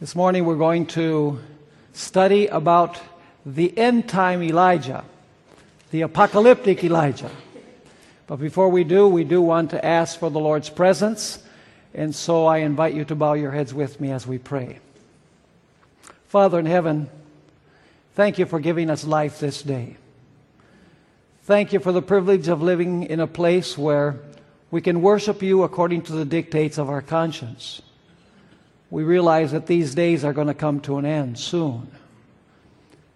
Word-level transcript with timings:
This 0.00 0.14
morning 0.14 0.46
we're 0.46 0.56
going 0.56 0.86
to 0.96 1.40
study 1.92 2.46
about 2.46 2.98
the 3.44 3.76
end 3.76 4.08
time 4.08 4.42
Elijah, 4.42 5.04
the 5.90 6.00
apocalyptic 6.00 6.82
Elijah. 6.82 7.30
But 8.26 8.36
before 8.36 8.70
we 8.70 8.82
do, 8.82 9.06
we 9.06 9.24
do 9.24 9.42
want 9.42 9.72
to 9.72 9.84
ask 9.84 10.18
for 10.18 10.30
the 10.30 10.40
Lord's 10.40 10.70
presence, 10.70 11.44
and 11.92 12.14
so 12.14 12.46
I 12.46 12.58
invite 12.58 12.94
you 12.94 13.04
to 13.04 13.14
bow 13.14 13.34
your 13.34 13.50
heads 13.50 13.74
with 13.74 14.00
me 14.00 14.10
as 14.10 14.26
we 14.26 14.38
pray. 14.38 14.78
Father 16.28 16.58
in 16.58 16.64
heaven, 16.64 17.10
thank 18.14 18.38
you 18.38 18.46
for 18.46 18.58
giving 18.58 18.88
us 18.88 19.04
life 19.04 19.38
this 19.38 19.62
day. 19.62 19.98
Thank 21.42 21.74
you 21.74 21.78
for 21.78 21.92
the 21.92 22.00
privilege 22.00 22.48
of 22.48 22.62
living 22.62 23.02
in 23.02 23.20
a 23.20 23.26
place 23.26 23.76
where 23.76 24.16
we 24.70 24.80
can 24.80 25.02
worship 25.02 25.42
you 25.42 25.62
according 25.62 26.00
to 26.04 26.12
the 26.12 26.24
dictates 26.24 26.78
of 26.78 26.88
our 26.88 27.02
conscience. 27.02 27.82
We 28.90 29.02
realize 29.02 29.52
that 29.52 29.66
these 29.66 29.94
days 29.94 30.24
are 30.24 30.32
going 30.32 30.48
to 30.48 30.54
come 30.54 30.80
to 30.80 30.98
an 30.98 31.06
end 31.06 31.38
soon. 31.38 31.90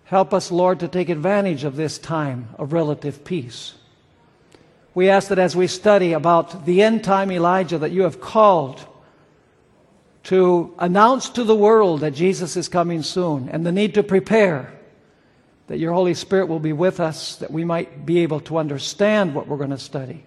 Help 0.04 0.32
us, 0.32 0.52
Lord, 0.52 0.80
to 0.80 0.88
take 0.88 1.08
advantage 1.08 1.64
of 1.64 1.76
this 1.76 1.98
time 1.98 2.48
of 2.58 2.72
relative 2.72 3.24
peace. 3.24 3.74
We 4.94 5.10
ask 5.10 5.28
that 5.28 5.38
as 5.38 5.56
we 5.56 5.66
study 5.66 6.12
about 6.12 6.66
the 6.66 6.82
end 6.82 7.02
time 7.02 7.32
Elijah 7.32 7.78
that 7.78 7.90
you 7.90 8.02
have 8.02 8.20
called 8.20 8.86
to 10.24 10.72
announce 10.78 11.28
to 11.30 11.44
the 11.44 11.56
world 11.56 12.00
that 12.00 12.12
Jesus 12.12 12.56
is 12.56 12.68
coming 12.68 13.02
soon 13.02 13.48
and 13.48 13.66
the 13.66 13.72
need 13.72 13.94
to 13.94 14.02
prepare, 14.02 14.72
that 15.66 15.78
your 15.78 15.92
Holy 15.92 16.14
Spirit 16.14 16.46
will 16.46 16.60
be 16.60 16.72
with 16.72 17.00
us, 17.00 17.36
that 17.36 17.50
we 17.50 17.64
might 17.64 18.06
be 18.06 18.20
able 18.20 18.40
to 18.40 18.58
understand 18.58 19.34
what 19.34 19.48
we're 19.48 19.56
going 19.56 19.70
to 19.70 19.78
study 19.78 20.24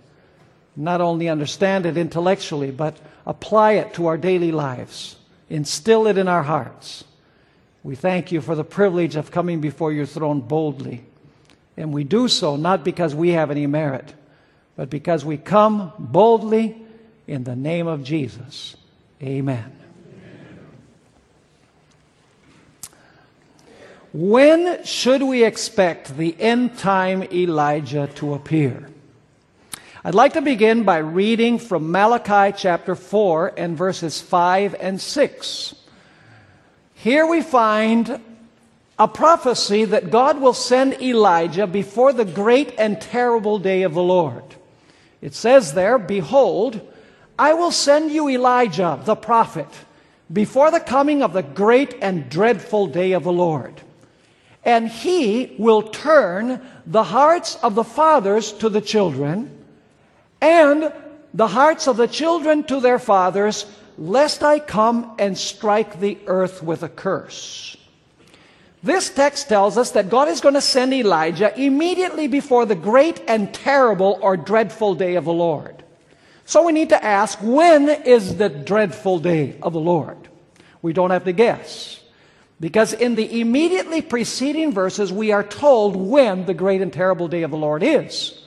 not 0.77 1.02
only 1.02 1.27
understand 1.27 1.85
it 1.85 1.97
intellectually, 1.97 2.71
but 2.71 2.95
apply 3.25 3.73
it 3.73 3.95
to 3.95 4.05
our 4.05 4.17
daily 4.17 4.52
lives, 4.52 5.16
instill 5.49 6.07
it 6.07 6.17
in 6.17 6.27
our 6.27 6.43
hearts. 6.43 7.03
We 7.83 7.95
thank 7.95 8.31
you 8.31 8.41
for 8.41 8.55
the 8.55 8.63
privilege 8.63 9.15
of 9.15 9.31
coming 9.31 9.61
before 9.61 9.91
your 9.91 10.05
throne 10.05 10.41
boldly. 10.41 11.05
And 11.77 11.94
we 11.94 12.03
do 12.03 12.27
so 12.27 12.55
not 12.55 12.83
because 12.83 13.13
we 13.16 13.30
have 13.30 13.52
any 13.52 13.67
merit, 13.67 14.13
but 14.75 14.89
because 14.89 15.23
we 15.23 15.38
come 15.38 15.94
boldly 15.97 16.81
in 17.27 17.44
the 17.44 17.55
name 17.55 17.88
of 17.88 18.03
Jesus. 18.03 18.75
Amen. 19.22 19.73
When 24.13 24.83
should 24.83 25.22
we 25.22 25.44
expect 25.44 26.17
the 26.17 26.35
end 26.39 26.77
time 26.77 27.23
Elijah 27.23 28.09
to 28.16 28.33
appear? 28.33 28.89
I'd 30.08 30.16
like 30.16 30.36
to 30.36 30.41
begin 30.41 30.83
by 30.83 31.00
reading 31.00 31.59
from 31.59 31.91
Malachi 31.91 32.55
chapter 32.58 32.95
4 32.95 33.55
and 33.58 33.77
verses 33.77 34.22
5 34.22 34.73
and 34.80 35.02
6. 35.02 35.75
Here 36.94 37.27
we 37.27 37.41
find 37.41 38.22
a 38.97 39.09
prophecy 39.09 39.83
that 39.83 40.09
God 40.09 40.39
will 40.39 40.53
send 40.53 41.02
Elijah 41.02 41.67
before 41.67 42.13
the 42.13 42.23
great 42.23 42.73
and 42.78 43.02
terrible 43.02 43.59
day 43.59 43.83
of 43.83 43.94
the 43.94 44.02
Lord. 44.02 44.45
It 45.19 45.33
says 45.33 45.73
there, 45.73 45.97
Behold, 45.97 46.80
I 47.38 47.53
will 47.55 47.73
send 47.73 48.09
you 48.09 48.30
Elijah 48.30 49.02
the 49.03 49.17
prophet 49.17 49.67
before 50.31 50.72
the 50.72 50.80
coming 50.80 51.22
of 51.22 51.33
the 51.33 51.44
great 51.44 51.95
and 52.02 52.30
dreadful 52.30 52.88
day 52.88 53.11
of 53.11 53.25
the 53.25 53.33
Lord. 53.33 53.81
And 54.63 54.88
he 54.88 55.53
will 55.59 55.83
turn 55.83 56.61
the 56.85 57.03
hearts 57.03 57.58
of 57.58 57.75
the 57.75 57.83
fathers 57.83 58.53
to 58.53 58.69
the 58.69 58.80
children 58.80 59.55
and 60.41 60.93
the 61.33 61.47
hearts 61.47 61.88
of 61.88 61.97
the 61.97 62.07
children 62.07 62.63
to 62.63 62.80
their 62.80 62.99
fathers, 62.99 63.66
lest 63.97 64.44
I 64.44 64.59
come 64.59 65.16
and 65.19 65.38
strike 65.38 65.99
the 65.99 66.17
earth 66.27 66.63
with 66.63 66.83
a 66.83 66.89
curse. 66.89 67.75
This 68.83 69.09
text 69.09 69.49
tells 69.49 69.77
us 69.77 69.91
that 69.91 70.09
God 70.09 70.27
is 70.27 70.39
going 70.39 70.53
to 70.53 70.61
send 70.61 70.94
Elijah 70.94 71.59
immediately 71.59 72.27
before 72.27 72.66
the 72.66 72.75
great 72.75 73.21
and 73.27 73.53
terrible 73.53 74.19
or 74.22 74.38
dreadful 74.38 74.95
day 74.95 75.16
of 75.16 75.25
the 75.25 75.34
Lord. 75.34 75.84
So 76.45 76.63
we 76.63 76.72
need 76.72 76.89
to 76.89 77.03
ask, 77.03 77.39
when 77.41 77.89
is 77.89 78.38
the 78.38 78.50
dreadful 78.50 79.19
day 79.19 79.57
of 79.62 79.73
the 79.73 79.79
Lord? 79.79 80.29
We 80.81 80.94
don't 80.94 81.09
have 81.09 81.25
to 81.25 81.33
guess. 81.33 82.00
Because 82.59 82.94
in 82.94 83.16
the 83.16 83.41
immediately 83.41 84.01
preceding 84.01 84.72
verses, 84.72 85.12
we 85.12 85.31
are 85.31 85.44
told 85.44 85.95
when 85.95 86.45
the 86.45 86.53
great 86.53 86.81
and 86.81 86.94
terrible 86.94 87.28
day 87.28 87.44
of 87.44 87.51
the 87.51 87.57
Lord 87.57 87.83
is. 87.83 88.41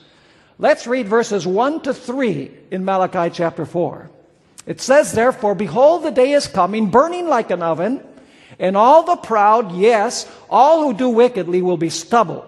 Let's 0.61 0.85
read 0.85 1.07
verses 1.07 1.47
1 1.47 1.81
to 1.81 1.93
3 1.93 2.51
in 2.69 2.85
Malachi 2.85 3.33
chapter 3.33 3.65
4. 3.65 4.11
It 4.67 4.79
says, 4.79 5.11
Therefore, 5.11 5.55
behold, 5.55 6.03
the 6.03 6.11
day 6.11 6.33
is 6.33 6.45
coming, 6.45 6.91
burning 6.91 7.27
like 7.27 7.49
an 7.49 7.63
oven, 7.63 7.99
and 8.59 8.77
all 8.77 9.01
the 9.01 9.15
proud, 9.15 9.71
yes, 9.71 10.31
all 10.51 10.83
who 10.83 10.93
do 10.93 11.09
wickedly 11.09 11.63
will 11.63 11.77
be 11.77 11.89
stubble. 11.89 12.45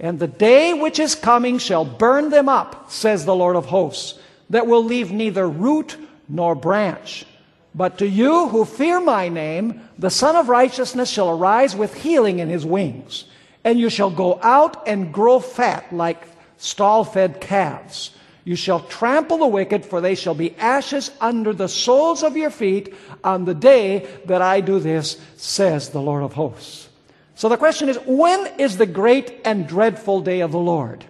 And 0.00 0.18
the 0.18 0.28
day 0.28 0.72
which 0.72 0.98
is 0.98 1.14
coming 1.14 1.58
shall 1.58 1.84
burn 1.84 2.30
them 2.30 2.48
up, 2.48 2.90
says 2.90 3.26
the 3.26 3.36
Lord 3.36 3.56
of 3.56 3.66
hosts, 3.66 4.18
that 4.48 4.66
will 4.66 4.82
leave 4.82 5.12
neither 5.12 5.46
root 5.46 5.98
nor 6.30 6.54
branch. 6.54 7.26
But 7.74 7.98
to 7.98 8.08
you 8.08 8.48
who 8.48 8.64
fear 8.64 8.98
my 8.98 9.28
name, 9.28 9.82
the 9.98 10.08
Sun 10.08 10.36
of 10.36 10.48
Righteousness 10.48 11.10
shall 11.10 11.28
arise 11.28 11.76
with 11.76 11.92
healing 11.92 12.38
in 12.38 12.48
his 12.48 12.64
wings. 12.64 13.26
And 13.62 13.78
you 13.78 13.90
shall 13.90 14.10
go 14.10 14.40
out 14.42 14.88
and 14.88 15.12
grow 15.12 15.38
fat 15.38 15.92
like 15.92 16.31
stall 16.62 17.04
fed 17.04 17.40
calves. 17.40 18.12
You 18.44 18.56
shall 18.56 18.80
trample 18.80 19.38
the 19.38 19.46
wicked, 19.46 19.84
for 19.84 20.00
they 20.00 20.14
shall 20.14 20.34
be 20.34 20.56
ashes 20.56 21.10
under 21.20 21.52
the 21.52 21.68
soles 21.68 22.22
of 22.22 22.36
your 22.36 22.50
feet 22.50 22.94
on 23.22 23.44
the 23.44 23.54
day 23.54 24.08
that 24.26 24.42
I 24.42 24.60
do 24.60 24.80
this, 24.80 25.20
says 25.36 25.90
the 25.90 26.00
Lord 26.00 26.22
of 26.22 26.32
hosts. 26.32 26.88
So 27.34 27.48
the 27.48 27.56
question 27.56 27.88
is, 27.88 27.98
when 28.06 28.46
is 28.58 28.76
the 28.76 28.86
great 28.86 29.40
and 29.44 29.66
dreadful 29.66 30.20
day 30.20 30.40
of 30.40 30.52
the 30.52 30.58
Lord? 30.58 31.04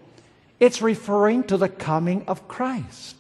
It's 0.61 0.81
referring 0.81 1.45
to 1.45 1.57
the 1.57 1.69
coming 1.69 2.25
of 2.29 2.49
Christ. 2.49 3.17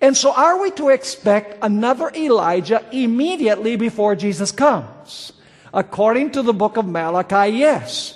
And 0.00 0.16
so 0.16 0.32
are 0.32 0.60
we 0.60 0.70
to 0.72 0.88
expect 0.88 1.58
another 1.62 2.10
Elijah 2.14 2.84
immediately 2.92 3.76
before 3.76 4.16
Jesus 4.16 4.52
comes? 4.52 5.32
According 5.72 6.32
to 6.32 6.42
the 6.42 6.54
book 6.54 6.76
of 6.76 6.86
Malachi, 6.86 7.56
yes. 7.56 8.15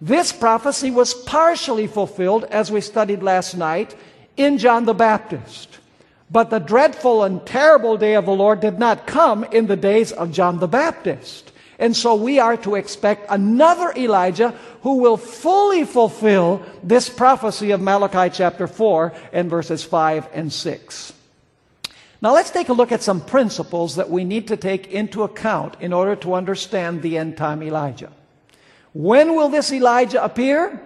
This 0.00 0.32
prophecy 0.32 0.90
was 0.90 1.12
partially 1.12 1.86
fulfilled, 1.86 2.44
as 2.44 2.72
we 2.72 2.80
studied 2.80 3.22
last 3.22 3.54
night, 3.54 3.94
in 4.36 4.56
John 4.56 4.86
the 4.86 4.94
Baptist. 4.94 5.78
But 6.30 6.48
the 6.48 6.58
dreadful 6.58 7.24
and 7.24 7.44
terrible 7.44 7.96
day 7.98 8.14
of 8.14 8.24
the 8.24 8.32
Lord 8.32 8.60
did 8.60 8.78
not 8.78 9.06
come 9.06 9.44
in 9.44 9.66
the 9.66 9.76
days 9.76 10.12
of 10.12 10.32
John 10.32 10.58
the 10.58 10.68
Baptist. 10.68 11.52
And 11.78 11.96
so 11.96 12.14
we 12.14 12.38
are 12.38 12.56
to 12.58 12.76
expect 12.76 13.26
another 13.30 13.92
Elijah 13.96 14.54
who 14.82 14.98
will 14.98 15.16
fully 15.16 15.84
fulfill 15.84 16.62
this 16.82 17.08
prophecy 17.08 17.70
of 17.70 17.80
Malachi 17.80 18.30
chapter 18.34 18.66
4 18.66 19.12
and 19.32 19.50
verses 19.50 19.82
5 19.82 20.28
and 20.32 20.52
6. 20.52 21.12
Now 22.22 22.34
let's 22.34 22.50
take 22.50 22.68
a 22.68 22.74
look 22.74 22.92
at 22.92 23.02
some 23.02 23.20
principles 23.20 23.96
that 23.96 24.10
we 24.10 24.24
need 24.24 24.48
to 24.48 24.56
take 24.56 24.88
into 24.88 25.22
account 25.22 25.76
in 25.80 25.92
order 25.92 26.16
to 26.16 26.34
understand 26.34 27.00
the 27.02 27.16
end 27.16 27.36
time 27.36 27.62
Elijah. 27.62 28.12
When 28.92 29.36
will 29.36 29.48
this 29.48 29.72
Elijah 29.72 30.22
appear? 30.22 30.80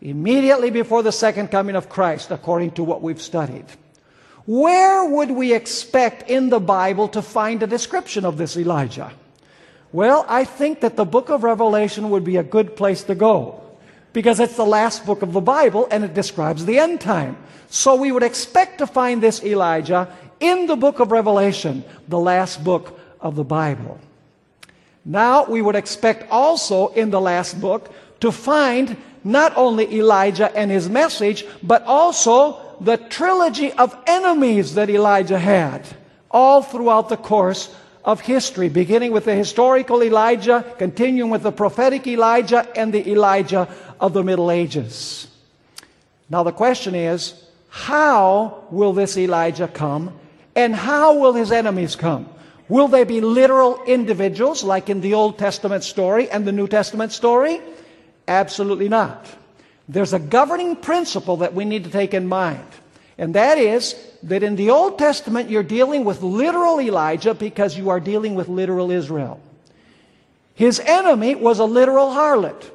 Immediately 0.00 0.70
before 0.70 1.02
the 1.02 1.12
second 1.12 1.48
coming 1.48 1.76
of 1.76 1.88
Christ, 1.88 2.30
according 2.30 2.72
to 2.72 2.84
what 2.84 3.02
we've 3.02 3.20
studied. 3.20 3.66
Where 4.46 5.04
would 5.04 5.30
we 5.30 5.52
expect 5.52 6.30
in 6.30 6.48
the 6.48 6.60
Bible 6.60 7.08
to 7.08 7.20
find 7.20 7.62
a 7.62 7.66
description 7.66 8.24
of 8.24 8.38
this 8.38 8.56
Elijah? 8.56 9.12
Well, 9.92 10.24
I 10.28 10.44
think 10.44 10.80
that 10.80 10.96
the 10.96 11.04
book 11.04 11.28
of 11.28 11.44
Revelation 11.44 12.10
would 12.10 12.24
be 12.24 12.36
a 12.36 12.42
good 12.42 12.76
place 12.76 13.02
to 13.04 13.14
go 13.14 13.60
because 14.12 14.40
it's 14.40 14.56
the 14.56 14.66
last 14.66 15.06
book 15.06 15.22
of 15.22 15.32
the 15.32 15.40
Bible 15.40 15.86
and 15.90 16.04
it 16.04 16.14
describes 16.14 16.64
the 16.64 16.78
end 16.78 17.00
time. 17.00 17.36
So 17.68 17.94
we 17.96 18.12
would 18.12 18.22
expect 18.22 18.78
to 18.78 18.86
find 18.86 19.22
this 19.22 19.42
Elijah 19.44 20.08
in 20.40 20.66
the 20.66 20.76
book 20.76 20.98
of 21.00 21.12
Revelation, 21.12 21.84
the 22.08 22.18
last 22.18 22.64
book 22.64 22.98
of 23.20 23.36
the 23.36 23.44
Bible. 23.44 24.00
Now 25.08 25.46
we 25.46 25.62
would 25.62 25.74
expect 25.74 26.30
also 26.30 26.88
in 26.88 27.08
the 27.08 27.20
last 27.20 27.58
book 27.58 27.90
to 28.20 28.30
find 28.30 28.94
not 29.24 29.56
only 29.56 29.96
Elijah 29.96 30.54
and 30.54 30.70
his 30.70 30.90
message, 30.90 31.46
but 31.62 31.82
also 31.84 32.76
the 32.82 32.98
trilogy 32.98 33.72
of 33.72 33.96
enemies 34.06 34.74
that 34.74 34.90
Elijah 34.90 35.38
had 35.38 35.86
all 36.30 36.60
throughout 36.60 37.08
the 37.08 37.16
course 37.16 37.74
of 38.04 38.20
history, 38.20 38.68
beginning 38.68 39.12
with 39.12 39.24
the 39.24 39.34
historical 39.34 40.02
Elijah, 40.02 40.62
continuing 40.76 41.30
with 41.30 41.42
the 41.42 41.52
prophetic 41.52 42.06
Elijah, 42.06 42.68
and 42.76 42.92
the 42.92 43.10
Elijah 43.10 43.66
of 43.98 44.12
the 44.12 44.22
Middle 44.22 44.50
Ages. 44.50 45.26
Now 46.28 46.42
the 46.42 46.52
question 46.52 46.94
is, 46.94 47.32
how 47.70 48.64
will 48.70 48.92
this 48.92 49.16
Elijah 49.16 49.68
come, 49.68 50.18
and 50.54 50.74
how 50.74 51.18
will 51.18 51.32
his 51.32 51.50
enemies 51.50 51.96
come? 51.96 52.28
Will 52.68 52.88
they 52.88 53.04
be 53.04 53.20
literal 53.20 53.82
individuals 53.84 54.62
like 54.62 54.90
in 54.90 55.00
the 55.00 55.14
Old 55.14 55.38
Testament 55.38 55.84
story 55.84 56.30
and 56.30 56.44
the 56.44 56.52
New 56.52 56.68
Testament 56.68 57.12
story? 57.12 57.60
Absolutely 58.26 58.88
not. 58.88 59.26
There's 59.88 60.12
a 60.12 60.18
governing 60.18 60.76
principle 60.76 61.38
that 61.38 61.54
we 61.54 61.64
need 61.64 61.84
to 61.84 61.90
take 61.90 62.12
in 62.12 62.28
mind. 62.28 62.66
And 63.16 63.34
that 63.34 63.58
is 63.58 63.96
that 64.22 64.42
in 64.42 64.56
the 64.56 64.70
Old 64.70 64.98
Testament, 64.98 65.48
you're 65.50 65.62
dealing 65.62 66.04
with 66.04 66.22
literal 66.22 66.80
Elijah 66.80 67.34
because 67.34 67.76
you 67.76 67.88
are 67.88 68.00
dealing 68.00 68.34
with 68.34 68.48
literal 68.48 68.90
Israel. 68.90 69.40
His 70.54 70.78
enemy 70.80 71.34
was 71.34 71.58
a 71.58 71.64
literal 71.64 72.08
harlot 72.08 72.70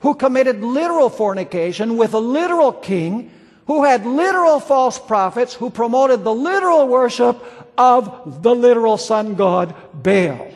who 0.00 0.14
committed 0.14 0.60
literal 0.62 1.08
fornication 1.08 1.96
with 1.96 2.14
a 2.14 2.18
literal 2.18 2.72
king 2.72 3.30
who 3.68 3.84
had 3.84 4.06
literal 4.06 4.60
false 4.60 4.98
prophets 4.98 5.54
who 5.54 5.68
promoted 5.68 6.24
the 6.24 6.34
literal 6.34 6.88
worship 6.88 7.36
of 7.76 8.42
the 8.42 8.54
literal 8.54 8.96
sun 8.96 9.34
god 9.34 9.74
Baal. 9.92 10.50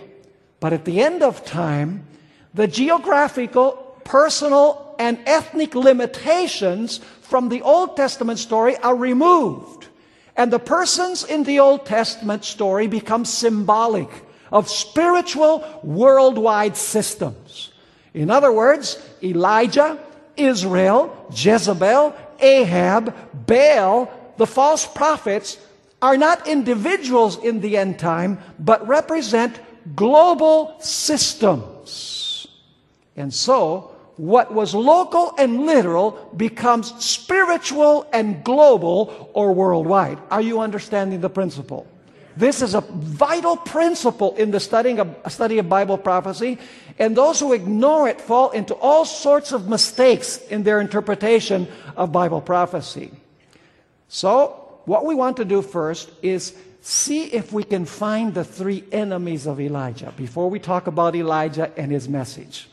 But 0.60 0.72
at 0.72 0.86
the 0.86 1.00
end 1.00 1.22
of 1.22 1.44
time, 1.44 2.06
the 2.54 2.66
geographical, 2.66 3.72
personal, 4.04 4.96
and 4.98 5.18
ethnic 5.26 5.74
limitations 5.74 6.98
from 7.20 7.50
the 7.50 7.60
Old 7.62 7.96
Testament 7.96 8.38
story 8.38 8.76
are 8.78 8.96
removed. 8.96 9.88
And 10.34 10.50
the 10.50 10.58
persons 10.58 11.22
in 11.22 11.44
the 11.44 11.60
Old 11.60 11.84
Testament 11.84 12.44
story 12.44 12.86
become 12.86 13.26
symbolic 13.26 14.08
of 14.50 14.70
spiritual 14.70 15.64
worldwide 15.82 16.78
systems. 16.78 17.72
In 18.14 18.30
other 18.30 18.52
words, 18.52 18.98
Elijah, 19.22 19.98
Israel, 20.36 21.26
Jezebel, 21.30 22.14
Ahab, 22.42 23.14
Baal, 23.46 24.12
the 24.36 24.46
false 24.46 24.86
prophets 24.86 25.58
are 26.00 26.16
not 26.16 26.48
individuals 26.48 27.38
in 27.38 27.60
the 27.60 27.76
end 27.76 27.98
time, 27.98 28.38
but 28.58 28.86
represent 28.86 29.60
global 29.94 30.76
systems. 30.80 32.46
And 33.16 33.32
so, 33.32 33.92
what 34.16 34.52
was 34.52 34.74
local 34.74 35.34
and 35.38 35.66
literal 35.66 36.32
becomes 36.36 36.92
spiritual 37.04 38.06
and 38.12 38.44
global 38.44 39.30
or 39.32 39.52
worldwide. 39.52 40.18
Are 40.30 40.42
you 40.42 40.60
understanding 40.60 41.20
the 41.20 41.30
principle? 41.30 41.86
This 42.36 42.62
is 42.62 42.74
a 42.74 42.80
vital 42.80 43.56
principle 43.56 44.34
in 44.36 44.50
the 44.50 44.60
studying 44.60 44.98
of, 45.00 45.16
study 45.28 45.58
of 45.58 45.68
Bible 45.68 45.98
prophecy, 45.98 46.58
and 46.98 47.16
those 47.16 47.40
who 47.40 47.52
ignore 47.52 48.08
it 48.08 48.20
fall 48.20 48.50
into 48.50 48.74
all 48.74 49.04
sorts 49.04 49.52
of 49.52 49.68
mistakes 49.68 50.38
in 50.38 50.62
their 50.62 50.80
interpretation 50.80 51.68
of 51.96 52.12
Bible 52.12 52.40
prophecy. 52.40 53.10
So, 54.08 54.80
what 54.84 55.04
we 55.04 55.14
want 55.14 55.36
to 55.36 55.44
do 55.44 55.62
first 55.62 56.10
is 56.22 56.54
see 56.80 57.24
if 57.24 57.52
we 57.52 57.64
can 57.64 57.84
find 57.84 58.34
the 58.34 58.44
three 58.44 58.84
enemies 58.90 59.46
of 59.46 59.60
Elijah 59.60 60.12
before 60.16 60.50
we 60.50 60.58
talk 60.58 60.86
about 60.86 61.14
Elijah 61.14 61.70
and 61.76 61.92
his 61.92 62.08
message. 62.08 62.68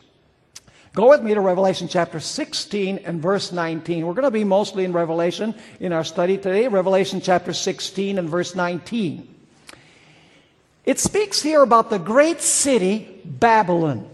Go 0.94 1.10
with 1.10 1.22
me 1.22 1.36
to 1.36 1.42
Revelation 1.42 1.88
chapter 1.88 2.20
16 2.20 3.00
and 3.06 3.22
verse 3.22 3.52
19. 3.52 4.06
We're 4.06 4.14
going 4.14 4.24
to 4.24 4.32
be 4.32 4.44
mostly 4.44 4.86
in 4.86 4.92
Revelation 4.92 5.54
in 5.80 5.94
our 5.94 6.04
study 6.04 6.38
today. 6.38 6.68
Revelation 6.68 7.22
chapter 7.22 7.54
16 7.54 8.18
and 8.18 8.28
verse 8.28 8.56
19. 8.56 9.36
It 10.90 10.98
speaks 10.98 11.40
here 11.40 11.62
about 11.62 11.92
the 11.92 12.00
great 12.00 12.42
city, 12.42 13.22
Babylon. 13.24 14.10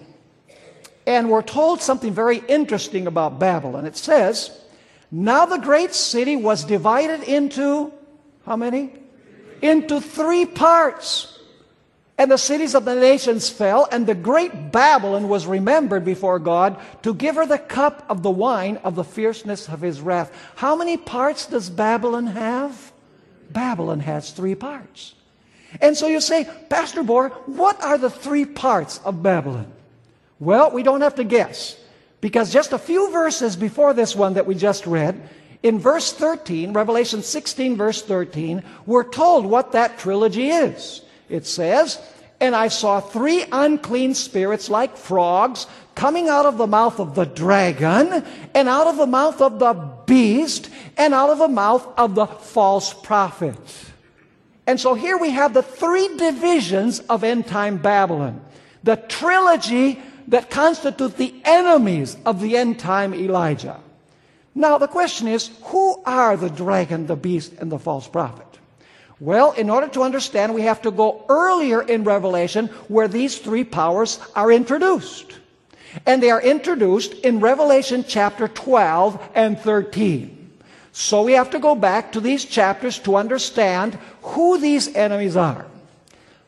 And 1.08 1.30
we're 1.30 1.42
told 1.42 1.82
something 1.82 2.14
very 2.14 2.40
interesting 2.50 3.08
about 3.08 3.40
Babylon. 3.40 3.86
It 3.86 3.96
says, 3.96 4.52
Now 5.10 5.46
the 5.46 5.56
great 5.58 5.94
city 5.94 6.36
was 6.36 6.66
divided 6.66 7.24
into, 7.24 7.94
how 8.46 8.58
many? 8.58 8.92
Into 9.62 10.02
three 10.02 10.46
parts. 10.46 11.40
And 12.18 12.30
the 12.30 12.38
cities 12.38 12.76
of 12.76 12.84
the 12.84 12.96
nations 12.96 13.48
fell, 13.48 13.88
and 13.90 14.06
the 14.06 14.14
great 14.14 14.74
Babylon 14.74 15.30
was 15.30 15.48
remembered 15.48 16.04
before 16.04 16.40
God 16.40 16.78
to 17.04 17.14
give 17.14 17.36
her 17.36 17.46
the 17.46 17.58
cup 17.58 18.06
of 18.10 18.22
the 18.22 18.30
wine 18.30 18.82
of 18.84 18.96
the 18.96 19.06
fierceness 19.06 19.70
of 19.70 19.80
his 19.80 20.02
wrath. 20.02 20.30
How 20.58 20.76
many 20.76 20.98
parts 20.98 21.46
does 21.46 21.70
Babylon 21.70 22.28
have? 22.28 22.92
Babylon 23.50 24.02
has 24.02 24.32
three 24.32 24.56
parts. 24.56 25.16
And 25.82 25.98
so 25.98 26.08
you 26.08 26.22
say, 26.22 26.48
Pastor 26.70 27.04
Bohr, 27.04 27.32
what 27.48 27.82
are 27.84 27.98
the 27.98 28.10
three 28.10 28.46
parts 28.46 29.00
of 29.04 29.22
Babylon? 29.22 29.72
Well, 30.40 30.72
we 30.72 30.84
don't 30.84 31.02
have 31.02 31.16
to 31.16 31.24
guess. 31.24 31.78
Because 32.22 32.52
just 32.52 32.74
a 32.74 32.78
few 32.78 33.12
verses 33.12 33.56
before 33.56 33.94
this 33.94 34.16
one 34.16 34.34
that 34.34 34.48
we 34.48 34.56
just 34.56 34.88
read, 34.88 35.30
in 35.64 35.80
verse 35.80 36.14
13, 36.14 36.74
Revelation 36.74 37.22
16, 37.22 37.76
verse 37.76 38.02
13, 38.02 38.64
we're 38.86 39.04
told 39.04 39.46
what 39.46 39.72
that 39.72 39.98
trilogy 40.00 40.50
is. 40.50 41.02
It 41.30 41.46
says, 41.46 42.00
And 42.40 42.56
I 42.56 42.68
saw 42.68 43.00
three 43.00 43.46
unclean 43.52 44.14
spirits 44.14 44.70
like 44.70 44.98
frogs 44.98 45.68
coming 45.96 46.28
out 46.28 46.46
of 46.46 46.58
the 46.58 46.68
mouth 46.68 47.00
of 47.00 47.16
the 47.16 47.26
dragon, 47.26 48.24
and 48.54 48.68
out 48.68 48.88
of 48.88 48.98
the 48.98 49.08
mouth 49.08 49.42
of 49.42 49.60
the 49.60 49.74
beast, 50.06 50.70
and 50.98 51.14
out 51.14 51.30
of 51.30 51.40
the 51.40 51.48
mouth 51.48 51.88
of 51.98 52.16
the 52.16 52.28
false 52.28 52.94
prophet. 52.94 53.58
And 54.68 54.80
so 54.80 54.94
here 54.94 55.18
we 55.18 55.32
have 55.32 55.54
the 55.54 55.62
three 55.62 56.18
divisions 56.18 57.00
of 57.02 57.24
end 57.24 57.48
time 57.48 57.78
Babylon. 57.78 58.42
The 58.84 58.96
trilogy 58.96 60.02
that 60.28 60.50
constitute 60.50 61.18
the 61.18 61.36
enemies 61.44 62.18
of 62.26 62.42
the 62.42 62.58
end 62.58 62.80
time 62.80 63.14
Elijah. 63.14 63.80
Now 64.56 64.78
the 64.78 64.88
question 64.88 65.28
is, 65.28 65.52
who 65.66 66.02
are 66.06 66.38
the 66.38 66.50
dragon, 66.50 67.06
the 67.06 67.16
beast, 67.16 67.54
and 67.60 67.72
the 67.72 67.78
false 67.78 68.08
prophet? 68.08 68.46
Well, 69.20 69.52
in 69.54 69.70
order 69.70 69.88
to 69.90 70.04
understand, 70.04 70.54
we 70.54 70.64
have 70.64 70.82
to 70.82 70.92
go 70.92 71.26
earlier 71.30 71.82
in 71.82 72.04
Revelation 72.04 72.68
where 72.88 73.08
these 73.08 73.38
three 73.38 73.64
powers 73.64 74.20
are 74.36 74.52
introduced. 74.52 75.40
And 76.06 76.22
they 76.22 76.32
are 76.32 76.42
introduced 76.42 77.14
in 77.14 77.40
Revelation 77.40 78.04
chapter 78.08 78.48
12 78.48 79.32
and 79.36 79.58
13. 79.58 80.35
So 80.98 81.24
we 81.24 81.34
have 81.34 81.50
to 81.50 81.60
go 81.60 81.76
back 81.76 82.14
to 82.14 82.22
these 82.22 82.46
chapters 82.46 82.98
to 83.00 83.18
understand 83.18 84.00
who 84.22 84.58
these 84.58 84.96
enemies 84.96 85.36
are. 85.36 85.66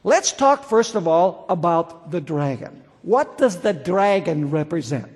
Let's 0.05 0.31
talk 0.31 0.63
first 0.63 0.95
of 0.95 1.05
all 1.05 1.45
about 1.49 2.11
the 2.11 2.21
dragon. 2.21 2.81
What 3.01 3.38
does 3.38 3.57
the 3.59 3.73
dragon 3.73 4.49
represent? 4.49 5.11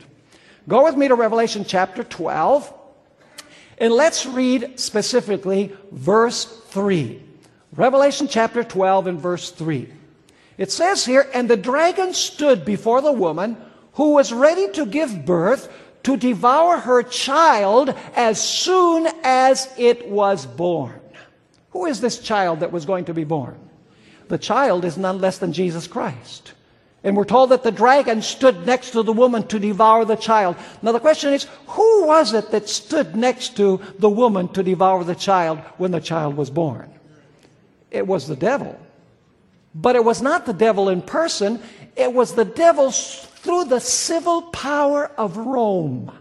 Go 0.67 0.83
with 0.83 0.97
me 0.97 1.07
to 1.07 1.15
Revelation 1.15 1.63
chapter 1.65 2.03
12, 2.03 2.73
and 3.77 3.93
let's 3.93 4.25
read 4.25 4.77
specifically 4.77 5.71
verse 5.93 6.43
3. 6.43 7.23
Revelation 7.77 8.27
chapter 8.27 8.65
12 8.65 9.07
and 9.07 9.17
verse 9.17 9.49
3. 9.49 9.87
It 10.57 10.73
says 10.73 11.05
here, 11.05 11.29
And 11.33 11.49
the 11.49 11.55
dragon 11.55 12.13
stood 12.13 12.65
before 12.65 12.99
the 12.99 13.13
woman 13.13 13.55
who 13.93 14.11
was 14.13 14.33
ready 14.33 14.69
to 14.73 14.85
give 14.85 15.25
birth 15.25 15.71
to 16.03 16.17
devour 16.17 16.77
her 16.77 17.03
child 17.03 17.93
as 18.15 18.41
soon 18.41 19.07
as 19.23 19.71
it 19.77 20.07
was 20.07 20.45
born. 20.45 20.99
Who 21.71 21.85
is 21.85 22.01
this 22.01 22.19
child 22.19 22.59
that 22.61 22.71
was 22.71 22.85
going 22.85 23.05
to 23.05 23.13
be 23.13 23.23
born? 23.23 23.57
The 24.27 24.37
child 24.37 24.85
is 24.85 24.97
none 24.97 25.19
less 25.19 25.37
than 25.37 25.53
Jesus 25.53 25.87
Christ. 25.87 26.53
And 27.03 27.17
we're 27.17 27.25
told 27.25 27.49
that 27.49 27.63
the 27.63 27.71
dragon 27.71 28.21
stood 28.21 28.65
next 28.65 28.91
to 28.91 29.01
the 29.01 29.13
woman 29.13 29.47
to 29.47 29.57
devour 29.57 30.05
the 30.05 30.15
child. 30.15 30.55
Now 30.81 30.91
the 30.91 30.99
question 30.99 31.33
is, 31.33 31.47
who 31.67 32.05
was 32.05 32.33
it 32.33 32.51
that 32.51 32.69
stood 32.69 33.15
next 33.15 33.57
to 33.57 33.81
the 33.97 34.09
woman 34.09 34.49
to 34.49 34.61
devour 34.61 35.03
the 35.03 35.15
child 35.15 35.59
when 35.77 35.91
the 35.91 35.99
child 35.99 36.37
was 36.37 36.51
born? 36.51 36.91
It 37.89 38.05
was 38.05 38.27
the 38.27 38.35
devil. 38.35 38.79
But 39.73 39.95
it 39.95 40.03
was 40.03 40.21
not 40.21 40.45
the 40.45 40.53
devil 40.53 40.89
in 40.89 41.01
person, 41.01 41.61
it 41.95 42.13
was 42.13 42.35
the 42.35 42.45
devil 42.45 42.91
through 43.41 43.65
the 43.65 43.79
civil 43.79 44.43
power 44.43 45.11
of 45.17 45.37
Rome. 45.37 46.11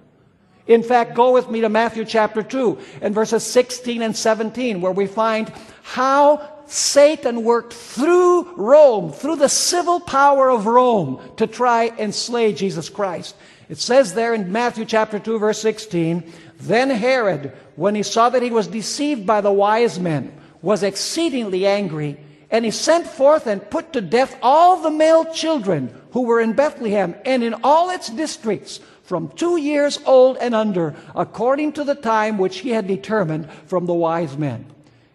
In 0.66 0.82
fact, 0.82 1.14
go 1.14 1.32
with 1.32 1.50
me 1.50 1.60
to 1.60 1.68
Matthew 1.68 2.04
chapter 2.04 2.42
2 2.42 2.78
and 3.02 3.14
verses 3.14 3.42
16 3.44 4.02
and 4.02 4.16
17, 4.16 4.80
where 4.80 4.92
we 4.92 5.06
find 5.06 5.52
how 5.82 6.48
Satan 6.66 7.42
worked 7.42 7.74
through 7.74 8.54
Rome, 8.54 9.12
through 9.12 9.36
the 9.36 9.48
civil 9.48 10.00
power 10.00 10.48
of 10.48 10.66
Rome, 10.66 11.20
to 11.36 11.46
try 11.46 11.92
and 11.98 12.14
slay 12.14 12.52
Jesus 12.52 12.88
Christ. 12.88 13.34
It 13.68 13.78
says 13.78 14.14
there 14.14 14.32
in 14.32 14.50
Matthew 14.50 14.84
chapter 14.84 15.18
2, 15.18 15.38
verse 15.38 15.60
16, 15.60 16.32
Then 16.60 16.88
Herod, 16.88 17.52
when 17.76 17.94
he 17.94 18.02
saw 18.02 18.30
that 18.30 18.42
he 18.42 18.50
was 18.50 18.66
deceived 18.66 19.26
by 19.26 19.40
the 19.40 19.52
wise 19.52 19.98
men, 19.98 20.32
was 20.62 20.82
exceedingly 20.82 21.66
angry 21.66 22.18
and 22.50 22.64
he 22.64 22.70
sent 22.70 23.06
forth 23.06 23.46
and 23.46 23.70
put 23.70 23.92
to 23.92 24.00
death 24.00 24.36
all 24.42 24.82
the 24.82 24.90
male 24.90 25.24
children 25.32 25.94
who 26.12 26.22
were 26.22 26.40
in 26.40 26.52
Bethlehem 26.52 27.14
and 27.24 27.42
in 27.42 27.54
all 27.62 27.90
its 27.90 28.08
districts 28.08 28.80
from 29.04 29.28
two 29.30 29.56
years 29.56 29.98
old 30.06 30.36
and 30.38 30.54
under, 30.54 30.94
according 31.14 31.72
to 31.72 31.84
the 31.84 31.94
time 31.94 32.38
which 32.38 32.58
he 32.58 32.70
had 32.70 32.86
determined 32.86 33.50
from 33.66 33.86
the 33.86 33.94
wise 33.94 34.36
men. 34.36 34.66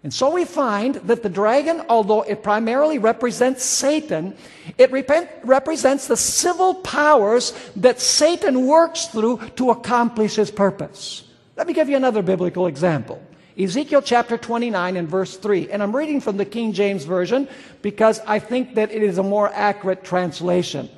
And 0.04 0.14
so 0.14 0.30
we 0.32 0.46
find 0.46 0.96
that 0.96 1.24
the 1.24 1.30
dragon, 1.30 1.82
although 1.90 2.22
it 2.22 2.44
primarily 2.44 3.00
represents 3.00 3.64
Satan, 3.64 4.36
it 4.78 4.92
represents 4.92 6.08
the 6.08 6.18
civil 6.18 6.76
powers 6.76 7.54
that 7.78 8.00
Satan 8.00 8.68
works 8.68 9.06
through 9.06 9.40
to 9.56 9.72
accomplish 9.72 10.36
his 10.36 10.52
purpose. 10.52 11.24
Let 11.58 11.66
me 11.66 11.74
give 11.74 11.90
you 11.90 11.96
another 11.96 12.22
biblical 12.22 12.68
example. 12.68 13.20
Ezekiel 13.58 14.02
chapter 14.02 14.38
29 14.38 14.98
and 14.98 15.08
verse 15.08 15.38
3. 15.38 15.70
And 15.70 15.82
I'm 15.82 15.96
reading 15.96 16.20
from 16.20 16.38
the 16.38 16.46
King 16.46 16.74
James 16.74 17.06
Version 17.06 17.48
because 17.82 18.20
I 18.28 18.40
think 18.40 18.76
that 18.76 18.92
it 18.92 19.02
is 19.02 19.18
a 19.18 19.24
more 19.24 19.50
accurate 19.54 20.04
translation. 20.04 20.90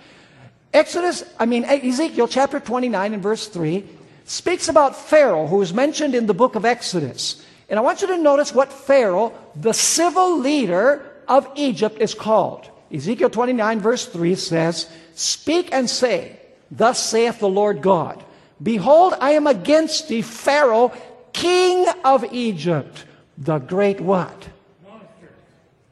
Exodus, 0.74 1.24
I 1.40 1.46
mean, 1.46 1.66
Ezekiel 1.66 2.28
chapter 2.28 2.60
29 2.60 3.14
and 3.14 3.24
verse 3.24 3.48
3 3.48 3.86
speaks 4.26 4.68
about 4.70 4.96
Pharaoh, 4.96 5.48
who 5.48 5.62
is 5.62 5.74
mentioned 5.74 6.16
in 6.16 6.26
the 6.26 6.34
book 6.34 6.56
of 6.56 6.66
Exodus. 6.66 7.46
And 7.70 7.80
I 7.80 7.82
want 7.82 8.02
you 8.02 8.08
to 8.08 8.18
notice 8.18 8.54
what 8.54 8.74
Pharaoh, 8.74 9.34
the 9.56 9.74
civil 9.74 10.40
leader 10.40 11.06
of 11.28 11.48
Egypt, 11.56 12.00
is 12.00 12.14
called. 12.14 12.70
Ezekiel 12.92 13.30
29, 13.30 13.80
verse 13.80 14.06
3 14.06 14.36
says, 14.36 14.90
Speak 15.14 15.70
and 15.72 15.90
say, 15.90 16.40
Thus 16.72 17.00
saith 17.00 17.40
the 17.40 17.50
Lord 17.50 17.82
God, 17.82 18.24
Behold, 18.62 19.14
I 19.22 19.32
am 19.32 19.46
against 19.46 20.08
thee, 20.08 20.22
Pharaoh, 20.22 20.92
king 21.38 21.88
of 22.04 22.26
Egypt, 22.34 23.06
the 23.38 23.60
great 23.60 24.02
what? 24.02 24.50
Monster. 24.84 25.30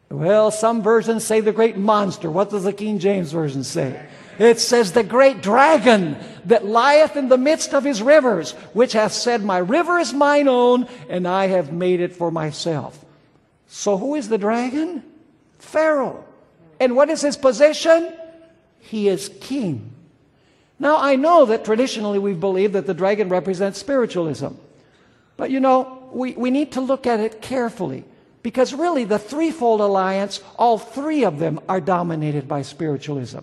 Well, 0.09 0.51
some 0.51 0.81
versions 0.81 1.23
say 1.23 1.39
the 1.39 1.51
great 1.51 1.77
monster. 1.77 2.29
What 2.29 2.49
does 2.49 2.63
the 2.63 2.73
King 2.73 2.99
James 2.99 3.31
Version 3.31 3.63
say? 3.63 4.07
It 4.39 4.59
says, 4.59 4.91
The 4.91 5.03
great 5.03 5.41
dragon 5.41 6.17
that 6.45 6.65
lieth 6.65 7.15
in 7.15 7.29
the 7.29 7.37
midst 7.37 7.73
of 7.73 7.83
his 7.83 8.01
rivers, 8.01 8.51
which 8.73 8.93
hath 8.93 9.13
said, 9.13 9.43
My 9.43 9.59
river 9.59 9.99
is 9.99 10.13
mine 10.13 10.47
own, 10.47 10.87
and 11.09 11.27
I 11.27 11.47
have 11.47 11.71
made 11.71 12.01
it 12.01 12.15
for 12.15 12.31
myself. 12.31 13.03
So 13.67 13.97
who 13.97 14.15
is 14.15 14.29
the 14.29 14.37
dragon? 14.37 15.03
Pharaoh. 15.59 16.25
And 16.79 16.95
what 16.95 17.09
is 17.09 17.21
his 17.21 17.37
position? 17.37 18.11
He 18.79 19.07
is 19.07 19.29
king. 19.39 19.91
Now, 20.77 20.97
I 20.97 21.15
know 21.15 21.45
that 21.45 21.63
traditionally 21.63 22.19
we 22.19 22.33
believe 22.33 22.73
that 22.73 22.85
the 22.85 22.93
dragon 22.93 23.29
represents 23.29 23.79
spiritualism. 23.79 24.55
But 25.37 25.51
you 25.51 25.59
know, 25.59 26.09
we, 26.11 26.33
we 26.33 26.51
need 26.51 26.73
to 26.73 26.81
look 26.81 27.07
at 27.07 27.19
it 27.19 27.41
carefully. 27.41 28.03
Because 28.41 28.73
really, 28.73 29.05
the 29.05 29.17
threefold 29.17 29.81
alliance, 29.81 30.39
all 30.57 30.77
three 30.77 31.25
of 31.25 31.39
them 31.39 31.59
are 31.67 31.81
dominated 31.81 32.47
by 32.47 32.61
spiritualism. 32.61 33.39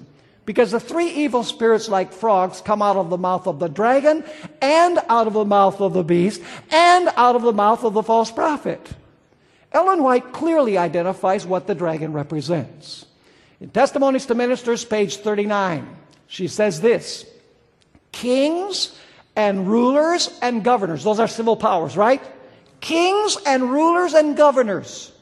Because 0.47 0.71
the 0.71 0.81
three 0.81 1.11
evil 1.11 1.43
spirits, 1.43 1.89
like 1.89 2.13
frogs, 2.13 2.61
come 2.61 2.83
out 2.83 2.97
of 2.97 3.11
the 3.11 3.19
mouth 3.19 3.47
of 3.47 3.59
the 3.59 3.69
dragon, 3.69 4.25
and 4.61 4.99
out 5.09 5.27
of 5.27 5.33
the 5.33 5.45
mouth 5.45 5.81
of 5.81 5.93
the 5.93 6.05
beast, 6.05 6.41
and 6.71 7.09
out 7.17 7.37
of 7.37 7.43
the 7.43 7.53
mouth 7.53 7.85
of 7.85 7.95
the 7.95 8.03
false 8.03 8.31
prophet. 8.31 8.95
Ellen 9.73 10.03
White 10.03 10.33
clearly 10.33 10.79
identifies 10.79 11.47
what 11.47 11.67
the 11.67 11.75
dragon 11.75 12.13
represents. 12.13 13.07
In 13.61 13.71
Testimonies 13.71 14.27
to 14.27 14.35
Ministers, 14.35 14.85
page 14.85 15.17
39, 15.17 15.97
she 16.27 16.49
says 16.49 16.81
this 16.81 17.27
Kings 18.11 18.97
and 19.37 19.67
rulers 19.69 20.31
and 20.43 20.63
governors, 20.63 21.05
those 21.05 21.21
are 21.21 21.29
civil 21.29 21.57
powers, 21.57 21.97
right? 21.97 22.23
Kings 22.81 23.37
and 23.47 23.71
rulers 23.71 24.15
and 24.15 24.37
governors 24.37 25.13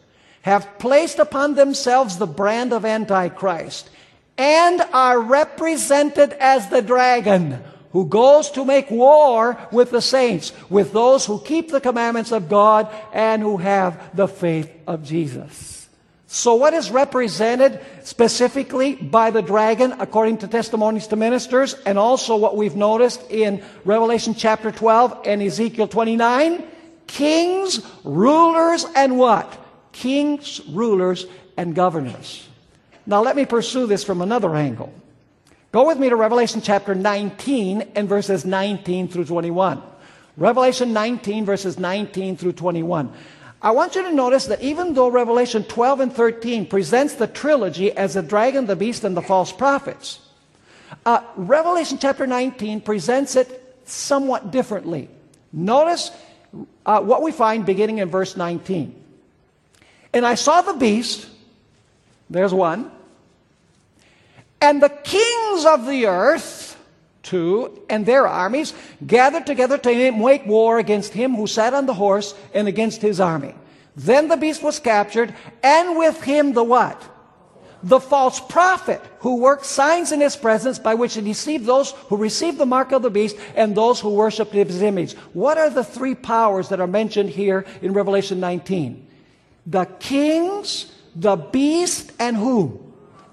have 0.43 0.79
placed 0.79 1.19
upon 1.19 1.55
themselves 1.55 2.17
the 2.17 2.27
brand 2.27 2.73
of 2.73 2.85
Antichrist 2.85 3.91
and 4.39 4.81
are 4.93 5.21
represented 5.21 6.33
as 6.35 6.69
the 6.71 6.81
dragon 6.81 7.63
who 7.93 8.07
goes 8.07 8.51
to 8.53 8.65
make 8.65 8.91
war 8.91 9.59
with 9.71 9.91
the 9.91 10.01
saints, 10.01 10.53
with 10.71 10.93
those 10.93 11.27
who 11.27 11.41
keep 11.41 11.71
the 11.71 11.81
commandments 11.81 12.33
of 12.33 12.49
God 12.49 12.89
and 13.13 13.43
who 13.43 13.59
have 13.59 14.17
the 14.17 14.29
faith 14.29 14.71
of 14.87 15.05
Jesus. 15.05 15.80
So, 16.33 16.55
what 16.55 16.75
is 16.75 16.93
represented 16.93 17.81
specifically 18.05 18.95
by 18.95 19.33
the 19.33 19.43
dragon, 19.43 19.97
according 19.99 20.39
to 20.39 20.47
testimonies 20.47 21.09
to 21.09 21.17
ministers, 21.17 21.75
and 21.85 21.99
also 21.99 22.37
what 22.37 22.57
we've 22.57 22.77
noticed 22.77 23.29
in 23.33 23.65
Revelation 23.85 24.37
chapter 24.37 24.71
12 24.71 25.23
and 25.25 25.43
Ezekiel 25.43 25.89
29? 25.89 26.63
Kings, 27.09 27.85
rulers, 28.05 28.87
and 28.95 29.19
what? 29.19 29.59
Kings, 29.91 30.61
rulers, 30.69 31.27
and 31.57 31.75
governors. 31.75 32.49
Now, 33.07 33.23
let 33.23 33.35
me 33.35 33.45
pursue 33.45 33.89
this 33.89 34.05
from 34.05 34.23
another 34.23 34.55
angle. 34.55 34.95
Go 35.73 35.89
with 35.89 35.99
me 35.99 36.11
to 36.11 36.17
Revelation 36.17 36.61
chapter 36.61 36.95
19 36.95 37.91
and 37.97 38.09
verses 38.09 38.45
19 38.45 39.09
through 39.09 39.25
21. 39.25 39.83
Revelation 40.37 40.93
19, 40.93 41.45
verses 41.45 41.77
19 41.77 42.37
through 42.37 42.53
21. 42.53 43.13
I 43.63 43.73
want 43.73 43.95
you 43.95 44.03
to 44.03 44.13
notice 44.13 44.47
that 44.47 44.63
even 44.63 44.95
though 44.95 45.09
Revelation 45.09 45.65
12 45.65 46.01
and 46.01 46.13
13 46.13 46.67
presents 46.67 47.15
the 47.15 47.27
trilogy 47.27 47.93
as 47.93 48.15
the 48.15 48.23
dragon, 48.23 48.67
the 48.67 48.77
beast, 48.77 49.05
and 49.05 49.17
the 49.17 49.23
false 49.23 49.53
prophets, 49.53 50.21
uh, 51.05 51.23
Revelation 51.37 51.99
chapter 51.99 52.27
19 52.27 52.81
presents 52.81 53.37
it 53.37 53.79
somewhat 53.85 54.51
differently. 54.51 55.09
Notice 55.53 56.11
uh, 56.87 57.01
what 57.01 57.23
we 57.23 57.33
find 57.33 57.67
beginning 57.67 57.99
in 57.99 58.09
verse 58.09 58.37
19. 58.37 58.95
And 60.13 60.27
I 60.27 60.35
saw 60.35 60.63
the 60.63 60.75
beast, 60.75 61.29
there's 62.29 62.55
one, 62.55 62.91
and 64.61 64.83
the 64.83 64.89
kings 64.89 65.65
of 65.65 65.87
the 65.87 66.07
earth, 66.07 66.60
two, 67.23 67.83
and 67.89 68.07
their 68.07 68.27
armies 68.27 68.75
gathered 69.07 69.47
together 69.47 69.79
to 69.79 70.13
make 70.13 70.47
war 70.47 70.79
against 70.79 71.13
him 71.13 71.35
who 71.35 71.47
sat 71.47 71.75
on 71.75 71.87
the 71.87 71.95
horse 71.95 72.35
and 72.55 72.69
against 72.69 73.03
his 73.03 73.21
army. 73.21 73.55
Then 73.97 74.29
the 74.29 74.37
beast 74.37 74.63
was 74.63 74.79
captured, 74.79 75.35
and 75.63 75.99
with 75.99 76.23
him 76.23 76.53
the 76.53 76.65
what? 76.65 77.03
The 77.83 78.01
false 78.01 78.41
prophet 78.41 79.01
who 79.21 79.37
worked 79.37 79.65
signs 79.65 80.13
in 80.13 80.21
his 80.21 80.37
presence 80.37 80.79
by 80.79 80.95
which 80.95 81.15
he 81.15 81.21
deceived 81.21 81.65
those 81.65 81.93
who 82.09 82.17
received 82.17 82.59
the 82.59 82.67
mark 82.67 82.93
of 82.93 83.03
the 83.03 83.11
beast 83.11 83.37
and 83.57 83.75
those 83.75 84.01
who 84.01 84.11
worshiped 84.11 84.53
his 84.53 84.83
image. 84.83 85.15
What 85.33 85.57
are 85.59 85.71
the 85.71 85.85
three 85.85 86.15
powers 86.15 86.69
that 86.69 86.81
are 86.81 86.87
mentioned 86.87 87.31
here 87.31 87.65
in 87.81 87.95
Revelation 87.95 88.39
19? 88.39 89.07
The 89.67 89.87
kings, 89.99 90.93
the 91.15 91.37
beast, 91.37 92.13
and 92.19 92.37
who? 92.37 92.91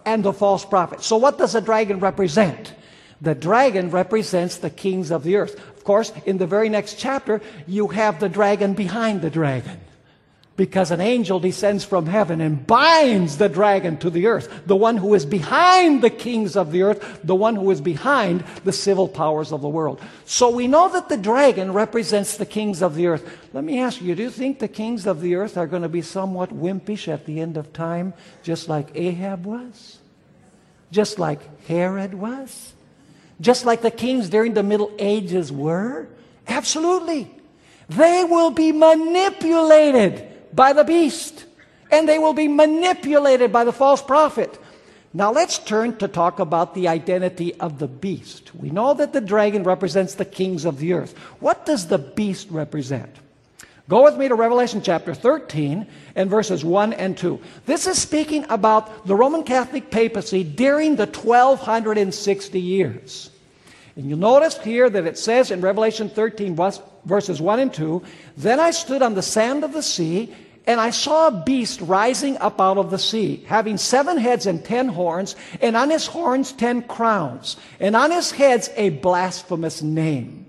and 0.08 0.24
the 0.24 0.32
false 0.32 0.63
prophet. 0.63 1.03
So, 1.03 1.17
what 1.17 1.38
does 1.38 1.51
the 1.51 1.60
dragon 1.60 2.00
represent? 2.00 2.74
The 3.22 3.36
dragon 3.36 3.90
represents 3.90 4.58
the 4.58 4.70
kings 4.70 5.12
of 5.12 5.24
the 5.24 5.38
earth. 5.38 5.56
Of 5.76 5.84
course, 5.84 6.12
in 6.26 6.38
the 6.38 6.48
very 6.48 6.70
next 6.70 7.00
chapter, 7.00 7.42
you 7.66 7.88
have 7.88 8.20
the 8.20 8.30
dragon 8.30 8.74
behind 8.74 9.22
the 9.22 9.30
dragon. 9.30 9.80
Because 10.56 10.90
an 10.90 11.02
angel 11.02 11.40
descends 11.40 11.86
from 11.86 12.08
heaven 12.08 12.42
and 12.42 12.66
binds 12.66 13.38
the 13.38 13.48
dragon 13.48 13.98
to 13.98 14.10
the 14.10 14.26
earth, 14.26 14.64
the 14.66 14.76
one 14.76 14.98
who 14.98 15.14
is 15.14 15.24
behind 15.24 16.02
the 16.02 16.10
kings 16.10 16.58
of 16.58 16.72
the 16.72 16.82
earth, 16.82 17.20
the 17.24 17.36
one 17.36 17.56
who 17.56 17.70
is 17.70 17.80
behind 17.80 18.44
the 18.64 18.74
civil 18.74 19.08
powers 19.08 19.52
of 19.52 19.62
the 19.62 19.70
world. 19.70 20.02
So 20.26 20.50
we 20.50 20.66
know 20.66 20.90
that 20.90 21.10
the 21.10 21.18
dragon 21.18 21.74
represents 21.74 22.38
the 22.38 22.46
kings 22.46 22.82
of 22.82 22.96
the 22.96 23.06
earth. 23.06 23.50
Let 23.54 23.66
me 23.66 23.80
ask 23.80 24.02
you, 24.02 24.16
do 24.16 24.24
you 24.24 24.32
think 24.32 24.58
the 24.58 24.68
kings 24.68 25.06
of 25.06 25.22
the 25.22 25.36
earth 25.36 25.58
are 25.58 25.68
going 25.68 25.84
to 25.84 25.90
be 25.90 26.02
somewhat 26.02 26.50
wimpish 26.50 27.08
at 27.08 27.28
the 27.28 27.40
end 27.40 27.56
of 27.56 27.72
time, 27.72 28.16
just 28.42 28.68
like 28.68 28.90
Ahab 28.96 29.46
was? 29.46 30.00
Just 30.92 31.20
like 31.20 31.68
Herod 31.68 32.16
was? 32.16 32.74
Just 33.39 33.65
like 33.65 33.82
the 33.82 33.91
kings 33.91 34.29
during 34.29 34.53
the 34.53 34.63
Middle 34.63 34.91
Ages 34.98 35.51
were? 35.51 36.08
Absolutely. 36.48 37.29
They 37.89 38.24
will 38.24 38.51
be 38.51 38.72
manipulated 38.72 40.27
by 40.53 40.74
the 40.74 40.84
beast, 40.84 41.46
and 41.91 42.08
they 42.08 42.20
will 42.20 42.34
be 42.34 42.48
manipulated 42.48 43.51
by 43.51 43.63
the 43.63 43.72
false 43.72 44.01
prophet. 44.01 44.60
Now 45.13 45.32
let's 45.32 45.58
turn 45.58 45.98
to 45.98 46.08
talk 46.08 46.39
about 46.39 46.74
the 46.74 46.88
identity 46.88 47.53
of 47.56 47.79
the 47.79 47.88
beast. 47.88 48.53
We 48.53 48.70
know 48.70 48.94
that 48.94 49.13
the 49.13 49.22
dragon 49.22 49.63
represents 49.63 50.15
the 50.15 50.25
kings 50.25 50.65
of 50.65 50.79
the 50.79 50.94
earth. 50.94 51.17
What 51.39 51.65
does 51.65 51.88
the 51.88 51.98
beast 51.98 52.50
represent? 52.51 53.15
Go 53.89 54.03
with 54.03 54.17
me 54.17 54.27
to 54.27 54.36
Revelation 54.36 54.82
chapter 54.82 55.13
13 55.13 55.88
and 56.18 56.30
verses 56.30 56.66
1 56.66 56.94
and 56.94 57.16
2. 57.16 57.40
This 57.68 57.88
is 57.88 58.02
speaking 58.02 58.46
about 58.50 59.06
the 59.06 59.16
Roman 59.16 59.44
Catholic 59.44 59.92
papacy 59.92 60.44
during 60.44 60.96
the 60.96 61.06
1260 61.06 62.60
years. 62.60 63.30
And 63.96 64.10
you'll 64.10 64.18
notice 64.18 64.58
here 64.58 64.90
that 64.90 65.06
it 65.06 65.18
says 65.18 65.52
in 65.52 65.62
Revelation 65.62 66.10
13, 66.10 66.58
verses 67.06 67.40
1 67.40 67.60
and 67.60 67.74
2 67.74 68.04
Then 68.36 68.60
I 68.60 68.72
stood 68.72 69.02
on 69.02 69.14
the 69.14 69.22
sand 69.22 69.64
of 69.64 69.74
the 69.74 69.84
sea, 69.84 70.34
and 70.66 70.82
I 70.82 70.90
saw 70.90 71.28
a 71.28 71.44
beast 71.46 71.82
rising 71.82 72.36
up 72.40 72.60
out 72.60 72.78
of 72.78 72.90
the 72.90 73.00
sea, 73.00 73.46
having 73.48 73.78
seven 73.78 74.18
heads 74.18 74.48
and 74.48 74.66
ten 74.66 74.90
horns, 74.90 75.36
and 75.62 75.78
on 75.78 75.90
his 75.90 76.08
horns 76.08 76.52
ten 76.52 76.82
crowns, 76.82 77.56
and 77.80 77.96
on 77.96 78.12
his 78.12 78.32
heads 78.32 78.70
a 78.76 78.90
blasphemous 78.90 79.82
name. 79.82 80.47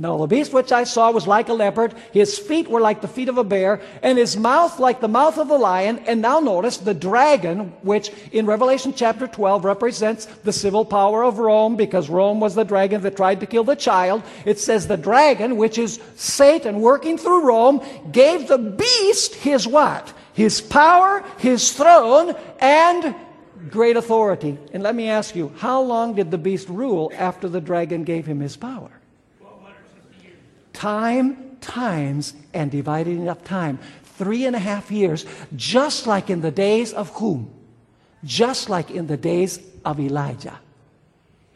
No, 0.00 0.16
the 0.16 0.26
beast 0.26 0.54
which 0.54 0.72
I 0.72 0.84
saw 0.84 1.10
was 1.10 1.26
like 1.26 1.50
a 1.50 1.52
leopard. 1.52 1.92
His 2.10 2.38
feet 2.38 2.68
were 2.68 2.80
like 2.80 3.02
the 3.02 3.06
feet 3.06 3.28
of 3.28 3.36
a 3.36 3.44
bear, 3.44 3.82
and 4.02 4.16
his 4.16 4.34
mouth 4.34 4.78
like 4.78 5.02
the 5.02 5.08
mouth 5.08 5.36
of 5.36 5.50
a 5.50 5.56
lion. 5.56 5.98
And 6.06 6.22
now 6.22 6.40
notice 6.40 6.78
the 6.78 6.94
dragon, 6.94 7.74
which 7.82 8.10
in 8.32 8.46
Revelation 8.46 8.94
chapter 8.96 9.26
12 9.26 9.62
represents 9.62 10.24
the 10.24 10.54
civil 10.54 10.86
power 10.86 11.22
of 11.22 11.38
Rome, 11.38 11.76
because 11.76 12.08
Rome 12.08 12.40
was 12.40 12.54
the 12.54 12.64
dragon 12.64 13.02
that 13.02 13.14
tried 13.14 13.40
to 13.40 13.46
kill 13.46 13.62
the 13.62 13.76
child. 13.76 14.22
It 14.46 14.58
says 14.58 14.88
the 14.88 14.96
dragon, 14.96 15.58
which 15.58 15.76
is 15.76 16.00
Satan 16.16 16.80
working 16.80 17.18
through 17.18 17.46
Rome, 17.46 17.84
gave 18.10 18.48
the 18.48 18.56
beast 18.56 19.34
his 19.34 19.66
what? 19.66 20.14
His 20.32 20.62
power, 20.62 21.22
his 21.36 21.72
throne, 21.72 22.34
and 22.58 23.14
great 23.68 23.98
authority. 23.98 24.56
And 24.72 24.82
let 24.82 24.94
me 24.94 25.10
ask 25.10 25.36
you, 25.36 25.52
how 25.58 25.82
long 25.82 26.14
did 26.14 26.30
the 26.30 26.38
beast 26.38 26.70
rule 26.70 27.12
after 27.14 27.50
the 27.50 27.60
dragon 27.60 28.04
gave 28.04 28.24
him 28.24 28.40
his 28.40 28.56
power? 28.56 28.90
Time, 30.72 31.56
times, 31.60 32.34
and 32.52 32.70
dividing 32.70 33.28
up 33.28 33.44
time. 33.44 33.78
Three 34.16 34.46
and 34.46 34.54
a 34.54 34.58
half 34.58 34.90
years, 34.90 35.24
just 35.56 36.06
like 36.06 36.30
in 36.30 36.40
the 36.40 36.50
days 36.50 36.92
of 36.92 37.10
whom? 37.10 37.50
Just 38.24 38.68
like 38.68 38.90
in 38.90 39.06
the 39.06 39.16
days 39.16 39.60
of 39.84 39.98
Elijah. 39.98 40.60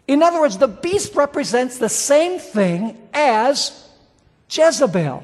In 0.07 0.23
other 0.23 0.41
words, 0.41 0.59
the 0.59 0.69
beast 0.69 1.15
represents 1.15 1.79
the 1.79 1.89
same 1.89 2.39
thing 2.39 2.97
as 3.13 3.89
Jezebel. 4.51 5.23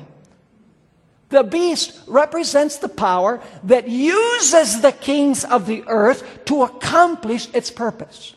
The 1.29 1.45
beast 1.45 2.01
represents 2.07 2.79
the 2.79 2.89
power 2.89 3.41
that 3.65 3.89
uses 3.89 4.81
the 4.81 4.93
kings 4.93 5.45
of 5.45 5.67
the 5.67 5.85
earth 5.87 6.45
to 6.47 6.63
accomplish 6.63 7.49
its 7.55 7.71
purpose. 7.71 8.35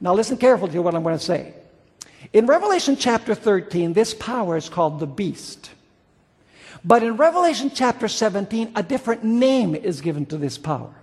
Now, 0.00 0.14
listen 0.14 0.36
carefully 0.36 0.72
to 0.72 0.82
what 0.82 0.94
I'm 0.94 1.02
going 1.02 1.18
to 1.18 1.24
say. 1.24 1.54
In 2.32 2.46
Revelation 2.46 2.96
chapter 2.96 3.34
13, 3.34 3.94
this 3.94 4.12
power 4.14 4.56
is 4.56 4.68
called 4.68 5.00
the 5.00 5.06
beast. 5.06 5.70
But 6.84 7.02
in 7.02 7.16
Revelation 7.16 7.70
chapter 7.74 8.06
17, 8.06 8.72
a 8.76 8.82
different 8.82 9.24
name 9.24 9.74
is 9.74 10.00
given 10.00 10.26
to 10.26 10.36
this 10.36 10.58
power. 10.58 10.94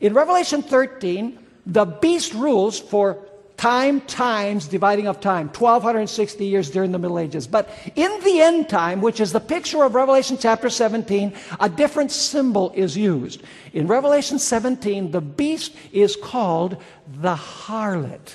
In 0.00 0.14
Revelation 0.14 0.62
13, 0.62 1.38
the 1.66 1.84
beast 1.84 2.34
rules 2.34 2.78
for 2.78 3.18
time 3.56 4.00
times 4.02 4.68
dividing 4.68 5.08
of 5.08 5.20
time 5.20 5.48
1260 5.48 6.46
years 6.46 6.70
during 6.70 6.92
the 6.92 6.98
middle 6.98 7.18
ages 7.18 7.44
but 7.48 7.68
in 7.96 8.20
the 8.22 8.40
end 8.40 8.68
time 8.68 9.00
which 9.00 9.18
is 9.18 9.32
the 9.32 9.40
picture 9.40 9.82
of 9.82 9.96
revelation 9.96 10.38
chapter 10.38 10.70
17 10.70 11.34
a 11.58 11.68
different 11.68 12.12
symbol 12.12 12.70
is 12.76 12.96
used 12.96 13.42
in 13.72 13.88
revelation 13.88 14.38
17 14.38 15.10
the 15.10 15.20
beast 15.20 15.74
is 15.90 16.14
called 16.14 16.76
the 17.20 17.34
harlot 17.34 18.34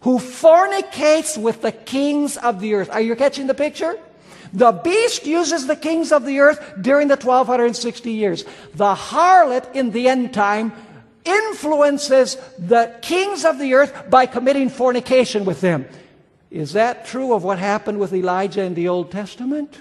who 0.00 0.18
fornicates 0.18 1.36
with 1.36 1.62
the 1.62 1.72
kings 1.72 2.36
of 2.36 2.60
the 2.60 2.74
earth 2.74 2.90
are 2.90 3.00
you 3.00 3.14
catching 3.16 3.46
the 3.46 3.54
picture 3.54 3.98
the 4.52 4.72
beast 4.72 5.26
uses 5.26 5.66
the 5.66 5.76
kings 5.76 6.10
of 6.10 6.24
the 6.24 6.40
earth 6.40 6.74
during 6.80 7.08
the 7.08 7.16
1260 7.16 8.10
years 8.10 8.44
the 8.74 8.94
harlot 8.94 9.74
in 9.74 9.90
the 9.90 10.08
end 10.08 10.34
time 10.34 10.72
influences 11.24 12.36
the 12.58 12.94
kings 13.02 13.44
of 13.44 13.58
the 13.58 13.74
earth 13.74 14.08
by 14.08 14.26
committing 14.26 14.68
fornication 14.68 15.44
with 15.44 15.60
them. 15.60 15.86
Is 16.50 16.72
that 16.72 17.06
true 17.06 17.32
of 17.32 17.44
what 17.44 17.58
happened 17.58 18.00
with 18.00 18.12
Elijah 18.12 18.62
in 18.62 18.74
the 18.74 18.88
Old 18.88 19.10
Testament? 19.10 19.78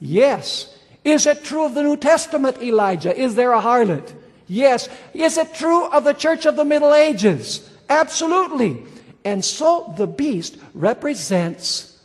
Yes. 0.00 0.76
Is 1.04 1.26
it 1.26 1.44
true 1.44 1.64
of 1.64 1.74
the 1.74 1.82
New 1.82 1.96
Testament, 1.96 2.62
Elijah? 2.62 3.16
Is 3.16 3.34
there 3.34 3.52
a 3.52 3.60
harlot? 3.60 4.12
Yes. 4.46 4.88
Is 5.14 5.36
it 5.38 5.54
true 5.54 5.86
of 5.86 6.04
the 6.04 6.12
church 6.12 6.46
of 6.46 6.56
the 6.56 6.64
Middle 6.64 6.94
Ages? 6.94 7.68
Absolutely. 7.88 8.84
And 9.26 9.44
so 9.44 9.92
the 9.96 10.06
beast 10.06 10.56
represents 10.72 12.00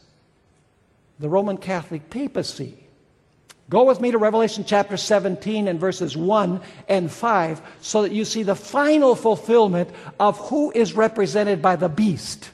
the 1.19 1.29
Roman 1.29 1.57
Catholic 1.57 2.09
papacy. 2.09 2.75
Go 3.69 3.83
with 3.83 4.01
me 4.01 4.09
to 4.09 4.17
Revelation 4.17 4.65
chapter 4.65 4.97
17 4.97 5.67
and 5.67 5.79
verses 5.79 6.17
1 6.17 6.59
and 6.89 7.11
5 7.11 7.61
so 7.79 8.01
that 8.01 8.11
you 8.11 8.25
see 8.25 8.41
the 8.41 8.55
final 8.55 9.13
fulfillment 9.13 9.91
of 10.19 10.39
who 10.49 10.71
is 10.71 10.93
represented 10.93 11.61
by 11.61 11.75
the 11.75 11.89
beast. 11.89 12.49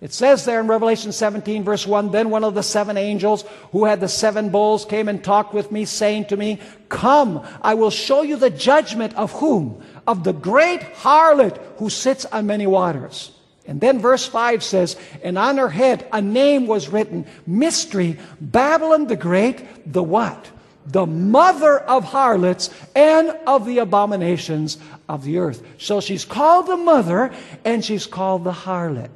It 0.00 0.12
says 0.12 0.44
there 0.44 0.58
in 0.58 0.66
Revelation 0.66 1.12
17, 1.12 1.62
verse 1.62 1.86
1 1.86 2.10
Then 2.10 2.30
one 2.30 2.42
of 2.42 2.56
the 2.56 2.62
seven 2.64 2.96
angels 2.96 3.44
who 3.70 3.84
had 3.84 4.00
the 4.00 4.08
seven 4.08 4.50
bowls 4.50 4.84
came 4.84 5.08
and 5.08 5.22
talked 5.22 5.54
with 5.54 5.70
me, 5.70 5.84
saying 5.84 6.24
to 6.26 6.36
me, 6.36 6.58
Come, 6.88 7.46
I 7.62 7.74
will 7.74 7.90
show 7.90 8.22
you 8.22 8.34
the 8.34 8.50
judgment 8.50 9.14
of 9.14 9.30
whom? 9.30 9.80
Of 10.08 10.24
the 10.24 10.32
great 10.32 10.80
harlot 10.80 11.56
who 11.76 11.88
sits 11.88 12.24
on 12.24 12.48
many 12.48 12.66
waters. 12.66 13.30
And 13.68 13.80
then 13.80 14.00
verse 14.00 14.26
5 14.26 14.64
says, 14.64 14.96
And 15.22 15.38
on 15.38 15.58
her 15.58 15.68
head 15.68 16.08
a 16.12 16.20
name 16.20 16.66
was 16.66 16.88
written, 16.88 17.26
Mystery, 17.46 18.18
Babylon 18.40 19.06
the 19.06 19.16
Great, 19.16 19.92
the 19.92 20.02
what? 20.02 20.50
the 20.90 21.06
mother 21.06 21.78
of 21.78 22.04
harlots 22.04 22.70
and 22.96 23.28
of 23.46 23.66
the 23.66 23.78
abominations 23.78 24.78
of 25.08 25.24
the 25.24 25.38
earth. 25.38 25.62
So 25.78 26.00
she's 26.00 26.24
called 26.24 26.66
the 26.66 26.76
mother 26.76 27.32
and 27.64 27.84
she's 27.84 28.06
called 28.06 28.44
the 28.44 28.52
harlot. 28.52 29.10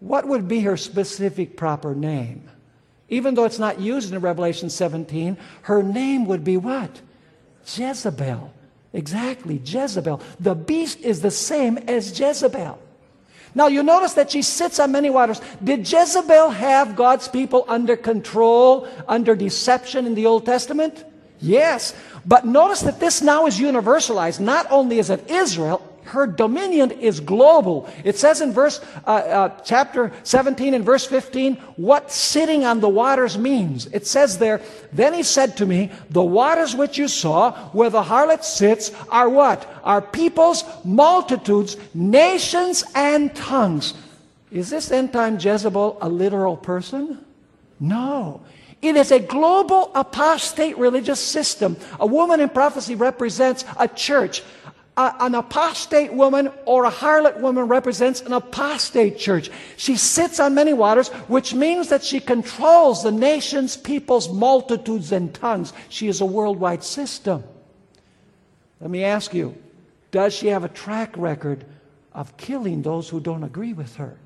What 0.00 0.26
would 0.28 0.48
be 0.48 0.60
her 0.60 0.76
specific 0.76 1.56
proper 1.56 1.94
name? 1.94 2.48
Even 3.08 3.34
though 3.34 3.44
it's 3.44 3.58
not 3.58 3.80
used 3.80 4.12
in 4.12 4.20
Revelation 4.20 4.70
17, 4.70 5.36
her 5.62 5.82
name 5.82 6.26
would 6.26 6.44
be 6.44 6.56
what? 6.56 7.00
Jezebel. 7.66 8.52
Exactly, 8.92 9.60
Jezebel. 9.64 10.20
The 10.40 10.54
beast 10.54 11.00
is 11.00 11.20
the 11.20 11.30
same 11.30 11.78
as 11.78 12.18
Jezebel. 12.18 12.78
Now 13.54 13.66
you 13.66 13.82
notice 13.82 14.14
that 14.14 14.30
she 14.30 14.42
sits 14.42 14.80
on 14.80 14.92
many 14.92 15.10
waters. 15.10 15.40
Did 15.62 15.80
Jezebel 15.80 16.50
have 16.50 16.96
God's 16.96 17.28
people 17.28 17.64
under 17.68 17.96
control, 17.96 18.88
under 19.06 19.34
deception 19.36 20.06
in 20.06 20.14
the 20.14 20.26
Old 20.26 20.46
Testament? 20.46 21.04
Yes. 21.40 21.94
But 22.24 22.46
notice 22.46 22.80
that 22.82 23.00
this 23.00 23.20
now 23.20 23.46
is 23.46 23.58
universalized. 23.58 24.40
Not 24.40 24.66
only 24.70 24.98
is 24.98 25.10
it 25.10 25.30
Israel, 25.30 25.82
her 26.04 26.26
dominion 26.26 26.90
is 26.90 27.20
global. 27.20 27.88
It 28.04 28.16
says 28.16 28.40
in 28.40 28.52
verse 28.52 28.80
uh, 29.06 29.10
uh, 29.10 29.60
chapter 29.64 30.12
17 30.24 30.74
and 30.74 30.84
verse 30.84 31.06
15 31.06 31.56
what 31.76 32.10
sitting 32.10 32.64
on 32.64 32.80
the 32.80 32.88
waters 32.88 33.38
means. 33.38 33.86
It 33.86 34.06
says 34.06 34.38
there, 34.38 34.60
then 34.92 35.14
he 35.14 35.22
said 35.22 35.56
to 35.58 35.66
me, 35.66 35.90
the 36.10 36.22
waters 36.22 36.74
which 36.74 36.98
you 36.98 37.08
saw 37.08 37.52
where 37.70 37.90
the 37.90 38.02
harlot 38.02 38.44
sits 38.44 38.92
are 39.10 39.28
what? 39.28 39.68
Are 39.84 40.02
peoples, 40.02 40.64
multitudes, 40.84 41.76
nations, 41.94 42.84
and 42.94 43.34
tongues. 43.34 43.94
Is 44.50 44.68
this 44.68 44.90
end 44.90 45.12
time 45.12 45.38
Jezebel 45.38 45.98
a 46.00 46.08
literal 46.08 46.56
person? 46.56 47.24
No. 47.80 48.42
It 48.82 48.96
is 48.96 49.12
a 49.12 49.20
global 49.20 49.92
apostate 49.94 50.76
religious 50.76 51.20
system. 51.20 51.76
A 52.00 52.06
woman 52.06 52.40
in 52.40 52.48
prophecy 52.48 52.96
represents 52.96 53.64
a 53.78 53.86
church 53.86 54.42
a, 54.96 55.14
an 55.20 55.34
apostate 55.34 56.12
woman 56.12 56.50
or 56.66 56.84
a 56.84 56.90
harlot 56.90 57.40
woman 57.40 57.66
represents 57.66 58.20
an 58.20 58.32
apostate 58.32 59.18
church. 59.18 59.50
She 59.76 59.96
sits 59.96 60.38
on 60.38 60.54
many 60.54 60.72
waters, 60.72 61.08
which 61.28 61.54
means 61.54 61.88
that 61.88 62.04
she 62.04 62.20
controls 62.20 63.02
the 63.02 63.12
nations, 63.12 63.76
peoples, 63.76 64.30
multitudes, 64.30 65.12
and 65.12 65.32
tongues. 65.32 65.72
She 65.88 66.08
is 66.08 66.20
a 66.20 66.26
worldwide 66.26 66.84
system. 66.84 67.44
Let 68.80 68.90
me 68.90 69.04
ask 69.04 69.32
you 69.32 69.56
does 70.10 70.34
she 70.34 70.48
have 70.48 70.62
a 70.62 70.68
track 70.68 71.16
record 71.16 71.64
of 72.12 72.36
killing 72.36 72.82
those 72.82 73.08
who 73.08 73.18
don't 73.18 73.44
agree 73.44 73.72
with 73.72 73.96
her? 73.96 74.18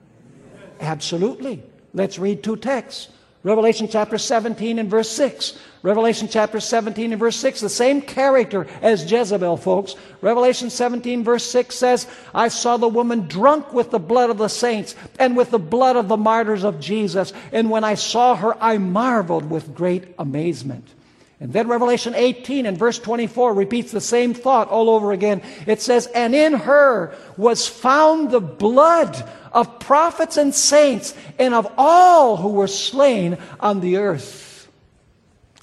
Absolutely. 0.81 1.62
Let's 1.94 2.18
read 2.18 2.42
two 2.42 2.57
texts. 2.57 3.09
Revelation 3.47 3.87
chapter 3.87 4.19
17 4.19 4.81
and 4.81 4.91
verse 4.91 5.09
6. 5.09 5.57
Revelation 5.83 6.27
chapter 6.29 6.59
17 6.59 7.13
and 7.13 7.21
verse 7.21 7.37
6, 7.37 7.61
the 7.61 7.69
same 7.69 8.03
character 8.03 8.67
as 8.83 9.09
Jezebel, 9.09 9.57
folks. 9.57 9.95
Revelation 10.21 10.69
17 10.69 11.23
verse 11.23 11.45
6 11.45 11.73
says, 11.73 12.09
I 12.35 12.49
saw 12.49 12.77
the 12.77 12.89
woman 12.89 13.29
drunk 13.29 13.73
with 13.73 13.93
the 13.93 14.01
blood 14.01 14.31
of 14.31 14.39
the 14.39 14.49
saints 14.49 14.97
and 15.21 15.37
with 15.37 15.53
the 15.53 15.61
blood 15.61 15.95
of 15.95 16.09
the 16.09 16.17
martyrs 16.17 16.65
of 16.65 16.81
Jesus. 16.81 17.33
And 17.53 17.71
when 17.71 17.85
I 17.85 17.95
saw 17.95 18.35
her, 18.35 18.61
I 18.61 18.79
marveled 18.79 19.49
with 19.49 19.77
great 19.77 20.13
amazement. 20.19 20.96
And 21.38 21.53
then 21.53 21.68
Revelation 21.68 22.14
18 22.14 22.64
and 22.64 22.79
verse 22.79 22.99
24 22.99 23.53
repeats 23.53 23.92
the 23.92 24.01
same 24.01 24.33
thought 24.33 24.68
all 24.68 24.88
over 24.88 25.12
again. 25.12 25.42
It 25.66 25.83
says, 25.83 26.07
And 26.07 26.35
in 26.35 26.55
her 26.55 27.14
was 27.37 27.68
found 27.68 28.31
the 28.31 28.40
blood 28.40 29.22
of 29.53 29.79
prophets 29.79 30.38
and 30.38 30.55
saints 30.55 31.14
and 31.38 31.53
of 31.53 31.70
all 31.77 32.38
who 32.38 32.49
were 32.49 32.66
slain 32.66 33.37
on 33.61 33.81
the 33.81 33.99
earth. 33.99 34.68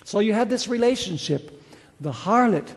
So 0.04 0.20
you 0.20 0.34
have 0.34 0.50
this 0.50 0.68
relationship. 0.68 1.64
The 2.00 2.12
harlot 2.12 2.68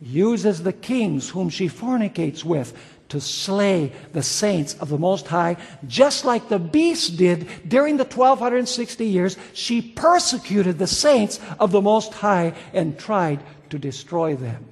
uses 0.00 0.62
the 0.62 0.72
kings 0.72 1.28
whom 1.28 1.50
she 1.50 1.68
fornicates 1.68 2.44
with 2.44 2.76
to 3.10 3.20
slay 3.20 3.92
the 4.12 4.22
saints 4.22 4.74
of 4.74 4.88
the 4.88 4.98
Most 4.98 5.26
High, 5.28 5.56
just 5.86 6.24
like 6.24 6.48
the 6.48 6.58
beast 6.58 7.16
did 7.16 7.48
during 7.68 7.96
the 7.96 8.04
1260 8.04 9.06
years. 9.06 9.36
She 9.52 9.82
persecuted 9.82 10.78
the 10.78 10.86
saints 10.86 11.38
of 11.58 11.70
the 11.70 11.82
Most 11.82 12.12
High 12.14 12.54
and 12.72 12.98
tried 12.98 13.40
to 13.70 13.78
destroy 13.78 14.34
them. 14.34 14.64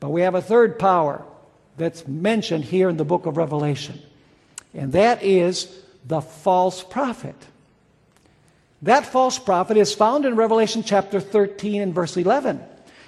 But 0.00 0.10
we 0.10 0.22
have 0.22 0.34
a 0.34 0.42
third 0.42 0.78
power 0.78 1.24
that's 1.76 2.06
mentioned 2.06 2.64
here 2.64 2.88
in 2.88 2.96
the 2.96 3.04
book 3.04 3.26
of 3.26 3.36
Revelation 3.36 4.02
and 4.76 4.92
that 4.92 5.22
is 5.22 5.74
the 6.04 6.20
false 6.20 6.84
prophet. 6.84 7.34
That 8.82 9.06
false 9.06 9.38
prophet 9.38 9.78
is 9.78 9.94
found 9.94 10.26
in 10.26 10.36
Revelation 10.36 10.82
chapter 10.84 11.18
13 11.18 11.80
and 11.80 11.94
verse 11.94 12.16
11. 12.16 12.62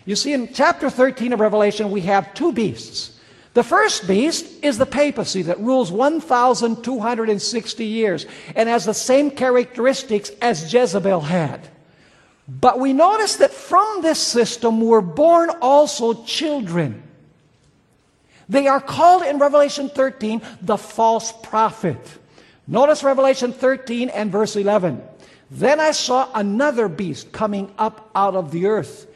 You 0.07 0.16
see, 0.16 0.33
in 0.33 0.53
chapter 0.55 0.88
13 0.88 1.35
of 1.35 1.40
Revelation, 1.40 1.90
we 1.90 2.01
have 2.03 2.33
two 2.33 2.53
beasts. 2.53 3.17
The 3.58 3.64
first 3.64 4.06
beast 4.06 4.62
is 4.62 4.78
the 4.78 4.86
papacy 4.86 5.42
that 5.42 5.58
rules 5.58 5.90
1,260 5.90 7.84
years 7.84 8.24
and 8.54 8.68
has 8.68 8.84
the 8.84 8.94
same 8.94 9.32
characteristics 9.32 10.30
as 10.40 10.72
Jezebel 10.72 11.22
had. 11.22 11.66
But 12.46 12.78
we 12.78 12.92
notice 12.92 13.34
that 13.38 13.50
from 13.50 14.00
this 14.00 14.20
system 14.20 14.80
were 14.80 15.00
born 15.00 15.50
also 15.60 16.22
children. 16.22 17.02
They 18.48 18.68
are 18.68 18.80
called 18.80 19.24
in 19.24 19.40
Revelation 19.40 19.88
13 19.88 20.40
the 20.62 20.78
false 20.78 21.32
prophet. 21.42 21.98
Notice 22.68 23.02
Revelation 23.02 23.52
13 23.52 24.08
and 24.10 24.30
verse 24.30 24.54
11. 24.54 25.02
Then 25.50 25.80
I 25.80 25.90
saw 25.90 26.30
another 26.32 26.88
beast 26.88 27.32
coming 27.32 27.74
up 27.76 28.08
out 28.14 28.36
of 28.36 28.52
the 28.52 28.66
earth. 28.66 29.08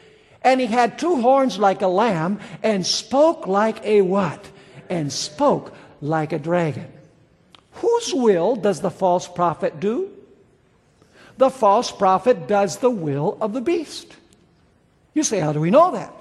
And 0.43 0.59
he 0.59 0.67
had 0.67 0.99
two 0.99 1.21
horns 1.21 1.57
like 1.57 1.81
a 1.81 1.87
lamb 1.87 2.39
and 2.61 2.85
spoke 2.85 3.47
like 3.47 3.83
a 3.85 4.01
what? 4.01 4.49
And 4.89 5.11
spoke 5.11 5.73
like 6.01 6.33
a 6.33 6.39
dragon. 6.39 6.91
Whose 7.73 8.13
will 8.13 8.55
does 8.55 8.81
the 8.81 8.91
false 8.91 9.27
prophet 9.27 9.79
do? 9.79 10.11
The 11.37 11.49
false 11.49 11.91
prophet 11.91 12.47
does 12.47 12.77
the 12.77 12.89
will 12.89 13.37
of 13.41 13.53
the 13.53 13.61
beast. 13.61 14.15
You 15.13 15.23
say, 15.23 15.39
how 15.39 15.53
do 15.53 15.59
we 15.59 15.71
know 15.71 15.91
that? 15.91 16.13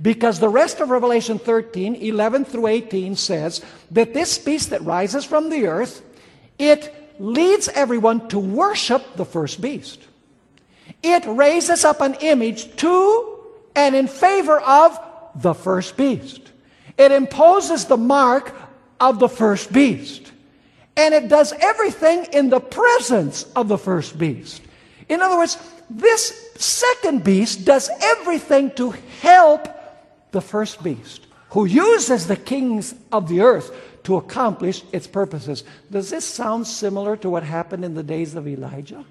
Because 0.00 0.38
the 0.38 0.48
rest 0.48 0.80
of 0.80 0.90
Revelation 0.90 1.38
13, 1.38 1.96
11 1.96 2.44
through 2.44 2.66
18 2.66 3.16
says 3.16 3.64
that 3.90 4.14
this 4.14 4.38
beast 4.38 4.70
that 4.70 4.82
rises 4.82 5.24
from 5.24 5.48
the 5.50 5.66
earth, 5.66 6.02
it 6.58 6.94
leads 7.18 7.68
everyone 7.68 8.28
to 8.28 8.38
worship 8.38 9.16
the 9.16 9.24
first 9.24 9.60
beast. 9.60 10.00
It 11.02 11.24
raises 11.26 11.84
up 11.84 12.00
an 12.00 12.14
image 12.20 12.76
to 12.76 13.35
and 13.76 13.94
in 13.94 14.08
favor 14.08 14.58
of 14.58 14.98
the 15.36 15.54
first 15.54 15.96
beast. 15.96 16.50
It 16.98 17.12
imposes 17.12 17.84
the 17.84 17.98
mark 17.98 18.52
of 18.98 19.18
the 19.18 19.28
first 19.28 19.72
beast. 19.72 20.32
And 20.96 21.12
it 21.12 21.28
does 21.28 21.52
everything 21.52 22.26
in 22.32 22.48
the 22.48 22.58
presence 22.58 23.44
of 23.54 23.68
the 23.68 23.76
first 23.76 24.18
beast. 24.18 24.62
In 25.10 25.20
other 25.20 25.36
words, 25.36 25.58
this 25.90 26.50
second 26.56 27.22
beast 27.22 27.66
does 27.66 27.90
everything 28.00 28.70
to 28.72 28.94
help 29.20 29.68
the 30.32 30.40
first 30.40 30.82
beast, 30.82 31.26
who 31.50 31.66
uses 31.66 32.26
the 32.26 32.36
kings 32.36 32.94
of 33.12 33.28
the 33.28 33.42
earth 33.42 33.74
to 34.04 34.16
accomplish 34.16 34.82
its 34.92 35.06
purposes. 35.06 35.64
Does 35.90 36.10
this 36.10 36.24
sound 36.24 36.66
similar 36.66 37.16
to 37.18 37.28
what 37.28 37.42
happened 37.42 37.84
in 37.84 37.94
the 37.94 38.02
days 38.02 38.34
of 38.34 38.48
Elijah? 38.48 39.04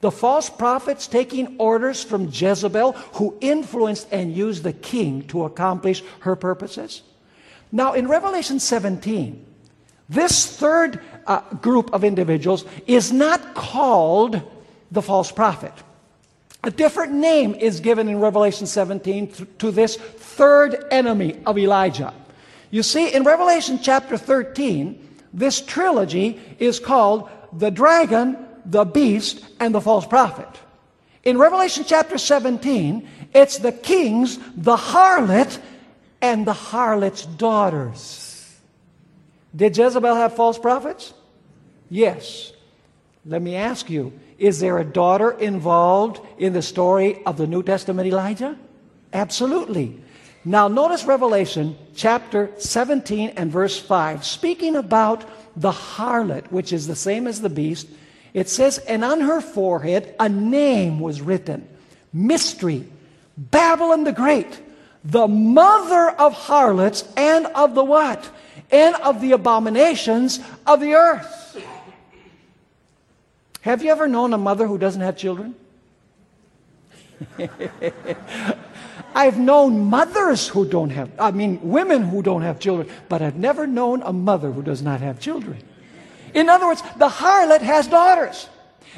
The 0.00 0.10
false 0.10 0.48
prophets 0.48 1.06
taking 1.06 1.56
orders 1.58 2.04
from 2.04 2.30
Jezebel, 2.32 2.92
who 2.92 3.36
influenced 3.40 4.06
and 4.12 4.32
used 4.32 4.62
the 4.62 4.72
king 4.72 5.26
to 5.28 5.44
accomplish 5.44 6.04
her 6.20 6.36
purposes. 6.36 7.02
Now, 7.72 7.94
in 7.94 8.06
Revelation 8.06 8.60
17, 8.60 9.44
this 10.08 10.56
third 10.56 11.00
uh, 11.26 11.40
group 11.56 11.92
of 11.92 12.04
individuals 12.04 12.64
is 12.86 13.12
not 13.12 13.54
called 13.54 14.40
the 14.90 15.02
false 15.02 15.30
prophet. 15.30 15.72
A 16.64 16.70
different 16.70 17.12
name 17.12 17.54
is 17.54 17.80
given 17.80 18.08
in 18.08 18.20
Revelation 18.20 18.66
17 18.66 19.32
to, 19.32 19.44
to 19.44 19.70
this 19.70 19.96
third 19.96 20.86
enemy 20.90 21.40
of 21.44 21.58
Elijah. 21.58 22.14
You 22.70 22.82
see, 22.82 23.12
in 23.14 23.24
Revelation 23.24 23.78
chapter 23.82 24.16
13, 24.16 25.08
this 25.32 25.60
trilogy 25.60 26.40
is 26.58 26.80
called 26.80 27.28
the 27.52 27.70
dragon, 27.70 28.47
the 28.68 28.84
beast, 28.84 29.44
and 29.58 29.74
the 29.74 29.80
false 29.80 30.06
prophet. 30.06 30.48
In 31.24 31.38
Revelation 31.38 31.84
chapter 31.86 32.18
17, 32.18 33.08
it's 33.34 33.58
the 33.58 33.72
kings, 33.72 34.38
the 34.56 34.76
harlot, 34.76 35.58
and 36.20 36.46
the 36.46 36.52
harlot's 36.52 37.24
daughters. 37.24 38.56
Did 39.56 39.76
Jezebel 39.76 40.14
have 40.14 40.36
false 40.36 40.58
prophets? 40.58 41.14
Yes. 41.88 42.52
Let 43.24 43.42
me 43.42 43.56
ask 43.56 43.90
you 43.90 44.12
is 44.38 44.60
there 44.60 44.78
a 44.78 44.84
daughter 44.84 45.32
involved 45.32 46.20
in 46.38 46.52
the 46.52 46.62
story 46.62 47.24
of 47.24 47.36
the 47.36 47.46
New 47.46 47.62
Testament 47.62 48.06
Elijah? 48.06 48.56
Absolutely. 49.12 50.00
Now, 50.44 50.68
notice 50.68 51.04
Revelation 51.04 51.76
chapter 51.96 52.50
17 52.58 53.30
and 53.30 53.50
verse 53.50 53.78
5. 53.78 54.24
Speaking 54.24 54.76
about 54.76 55.24
the 55.56 55.72
harlot, 55.72 56.52
which 56.52 56.72
is 56.72 56.86
the 56.86 56.94
same 56.94 57.26
as 57.26 57.40
the 57.40 57.50
beast, 57.50 57.88
it 58.38 58.48
says, 58.48 58.78
And 58.78 59.04
on 59.04 59.20
her 59.20 59.40
forehead 59.40 60.14
a 60.20 60.28
name 60.28 61.00
was 61.00 61.20
written 61.20 61.68
Mystery, 62.12 62.86
Babylon 63.36 64.04
the 64.04 64.12
Great, 64.12 64.60
the 65.04 65.26
mother 65.26 66.10
of 66.10 66.34
harlots 66.34 67.04
and 67.16 67.46
of 67.46 67.74
the 67.74 67.84
what? 67.84 68.30
And 68.70 68.94
of 68.96 69.20
the 69.20 69.32
abominations 69.32 70.40
of 70.66 70.80
the 70.80 70.94
earth. 70.94 71.60
Have 73.62 73.82
you 73.82 73.90
ever 73.90 74.06
known 74.06 74.32
a 74.32 74.38
mother 74.38 74.66
who 74.66 74.78
doesn't 74.78 75.00
have 75.00 75.16
children? 75.16 75.54
I've 79.14 79.38
known 79.38 79.80
mothers 79.80 80.46
who 80.46 80.64
don't 80.64 80.90
have, 80.90 81.10
I 81.18 81.32
mean, 81.32 81.58
women 81.62 82.04
who 82.04 82.22
don't 82.22 82.42
have 82.42 82.60
children, 82.60 82.88
but 83.08 83.20
I've 83.20 83.36
never 83.36 83.66
known 83.66 84.02
a 84.02 84.12
mother 84.12 84.52
who 84.52 84.62
does 84.62 84.80
not 84.80 85.00
have 85.00 85.18
children. 85.18 85.58
In 86.34 86.48
other 86.48 86.66
words, 86.66 86.82
the 86.96 87.08
harlot 87.08 87.60
has 87.62 87.86
daughters 87.86 88.48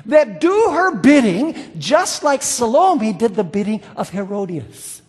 that 0.07 0.40
do 0.40 0.71
her 0.71 0.95
bidding 0.95 1.79
just 1.79 2.23
like 2.23 2.43
Salome 2.43 3.12
did 3.12 3.35
the 3.35 3.45
bidding 3.45 3.83
of 3.97 4.11
Herodias. 4.11 5.03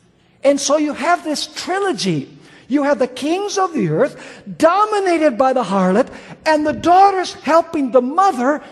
And 0.43 0.59
so 0.59 0.77
you 0.77 0.93
have 0.93 1.23
this 1.23 1.47
trilogy. 1.47 2.37
You 2.67 2.83
have 2.83 2.99
the 2.99 3.07
kings 3.07 3.57
of 3.57 3.73
the 3.73 3.89
earth 3.89 4.43
dominated 4.57 5.37
by 5.37 5.53
the 5.53 5.63
harlot 5.63 6.11
and 6.45 6.65
the 6.65 6.73
daughters 6.73 7.33
helping 7.33 7.91
the 7.91 8.01
mother 8.01 8.63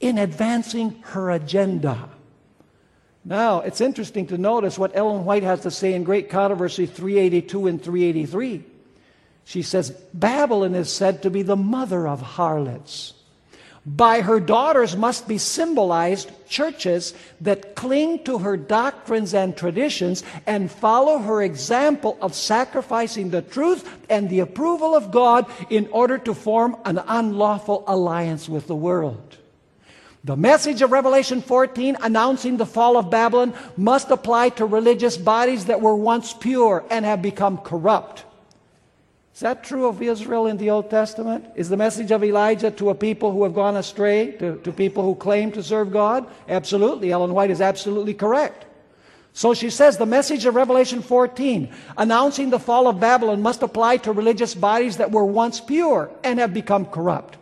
in 0.00 0.18
advancing 0.18 1.02
her 1.08 1.30
agenda. 1.30 2.08
Now, 3.24 3.60
it's 3.60 3.80
interesting 3.80 4.26
to 4.28 4.38
notice 4.38 4.78
what 4.78 4.94
Ellen 4.94 5.24
White 5.24 5.42
has 5.42 5.60
to 5.62 5.70
say 5.70 5.94
in 5.94 6.04
Great 6.04 6.30
Controversy 6.30 6.86
382 6.86 7.66
and 7.66 7.82
383. 7.82 8.64
She 9.46 9.62
says, 9.62 9.90
Babylon 10.12 10.74
is 10.74 10.92
said 10.92 11.22
to 11.22 11.30
be 11.30 11.42
the 11.42 11.56
mother 11.56 12.08
of 12.08 12.20
harlots. 12.20 13.14
By 13.86 14.20
her 14.22 14.40
daughters 14.40 14.96
must 14.96 15.28
be 15.28 15.38
symbolized 15.38 16.32
churches 16.48 17.14
that 17.40 17.76
cling 17.76 18.24
to 18.24 18.38
her 18.38 18.56
doctrines 18.56 19.34
and 19.34 19.56
traditions 19.56 20.24
and 20.46 20.68
follow 20.68 21.18
her 21.18 21.40
example 21.40 22.18
of 22.20 22.34
sacrificing 22.34 23.30
the 23.30 23.42
truth 23.42 23.88
and 24.10 24.28
the 24.28 24.40
approval 24.40 24.96
of 24.96 25.12
God 25.12 25.46
in 25.70 25.86
order 25.92 26.18
to 26.18 26.34
form 26.34 26.76
an 26.84 27.00
unlawful 27.06 27.84
alliance 27.86 28.48
with 28.48 28.66
the 28.66 28.74
world. 28.74 29.36
The 30.24 30.36
message 30.36 30.82
of 30.82 30.90
Revelation 30.90 31.40
14 31.40 31.98
announcing 32.02 32.56
the 32.56 32.66
fall 32.66 32.96
of 32.96 33.10
Babylon 33.10 33.54
must 33.76 34.10
apply 34.10 34.48
to 34.58 34.66
religious 34.66 35.16
bodies 35.16 35.66
that 35.66 35.80
were 35.80 35.94
once 35.94 36.32
pure 36.32 36.84
and 36.90 37.04
have 37.04 37.22
become 37.22 37.58
corrupt. 37.58 38.24
Is 39.36 39.40
that 39.40 39.62
true 39.62 39.86
of 39.86 40.00
Israel 40.00 40.46
in 40.46 40.56
the 40.56 40.70
Old 40.70 40.88
Testament? 40.88 41.44
Is 41.56 41.68
the 41.68 41.76
message 41.76 42.10
of 42.10 42.24
Elijah 42.24 42.70
to 42.70 42.88
a 42.88 42.94
people 42.94 43.32
who 43.32 43.42
have 43.44 43.52
gone 43.52 43.76
astray, 43.76 44.30
to, 44.38 44.56
to 44.64 44.72
people 44.72 45.02
who 45.02 45.14
claim 45.14 45.52
to 45.52 45.62
serve 45.62 45.92
God? 45.92 46.26
Absolutely. 46.48 47.12
Ellen 47.12 47.34
White 47.34 47.50
is 47.50 47.60
absolutely 47.60 48.14
correct. 48.14 48.64
So 49.34 49.52
she 49.52 49.68
says 49.68 49.98
the 49.98 50.06
message 50.06 50.46
of 50.46 50.54
Revelation 50.54 51.02
14 51.02 51.70
announcing 51.98 52.48
the 52.48 52.58
fall 52.58 52.88
of 52.88 52.98
Babylon 52.98 53.42
must 53.42 53.60
apply 53.60 53.98
to 53.98 54.12
religious 54.12 54.54
bodies 54.54 54.96
that 54.96 55.12
were 55.12 55.26
once 55.26 55.60
pure 55.60 56.10
and 56.24 56.38
have 56.38 56.54
become 56.54 56.86
corrupt. 56.86 57.36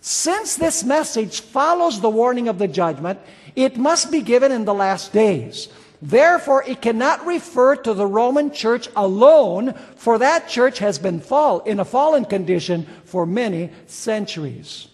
Since 0.00 0.54
this 0.54 0.84
message 0.84 1.40
follows 1.40 2.00
the 2.00 2.08
warning 2.08 2.46
of 2.46 2.58
the 2.58 2.68
judgment, 2.68 3.18
it 3.56 3.76
must 3.76 4.12
be 4.12 4.20
given 4.20 4.52
in 4.52 4.66
the 4.66 4.72
last 4.72 5.12
days. 5.12 5.68
Therefore, 6.02 6.64
it 6.66 6.80
cannot 6.80 7.26
refer 7.26 7.76
to 7.76 7.92
the 7.92 8.06
Roman 8.06 8.50
church 8.52 8.88
alone, 8.96 9.74
for 9.96 10.18
that 10.18 10.48
church 10.48 10.78
has 10.78 10.98
been 10.98 11.20
fall, 11.20 11.60
in 11.60 11.78
a 11.78 11.84
fallen 11.84 12.24
condition 12.24 12.86
for 13.04 13.26
many 13.26 13.70
centuries. 13.86 14.88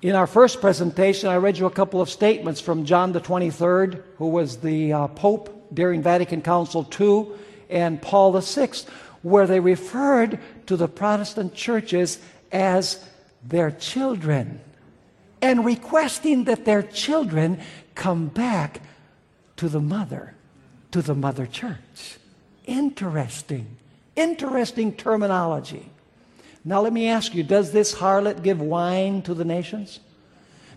In 0.00 0.16
our 0.16 0.26
first 0.26 0.60
presentation, 0.60 1.28
I 1.28 1.36
read 1.36 1.58
you 1.58 1.66
a 1.66 1.70
couple 1.70 2.00
of 2.00 2.10
statements 2.10 2.60
from 2.60 2.84
John 2.84 3.12
the 3.12 3.20
23rd, 3.20 4.02
who 4.18 4.28
was 4.28 4.56
the 4.56 4.92
uh, 4.92 5.06
Pope 5.08 5.68
during 5.72 6.02
Vatican 6.02 6.42
Council 6.42 6.88
II, 7.00 7.28
and 7.70 8.02
Paul 8.02 8.38
VI, 8.40 8.70
where 9.22 9.46
they 9.46 9.60
referred 9.60 10.40
to 10.66 10.76
the 10.76 10.88
Protestant 10.88 11.54
churches 11.54 12.18
as 12.50 13.04
their 13.44 13.70
children 13.70 14.60
and 15.40 15.64
requesting 15.64 16.44
that 16.44 16.64
their 16.64 16.82
children 16.82 17.60
come 17.94 18.28
back 18.28 18.80
to 19.56 19.68
the 19.68 19.80
mother, 19.80 20.34
to 20.90 21.02
the 21.02 21.14
mother 21.14 21.46
church. 21.46 22.18
Interesting, 22.66 23.76
interesting 24.16 24.92
terminology. 24.92 25.90
Now, 26.64 26.80
let 26.80 26.92
me 26.92 27.08
ask 27.08 27.34
you 27.34 27.42
does 27.42 27.72
this 27.72 27.94
harlot 27.94 28.42
give 28.42 28.60
wine 28.60 29.22
to 29.22 29.34
the 29.34 29.44
nations? 29.44 30.00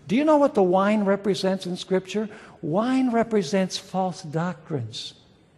Do 0.08 0.16
you 0.16 0.24
know 0.24 0.36
what 0.36 0.54
the 0.54 0.62
wine 0.62 1.04
represents 1.04 1.66
in 1.66 1.76
Scripture? 1.76 2.28
Wine 2.62 3.10
represents 3.10 3.76
false 3.76 4.22
doctrines, 4.22 5.14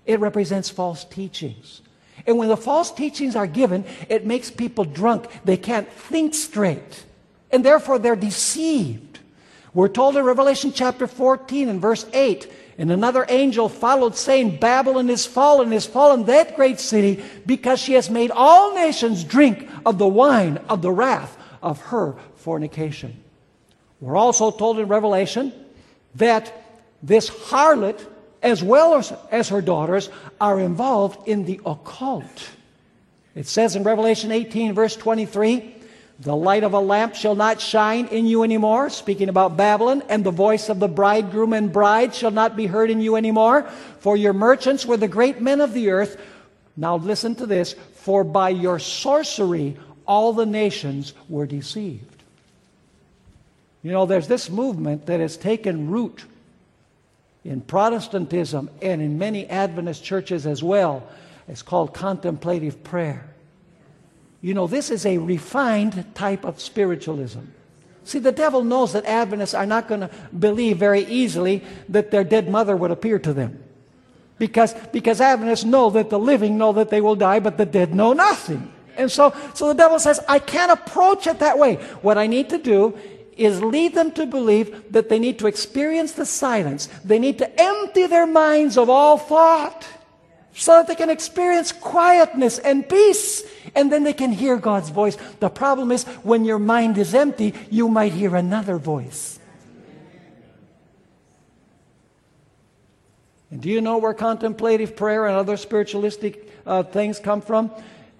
it 0.06 0.20
represents 0.20 0.68
false 0.68 1.04
teachings. 1.04 1.82
And 2.26 2.36
when 2.36 2.48
the 2.48 2.56
false 2.56 2.90
teachings 2.90 3.36
are 3.36 3.46
given, 3.46 3.84
it 4.08 4.26
makes 4.26 4.50
people 4.50 4.84
drunk. 4.84 5.28
They 5.44 5.56
can't 5.56 5.90
think 5.90 6.34
straight. 6.34 7.04
And 7.50 7.64
therefore, 7.64 7.98
they're 7.98 8.16
deceived. 8.16 9.20
We're 9.72 9.88
told 9.88 10.16
in 10.16 10.24
Revelation 10.24 10.72
chapter 10.72 11.06
14 11.06 11.68
and 11.68 11.80
verse 11.80 12.04
8 12.12 12.50
and 12.78 12.92
another 12.92 13.26
angel 13.28 13.68
followed, 13.68 14.16
saying, 14.16 14.58
Babylon 14.58 15.10
is 15.10 15.26
fallen, 15.26 15.72
is 15.72 15.84
fallen, 15.84 16.24
that 16.26 16.54
great 16.54 16.78
city, 16.78 17.22
because 17.44 17.80
she 17.80 17.94
has 17.94 18.08
made 18.08 18.30
all 18.30 18.74
nations 18.74 19.24
drink 19.24 19.68
of 19.84 19.98
the 19.98 20.06
wine 20.06 20.58
of 20.68 20.80
the 20.80 20.92
wrath 20.92 21.36
of 21.60 21.80
her 21.82 22.14
fornication. 22.36 23.22
We're 24.00 24.16
also 24.16 24.52
told 24.52 24.78
in 24.78 24.86
Revelation 24.86 25.52
that 26.14 26.54
this 27.02 27.28
harlot 27.28 28.00
as 28.42 28.62
well 28.62 28.94
as, 28.94 29.12
as 29.30 29.48
her 29.48 29.60
daughters, 29.60 30.10
are 30.40 30.60
involved 30.60 31.26
in 31.28 31.44
the 31.44 31.60
occult. 31.66 32.50
It 33.34 33.46
says 33.46 33.76
in 33.76 33.82
Revelation 33.82 34.32
18, 34.32 34.74
verse 34.74 34.96
23, 34.96 35.74
The 36.20 36.34
light 36.34 36.64
of 36.64 36.72
a 36.72 36.80
lamp 36.80 37.14
shall 37.14 37.36
not 37.36 37.60
shine 37.60 38.06
in 38.08 38.26
you 38.26 38.42
anymore, 38.42 38.90
speaking 38.90 39.28
about 39.28 39.56
Babylon, 39.56 40.02
and 40.08 40.24
the 40.24 40.32
voice 40.32 40.68
of 40.68 40.80
the 40.80 40.88
bridegroom 40.88 41.52
and 41.52 41.72
bride 41.72 42.12
shall 42.12 42.32
not 42.32 42.56
be 42.56 42.66
heard 42.66 42.90
in 42.90 43.00
you 43.00 43.14
anymore, 43.14 43.70
for 44.00 44.16
your 44.16 44.32
merchants 44.32 44.84
were 44.84 44.96
the 44.96 45.06
great 45.06 45.40
men 45.40 45.60
of 45.60 45.74
the 45.74 45.90
earth. 45.90 46.20
Now 46.76 46.96
listen 46.96 47.36
to 47.36 47.46
this, 47.46 47.74
for 47.94 48.24
by 48.24 48.48
your 48.48 48.80
sorcery 48.80 49.76
all 50.06 50.32
the 50.32 50.46
nations 50.46 51.14
were 51.28 51.46
deceived. 51.46 52.22
You 53.82 53.92
know, 53.92 54.06
there's 54.06 54.26
this 54.26 54.50
movement 54.50 55.06
that 55.06 55.20
has 55.20 55.36
taken 55.36 55.88
root 55.88 56.24
in 57.44 57.60
Protestantism 57.60 58.70
and 58.82 59.00
in 59.00 59.18
many 59.18 59.46
Adventist 59.46 60.02
churches 60.02 60.46
as 60.46 60.64
well. 60.64 61.08
It's 61.46 61.62
called 61.62 61.94
contemplative 61.94 62.82
prayer. 62.82 63.24
You 64.40 64.54
know, 64.54 64.66
this 64.66 64.90
is 64.90 65.04
a 65.04 65.18
refined 65.18 66.14
type 66.14 66.44
of 66.44 66.60
spiritualism. 66.60 67.40
See, 68.04 68.18
the 68.18 68.32
devil 68.32 68.64
knows 68.64 68.92
that 68.92 69.04
Adventists 69.04 69.54
are 69.54 69.66
not 69.66 69.88
going 69.88 70.00
to 70.00 70.10
believe 70.38 70.78
very 70.78 71.04
easily 71.04 71.62
that 71.88 72.10
their 72.10 72.24
dead 72.24 72.48
mother 72.48 72.76
would 72.76 72.90
appear 72.90 73.18
to 73.18 73.32
them. 73.32 73.62
Because, 74.38 74.72
because 74.92 75.20
Adventists 75.20 75.64
know 75.64 75.90
that 75.90 76.08
the 76.08 76.18
living 76.18 76.56
know 76.56 76.72
that 76.72 76.90
they 76.90 77.00
will 77.00 77.16
die, 77.16 77.40
but 77.40 77.58
the 77.58 77.66
dead 77.66 77.94
know 77.94 78.12
nothing. 78.12 78.72
And 78.96 79.10
so, 79.10 79.34
so 79.54 79.68
the 79.68 79.74
devil 79.74 79.98
says, 79.98 80.20
I 80.28 80.38
can't 80.38 80.72
approach 80.72 81.26
it 81.26 81.40
that 81.40 81.58
way. 81.58 81.74
What 82.00 82.16
I 82.16 82.26
need 82.26 82.48
to 82.50 82.58
do 82.58 82.96
is 83.36 83.62
lead 83.62 83.94
them 83.94 84.10
to 84.12 84.26
believe 84.26 84.92
that 84.92 85.08
they 85.08 85.18
need 85.18 85.38
to 85.40 85.46
experience 85.46 86.12
the 86.12 86.26
silence. 86.26 86.88
They 87.04 87.18
need 87.18 87.38
to 87.38 87.60
empty 87.60 88.06
their 88.06 88.26
minds 88.26 88.78
of 88.78 88.88
all 88.88 89.18
thought 89.18 89.86
so 90.54 90.72
that 90.72 90.88
they 90.88 90.96
can 90.96 91.10
experience 91.10 91.70
quietness 91.70 92.58
and 92.58 92.88
peace 92.88 93.44
and 93.74 93.92
then 93.92 94.04
they 94.04 94.12
can 94.12 94.32
hear 94.32 94.56
God's 94.56 94.90
voice. 94.90 95.16
The 95.40 95.48
problem 95.48 95.92
is 95.92 96.04
when 96.22 96.44
your 96.44 96.58
mind 96.58 96.98
is 96.98 97.14
empty, 97.14 97.54
you 97.70 97.88
might 97.88 98.12
hear 98.12 98.36
another 98.36 98.78
voice. 98.78 99.38
And 103.50 103.62
do 103.62 103.70
you 103.70 103.80
know 103.80 103.98
where 103.98 104.14
contemplative 104.14 104.94
prayer 104.94 105.26
and 105.26 105.36
other 105.36 105.56
spiritualistic 105.56 106.52
uh, 106.66 106.82
things 106.82 107.18
come 107.18 107.40
from? 107.40 107.70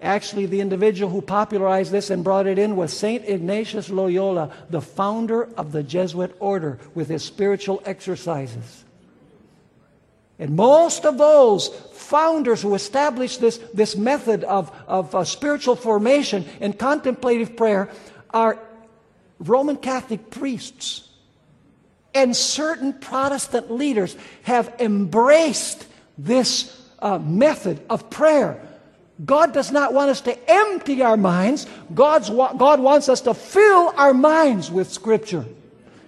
Actually, 0.01 0.45
the 0.45 0.61
individual 0.61 1.11
who 1.11 1.21
popularized 1.21 1.91
this 1.91 2.09
and 2.09 2.23
brought 2.23 2.47
it 2.47 2.57
in 2.57 2.75
was 2.77 2.93
St. 2.93 3.27
Ignatius 3.27 3.89
Loyola, 3.89 4.51
the 4.69 4.81
founder 4.81 5.49
of 5.55 5.73
the 5.73 5.83
Jesuit 5.83 6.35
order, 6.39 6.79
with 6.95 7.09
his 7.09 7.23
spiritual 7.23 7.81
exercises. 7.85 8.85
And 10.39 10.55
most 10.55 11.05
of 11.05 11.17
those 11.17 11.67
founders 11.67 12.61
who 12.61 12.73
established 12.73 13.41
this, 13.41 13.57
this 13.73 13.97
method 13.97 14.45
of, 14.45 14.71
of 14.87 15.13
uh, 15.13 15.25
spiritual 15.25 15.75
formation 15.75 16.45
and 16.61 16.79
contemplative 16.79 17.57
prayer 17.57 17.91
are 18.29 18.57
Roman 19.39 19.75
Catholic 19.75 20.31
priests. 20.31 21.07
And 22.13 22.35
certain 22.35 22.93
Protestant 22.93 23.69
leaders 23.69 24.15
have 24.43 24.73
embraced 24.79 25.85
this 26.17 26.75
uh, 26.99 27.19
method 27.19 27.81
of 27.89 28.09
prayer. 28.09 28.65
God 29.25 29.53
does 29.53 29.71
not 29.71 29.93
want 29.93 30.09
us 30.09 30.21
to 30.21 30.49
empty 30.49 31.01
our 31.01 31.17
minds. 31.17 31.67
God's, 31.93 32.29
God 32.29 32.79
wants 32.79 33.09
us 33.09 33.21
to 33.21 33.33
fill 33.33 33.93
our 33.97 34.13
minds 34.13 34.71
with 34.71 34.89
Scripture. 34.89 35.45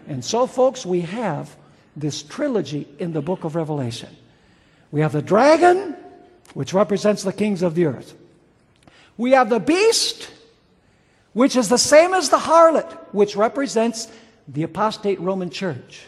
And 0.07 0.23
so, 0.23 0.47
folks, 0.47 0.85
we 0.85 1.01
have 1.01 1.55
this 2.01 2.23
trilogy 2.23 2.87
in 2.99 3.13
the 3.13 3.21
book 3.21 3.43
of 3.43 3.55
Revelation. 3.55 4.09
We 4.91 5.01
have 5.01 5.13
the 5.13 5.21
dragon, 5.21 5.95
which 6.53 6.73
represents 6.73 7.23
the 7.23 7.31
kings 7.31 7.61
of 7.61 7.75
the 7.75 7.85
earth. 7.85 8.13
We 9.17 9.31
have 9.31 9.49
the 9.49 9.59
beast, 9.59 10.29
which 11.33 11.55
is 11.55 11.69
the 11.69 11.77
same 11.77 12.13
as 12.13 12.29
the 12.29 12.37
harlot, 12.37 12.91
which 13.13 13.35
represents 13.35 14.09
the 14.47 14.63
apostate 14.63 15.19
Roman 15.19 15.49
church. 15.49 16.01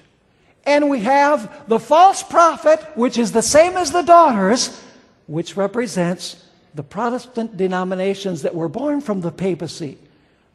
And 0.66 0.90
we 0.90 1.00
have 1.02 1.68
the 1.68 1.80
false 1.80 2.24
prophet, 2.24 2.80
which 2.96 3.18
is 3.18 3.32
the 3.32 3.42
same 3.42 3.78
as 3.78 3.92
the 3.92 4.02
daughters, 4.02 4.82
which 5.28 5.56
represents 5.56 6.44
the 6.74 6.84
Protestant 6.84 7.56
denominations 7.56 8.42
that 8.42 8.56
were 8.56 8.70
born 8.70 9.00
from 9.00 9.22
the 9.22 9.32
papacy 9.32 9.98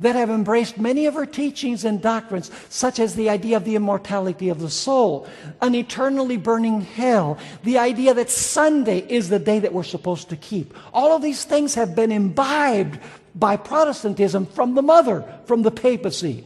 that 0.01 0.15
have 0.15 0.31
embraced 0.31 0.79
many 0.79 1.07
of 1.07 1.15
her 1.15 1.27
teachings 1.27 1.85
and 1.85 2.01
doctrines, 2.01 2.51
such 2.69 2.99
as 2.99 3.15
the 3.15 3.29
idea 3.29 3.57
of 3.57 3.65
the 3.65 3.75
immortality 3.75 4.49
of 4.49 4.61
the 4.61 4.71
soul, 4.71 5.27
an 5.61 5.75
eternally 5.75 6.37
burning 6.37 6.81
hell, 6.81 7.37
the 7.65 7.79
idea 7.79 8.15
that 8.15 8.31
Sunday 8.31 8.99
is 9.09 9.29
the 9.29 9.39
day 9.41 9.59
that 9.59 9.73
we're 9.73 9.83
supposed 9.83 10.29
to 10.29 10.37
keep. 10.37 10.73
All 10.93 11.15
of 11.17 11.23
these 11.23 11.45
things 11.45 11.75
have 11.75 11.97
been 11.97 12.13
imbibed 12.13 13.01
by 13.35 13.57
Protestantism 13.57 14.47
from 14.47 14.75
the 14.75 14.83
mother, 14.83 15.25
from 15.47 15.63
the 15.63 15.71
papacy. 15.71 16.45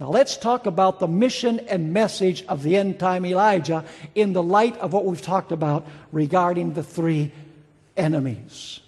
Now 0.00 0.08
let's 0.08 0.36
talk 0.36 0.66
about 0.66 0.98
the 0.98 1.06
mission 1.06 1.60
and 1.60 1.92
message 1.92 2.44
of 2.46 2.62
the 2.62 2.76
end 2.76 2.98
time 2.98 3.24
Elijah 3.24 3.84
in 4.14 4.32
the 4.32 4.42
light 4.42 4.76
of 4.78 4.92
what 4.92 5.04
we've 5.04 5.22
talked 5.22 5.52
about 5.52 5.86
regarding 6.10 6.72
the 6.72 6.82
three 6.82 7.32
enemies. 7.96 8.80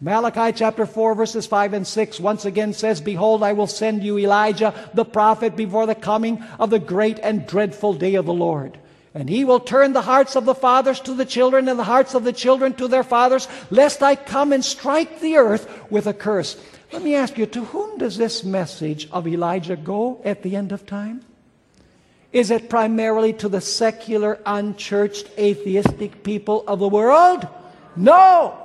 Malachi 0.00 0.52
chapter 0.56 0.86
4, 0.86 1.16
verses 1.16 1.46
5 1.46 1.74
and 1.74 1.86
6 1.86 2.20
once 2.20 2.44
again 2.44 2.72
says, 2.72 3.00
Behold, 3.00 3.42
I 3.42 3.52
will 3.52 3.66
send 3.66 4.04
you 4.04 4.16
Elijah 4.16 4.72
the 4.94 5.04
prophet 5.04 5.56
before 5.56 5.86
the 5.86 5.96
coming 5.96 6.40
of 6.60 6.70
the 6.70 6.78
great 6.78 7.18
and 7.18 7.44
dreadful 7.44 7.94
day 7.94 8.14
of 8.14 8.24
the 8.24 8.32
Lord. 8.32 8.78
And 9.12 9.28
he 9.28 9.44
will 9.44 9.58
turn 9.58 9.94
the 9.94 10.02
hearts 10.02 10.36
of 10.36 10.44
the 10.44 10.54
fathers 10.54 11.00
to 11.00 11.14
the 11.14 11.24
children 11.24 11.66
and 11.66 11.76
the 11.76 11.84
hearts 11.84 12.14
of 12.14 12.22
the 12.22 12.32
children 12.32 12.74
to 12.74 12.86
their 12.86 13.02
fathers, 13.02 13.48
lest 13.70 14.00
I 14.00 14.14
come 14.14 14.52
and 14.52 14.64
strike 14.64 15.18
the 15.18 15.36
earth 15.36 15.90
with 15.90 16.06
a 16.06 16.14
curse. 16.14 16.56
Let 16.92 17.02
me 17.02 17.16
ask 17.16 17.36
you, 17.36 17.46
to 17.46 17.64
whom 17.64 17.98
does 17.98 18.16
this 18.16 18.44
message 18.44 19.08
of 19.10 19.26
Elijah 19.26 19.74
go 19.74 20.20
at 20.24 20.44
the 20.44 20.54
end 20.54 20.70
of 20.70 20.86
time? 20.86 21.24
Is 22.32 22.52
it 22.52 22.70
primarily 22.70 23.32
to 23.34 23.48
the 23.48 23.60
secular, 23.60 24.38
unchurched, 24.46 25.28
atheistic 25.36 26.22
people 26.22 26.62
of 26.68 26.78
the 26.78 26.88
world? 26.88 27.48
No! 27.96 28.57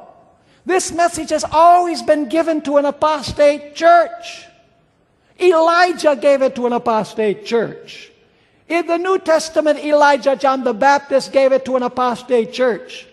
This 0.66 0.92
message 0.92 1.30
has 1.30 1.44
always 1.52 2.02
been 2.02 2.30
given 2.30 2.62
to 2.62 2.78
an 2.78 2.86
apostate 2.86 3.76
church. 3.76 4.46
Elijah 5.40 6.16
gave 6.16 6.42
it 6.42 6.56
to 6.56 6.68
an 6.68 6.74
apostate 6.74 7.46
church. 7.46 8.12
In 8.70 8.88
the 8.88 8.98
New 8.98 9.20
Testament, 9.20 9.80
Elijah, 9.80 10.36
John 10.36 10.64
the 10.64 10.74
Baptist, 10.74 11.32
gave 11.32 11.52
it 11.52 11.66
to 11.66 11.76
an 11.76 11.84
apostate 11.84 12.54
church. 12.54 13.06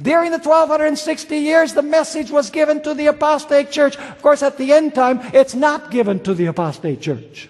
During 0.00 0.30
the 0.30 0.38
1260 0.38 1.36
years, 1.36 1.74
the 1.74 1.82
message 1.82 2.30
was 2.30 2.50
given 2.50 2.82
to 2.82 2.94
the 2.94 3.06
apostate 3.06 3.72
church. 3.72 3.96
Of 3.96 4.22
course, 4.22 4.42
at 4.42 4.58
the 4.58 4.72
end 4.72 4.94
time, 4.94 5.20
it's 5.32 5.54
not 5.54 5.90
given 5.90 6.20
to 6.20 6.34
the 6.34 6.46
apostate 6.46 7.00
church. 7.00 7.48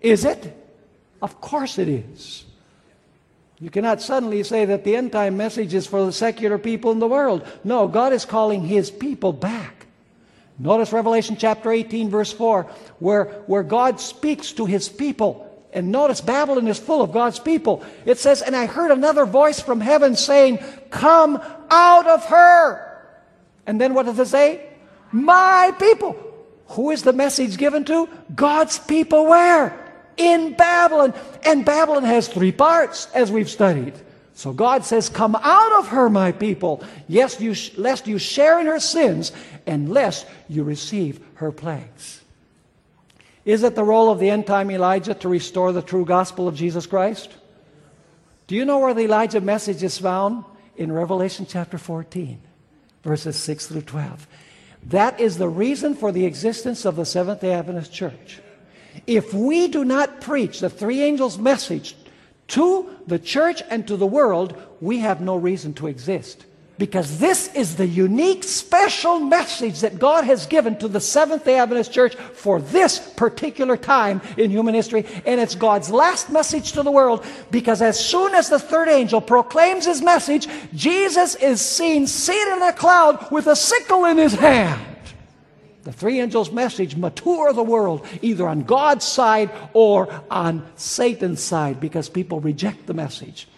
Is 0.00 0.24
it? 0.24 0.54
Of 1.22 1.40
course 1.40 1.78
it 1.78 1.88
is. 1.88 2.44
You 3.60 3.70
cannot 3.70 4.00
suddenly 4.00 4.42
say 4.44 4.64
that 4.66 4.84
the 4.84 4.94
end 4.94 5.12
time 5.12 5.36
message 5.36 5.74
is 5.74 5.86
for 5.86 6.04
the 6.04 6.12
secular 6.12 6.58
people 6.58 6.92
in 6.92 7.00
the 7.00 7.08
world. 7.08 7.46
No, 7.64 7.88
God 7.88 8.12
is 8.12 8.24
calling 8.24 8.62
His 8.62 8.90
people 8.90 9.32
back. 9.32 9.86
Notice 10.60 10.92
Revelation 10.92 11.36
chapter 11.36 11.70
18, 11.70 12.08
verse 12.10 12.32
4, 12.32 12.64
where, 12.98 13.24
where 13.46 13.62
God 13.62 14.00
speaks 14.00 14.52
to 14.52 14.66
His 14.66 14.88
people. 14.88 15.44
And 15.72 15.92
notice 15.92 16.20
Babylon 16.20 16.66
is 16.68 16.78
full 16.78 17.02
of 17.02 17.12
God's 17.12 17.38
people. 17.38 17.84
It 18.06 18.18
says, 18.18 18.42
And 18.42 18.56
I 18.56 18.66
heard 18.66 18.90
another 18.90 19.26
voice 19.26 19.60
from 19.60 19.80
heaven 19.80 20.16
saying, 20.16 20.58
Come 20.90 21.40
out 21.70 22.06
of 22.06 22.24
her. 22.26 22.84
And 23.66 23.80
then 23.80 23.92
what 23.92 24.06
does 24.06 24.18
it 24.18 24.26
say? 24.26 24.66
My 25.12 25.74
people. 25.78 26.16
Who 26.68 26.90
is 26.90 27.02
the 27.02 27.12
message 27.12 27.56
given 27.56 27.84
to? 27.86 28.08
God's 28.34 28.78
people 28.78 29.26
where? 29.26 29.87
In 30.18 30.52
Babylon. 30.52 31.14
And 31.44 31.64
Babylon 31.64 32.04
has 32.04 32.28
three 32.28 32.52
parts, 32.52 33.08
as 33.14 33.32
we've 33.32 33.48
studied. 33.48 33.94
So 34.34 34.52
God 34.52 34.84
says, 34.84 35.08
Come 35.08 35.34
out 35.34 35.72
of 35.80 35.88
her, 35.88 36.10
my 36.10 36.32
people, 36.32 36.84
yes, 37.08 37.40
lest 37.76 38.06
you 38.06 38.18
share 38.18 38.60
in 38.60 38.66
her 38.66 38.78
sins, 38.78 39.32
and 39.66 39.88
lest 39.88 40.26
you 40.48 40.62
receive 40.62 41.20
her 41.34 41.50
plagues. 41.50 42.20
Is 43.44 43.62
it 43.62 43.74
the 43.74 43.82
role 43.82 44.10
of 44.10 44.18
the 44.18 44.30
end 44.30 44.46
time 44.46 44.70
Elijah 44.70 45.14
to 45.14 45.28
restore 45.28 45.72
the 45.72 45.82
true 45.82 46.04
gospel 46.04 46.46
of 46.46 46.54
Jesus 46.54 46.86
Christ? 46.86 47.32
Do 48.46 48.54
you 48.54 48.64
know 48.64 48.78
where 48.78 48.94
the 48.94 49.02
Elijah 49.02 49.40
message 49.40 49.82
is 49.82 49.98
found? 49.98 50.44
In 50.76 50.92
Revelation 50.92 51.44
chapter 51.48 51.76
14, 51.76 52.40
verses 53.02 53.36
6 53.36 53.66
through 53.66 53.82
12. 53.82 54.28
That 54.84 55.18
is 55.18 55.38
the 55.38 55.48
reason 55.48 55.94
for 55.94 56.12
the 56.12 56.24
existence 56.24 56.84
of 56.84 56.94
the 56.94 57.04
Seventh 57.04 57.40
day 57.40 57.52
Adventist 57.52 57.92
Church. 57.92 58.40
If 59.06 59.32
we 59.32 59.68
do 59.68 59.84
not 59.84 60.20
preach 60.20 60.60
the 60.60 60.70
three 60.70 61.02
angels' 61.02 61.38
message 61.38 61.96
to 62.48 62.90
the 63.06 63.18
church 63.18 63.62
and 63.70 63.86
to 63.88 63.96
the 63.96 64.06
world, 64.06 64.60
we 64.80 64.98
have 64.98 65.20
no 65.20 65.36
reason 65.36 65.74
to 65.74 65.86
exist. 65.86 66.44
Because 66.78 67.18
this 67.18 67.52
is 67.54 67.74
the 67.74 67.88
unique, 67.88 68.44
special 68.44 69.18
message 69.18 69.80
that 69.80 69.98
God 69.98 70.22
has 70.22 70.46
given 70.46 70.78
to 70.78 70.86
the 70.86 71.00
Seventh 71.00 71.44
day 71.44 71.58
Adventist 71.58 71.92
Church 71.92 72.14
for 72.14 72.60
this 72.60 73.00
particular 73.16 73.76
time 73.76 74.22
in 74.36 74.52
human 74.52 74.74
history. 74.74 75.04
And 75.26 75.40
it's 75.40 75.56
God's 75.56 75.90
last 75.90 76.30
message 76.30 76.72
to 76.72 76.84
the 76.84 76.92
world 76.92 77.26
because 77.50 77.82
as 77.82 77.98
soon 77.98 78.32
as 78.32 78.48
the 78.48 78.60
third 78.60 78.88
angel 78.88 79.20
proclaims 79.20 79.86
his 79.86 80.02
message, 80.02 80.46
Jesus 80.72 81.34
is 81.34 81.60
seen 81.60 82.06
seated 82.06 82.58
in 82.58 82.62
a 82.62 82.72
cloud 82.72 83.28
with 83.32 83.48
a 83.48 83.56
sickle 83.56 84.04
in 84.04 84.16
his 84.16 84.34
hand. 84.34 84.80
The 85.84 85.92
three 85.92 86.20
angels' 86.20 86.50
message 86.50 86.96
mature 86.96 87.52
the 87.52 87.62
world 87.62 88.06
either 88.20 88.48
on 88.48 88.62
God's 88.62 89.06
side 89.06 89.50
or 89.72 90.08
on 90.30 90.66
Satan's 90.76 91.42
side 91.42 91.80
because 91.80 92.08
people 92.08 92.40
reject 92.40 92.86
the 92.86 92.94
message. 92.94 93.48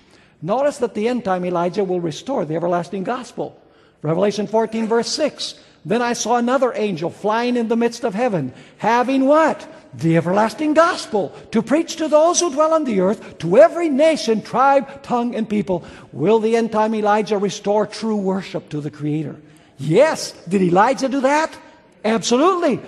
Notice 0.43 0.79
that 0.79 0.95
the 0.95 1.09
end 1.09 1.25
time 1.25 1.45
Elijah 1.45 1.85
will 1.85 2.01
restore 2.01 2.45
the 2.45 2.55
everlasting 2.57 3.05
gospel. 3.05 3.61
Revelation 4.03 4.47
14, 4.47 4.87
verse 4.87 5.09
6. 5.09 5.55
Then 5.85 6.03
I 6.03 6.13
saw 6.13 6.37
another 6.37 6.73
angel 6.75 7.11
flying 7.11 7.57
in 7.57 7.69
the 7.69 7.77
midst 7.77 8.05
of 8.05 8.15
heaven, 8.15 8.53
having 8.79 9.27
what? 9.27 9.67
The 9.95 10.17
everlasting 10.17 10.75
gospel 10.75 11.35
to 11.53 11.63
preach 11.63 11.97
to 11.97 12.09
those 12.09 12.41
who 12.41 12.53
dwell 12.53 12.75
on 12.75 12.85
the 12.85 13.01
earth, 13.01 13.39
to 13.39 13.57
every 13.57 13.89
nation, 13.89 14.43
tribe, 14.43 15.03
tongue, 15.03 15.35
and 15.35 15.49
people. 15.49 15.85
Will 16.13 16.39
the 16.39 16.57
end 16.57 16.71
time 16.71 16.95
Elijah 16.95 17.39
restore 17.39 17.87
true 17.87 18.17
worship 18.17 18.69
to 18.71 18.81
the 18.81 18.91
Creator? 18.91 19.37
Yes. 19.79 20.33
Did 20.47 20.63
Elijah 20.63 21.09
do 21.09 21.23
that? 21.23 21.59
Absolutely. 22.05 22.81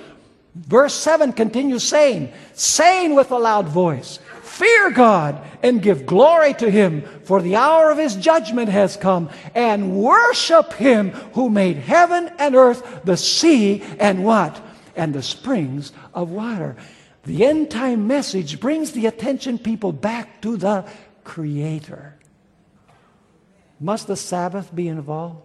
Verse 0.55 0.95
7 0.95 1.33
continues 1.33 1.83
saying, 1.83 2.33
saying 2.53 3.15
with 3.15 3.31
a 3.31 3.39
loud 3.39 3.69
voice, 3.69 4.19
Fear 4.43 4.91
God 4.91 5.43
and 5.63 5.81
give 5.81 6.05
glory 6.05 6.53
to 6.55 6.71
Him, 6.71 7.03
for 7.25 7.41
the 7.41 7.57
hour 7.57 7.91
of 7.91 7.97
His 7.97 8.15
judgment 8.17 8.69
has 8.69 8.97
come, 8.97 9.31
and 9.55 9.97
worship 9.97 10.75
Him 10.75 11.11
who 11.33 11.49
made 11.49 11.79
heaven 11.79 12.31
and 12.39 12.55
earth, 12.55 13.01
the 13.05 13.17
sea, 13.17 13.83
and 13.99 14.25
what? 14.25 14.61
And 14.95 15.15
the 15.15 15.23
springs 15.23 15.93
of 16.13 16.31
water. 16.31 16.77
The 17.25 17.47
end 17.47 17.71
time 17.71 18.07
message 18.07 18.61
brings 18.61 18.93
the 18.93 19.07
attention 19.07 19.59
people 19.59 19.93
back 19.93 20.43
to 20.43 20.57
the 20.57 20.85
Creator. 21.25 22.19
Must 23.81 24.07
the 24.07 24.17
Sabbath 24.17 24.75
be 24.75 24.89
involved? 24.89 25.43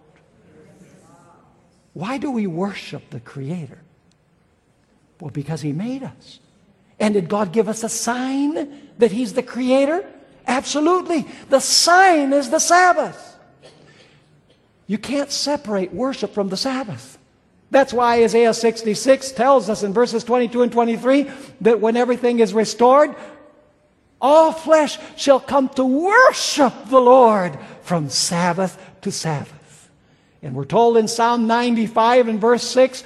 Why 1.98 2.16
do 2.16 2.30
we 2.30 2.46
worship 2.46 3.10
the 3.10 3.18
Creator? 3.18 3.80
Well, 5.18 5.32
because 5.32 5.62
He 5.62 5.72
made 5.72 6.04
us. 6.04 6.38
And 7.00 7.14
did 7.14 7.28
God 7.28 7.50
give 7.50 7.68
us 7.68 7.82
a 7.82 7.88
sign 7.88 8.92
that 8.98 9.10
He's 9.10 9.32
the 9.32 9.42
Creator? 9.42 10.08
Absolutely. 10.46 11.26
The 11.48 11.58
sign 11.58 12.32
is 12.32 12.50
the 12.50 12.60
Sabbath. 12.60 13.36
You 14.86 14.96
can't 14.96 15.32
separate 15.32 15.92
worship 15.92 16.32
from 16.34 16.50
the 16.50 16.56
Sabbath. 16.56 17.18
That's 17.72 17.92
why 17.92 18.22
Isaiah 18.22 18.54
66 18.54 19.32
tells 19.32 19.68
us 19.68 19.82
in 19.82 19.92
verses 19.92 20.22
22 20.22 20.62
and 20.62 20.70
23 20.70 21.28
that 21.62 21.80
when 21.80 21.96
everything 21.96 22.38
is 22.38 22.54
restored, 22.54 23.12
all 24.20 24.52
flesh 24.52 25.00
shall 25.16 25.40
come 25.40 25.68
to 25.70 25.84
worship 25.84 26.74
the 26.90 27.00
Lord 27.00 27.58
from 27.82 28.08
Sabbath 28.08 28.80
to 29.00 29.10
Sabbath. 29.10 29.57
And 30.42 30.54
we're 30.54 30.64
told 30.64 30.96
in 30.96 31.08
Psalm 31.08 31.46
95 31.46 32.28
and 32.28 32.40
verse 32.40 32.62
6 32.62 33.04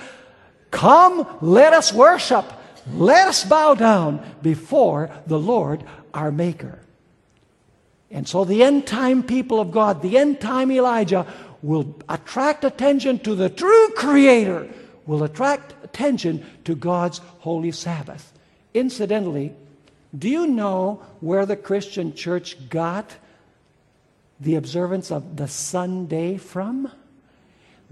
Come, 0.71 1.27
let 1.41 1.73
us 1.73 1.93
worship. 1.93 2.51
Let 2.93 3.29
us 3.29 3.45
bow 3.45 3.75
down 3.75 4.25
before 4.43 5.11
the 5.27 5.39
Lord 5.39 5.85
our 6.13 6.33
Maker. 6.33 6.81
And 8.11 8.29
so 8.29 8.45
the 8.45 8.63
end 8.63 8.87
time 8.87 9.23
people 9.23 9.61
of 9.61 9.71
God, 9.71 10.03
the 10.03 10.19
end 10.19 10.41
time 10.41 10.71
Elijah, 10.71 11.27
will 11.63 11.95
attract 12.09 12.65
attention 12.65 13.19
to 13.21 13.35
the 13.35 13.49
true 13.49 13.91
Creator, 13.91 14.69
will 15.07 15.23
attract 15.23 15.75
attention 15.85 16.45
to 16.65 16.75
God's 16.75 17.19
holy 17.41 17.71
Sabbath. 17.71 18.33
Incidentally, 18.75 19.55
do 20.17 20.29
you 20.29 20.47
know 20.47 21.03
where 21.21 21.47
the 21.47 21.57
Christian 21.57 22.15
church 22.15 22.69
got 22.69 23.17
the 24.41 24.57
observance 24.57 25.11
of 25.11 25.37
the 25.37 25.49
Sunday 25.49 26.37
from? 26.37 26.91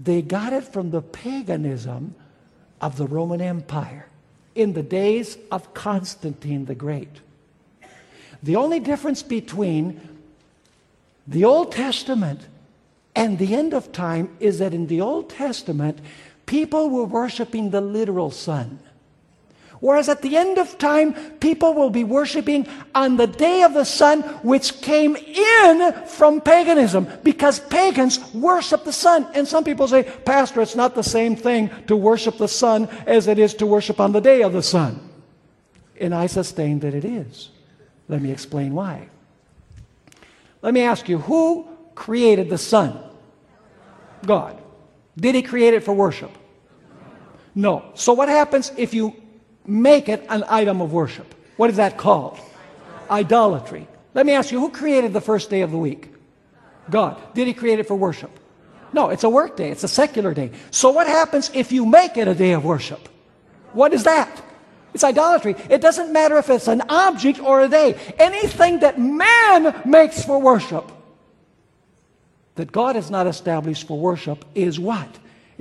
They 0.03 0.21
got 0.21 0.53
it 0.53 0.63
from 0.63 0.89
the 0.89 1.01
paganism 1.01 2.15
of 2.79 2.97
the 2.97 3.05
Roman 3.05 3.41
Empire 3.41 4.07
in 4.55 4.73
the 4.73 4.81
days 4.81 5.37
of 5.51 5.73
Constantine 5.73 6.65
the 6.65 6.75
Great. 6.75 7.21
The 8.41 8.55
only 8.55 8.79
difference 8.79 9.21
between 9.21 10.01
the 11.27 11.45
Old 11.45 11.71
Testament 11.71 12.47
and 13.15 13.37
the 13.37 13.53
end 13.53 13.73
of 13.73 13.91
time 13.91 14.35
is 14.39 14.57
that 14.57 14.73
in 14.73 14.87
the 14.87 15.01
Old 15.01 15.29
Testament, 15.29 15.99
people 16.47 16.89
were 16.89 17.03
worshiping 17.03 17.69
the 17.69 17.81
literal 17.81 18.31
sun. 18.31 18.79
Whereas 19.81 20.09
at 20.09 20.21
the 20.21 20.37
end 20.37 20.59
of 20.59 20.77
time, 20.77 21.13
people 21.39 21.73
will 21.73 21.89
be 21.89 22.03
worshiping 22.03 22.67
on 22.93 23.17
the 23.17 23.25
day 23.25 23.63
of 23.63 23.73
the 23.73 23.83
sun, 23.83 24.21
which 24.43 24.79
came 24.79 25.15
in 25.15 25.93
from 26.05 26.39
paganism, 26.39 27.07
because 27.23 27.59
pagans 27.59 28.19
worship 28.31 28.83
the 28.83 28.93
sun. 28.93 29.27
And 29.33 29.47
some 29.47 29.63
people 29.63 29.87
say, 29.87 30.03
Pastor, 30.03 30.61
it's 30.61 30.75
not 30.75 30.93
the 30.93 31.03
same 31.03 31.35
thing 31.35 31.71
to 31.87 31.95
worship 31.95 32.37
the 32.37 32.47
sun 32.47 32.89
as 33.07 33.27
it 33.27 33.39
is 33.39 33.55
to 33.55 33.65
worship 33.65 33.99
on 33.99 34.11
the 34.11 34.21
day 34.21 34.43
of 34.43 34.53
the 34.53 34.61
sun. 34.61 34.99
And 35.99 36.13
I 36.13 36.27
sustain 36.27 36.79
that 36.81 36.93
it 36.93 37.03
is. 37.03 37.49
Let 38.07 38.21
me 38.21 38.31
explain 38.31 38.75
why. 38.75 39.09
Let 40.61 40.75
me 40.75 40.81
ask 40.81 41.09
you, 41.09 41.17
who 41.17 41.67
created 41.95 42.51
the 42.51 42.57
sun? 42.59 42.99
God. 44.27 44.61
Did 45.17 45.33
he 45.33 45.41
create 45.41 45.73
it 45.73 45.83
for 45.83 45.93
worship? 45.93 46.31
No. 47.55 47.91
So 47.95 48.13
what 48.13 48.29
happens 48.29 48.71
if 48.77 48.93
you 48.93 49.20
make 49.65 50.09
it 50.09 50.25
an 50.29 50.43
item 50.47 50.81
of 50.81 50.91
worship. 50.91 51.33
What 51.57 51.69
is 51.69 51.77
that 51.77 51.97
called? 51.97 52.39
Idolatry. 53.09 53.87
Let 54.13 54.25
me 54.25 54.33
ask 54.33 54.51
you, 54.51 54.59
who 54.59 54.69
created 54.69 55.13
the 55.13 55.21
first 55.21 55.49
day 55.49 55.61
of 55.61 55.71
the 55.71 55.77
week? 55.77 56.13
God. 56.89 57.21
Did 57.33 57.47
he 57.47 57.53
create 57.53 57.79
it 57.79 57.87
for 57.87 57.95
worship? 57.95 58.31
No, 58.93 59.09
it's 59.09 59.23
a 59.23 59.29
work 59.29 59.55
day. 59.55 59.69
It's 59.71 59.83
a 59.83 59.87
secular 59.87 60.33
day. 60.33 60.51
So 60.69 60.91
what 60.91 61.07
happens 61.07 61.49
if 61.53 61.71
you 61.71 61.85
make 61.85 62.17
it 62.17 62.27
a 62.27 62.35
day 62.35 62.51
of 62.51 62.65
worship? 62.65 63.07
What 63.73 63.93
is 63.93 64.03
that? 64.03 64.43
It's 64.93 65.03
idolatry. 65.03 65.55
It 65.69 65.79
doesn't 65.79 66.11
matter 66.11 66.37
if 66.37 66.49
it's 66.49 66.67
an 66.67 66.81
object 66.89 67.39
or 67.39 67.61
a 67.61 67.69
day. 67.69 67.97
Anything 68.19 68.79
that 68.79 68.99
man 68.99 69.81
makes 69.85 70.23
for 70.25 70.39
worship 70.39 70.91
that 72.55 72.71
God 72.71 72.95
has 72.95 73.09
not 73.09 73.27
established 73.27 73.87
for 73.87 73.97
worship 73.97 74.43
is 74.53 74.79
what? 74.79 75.07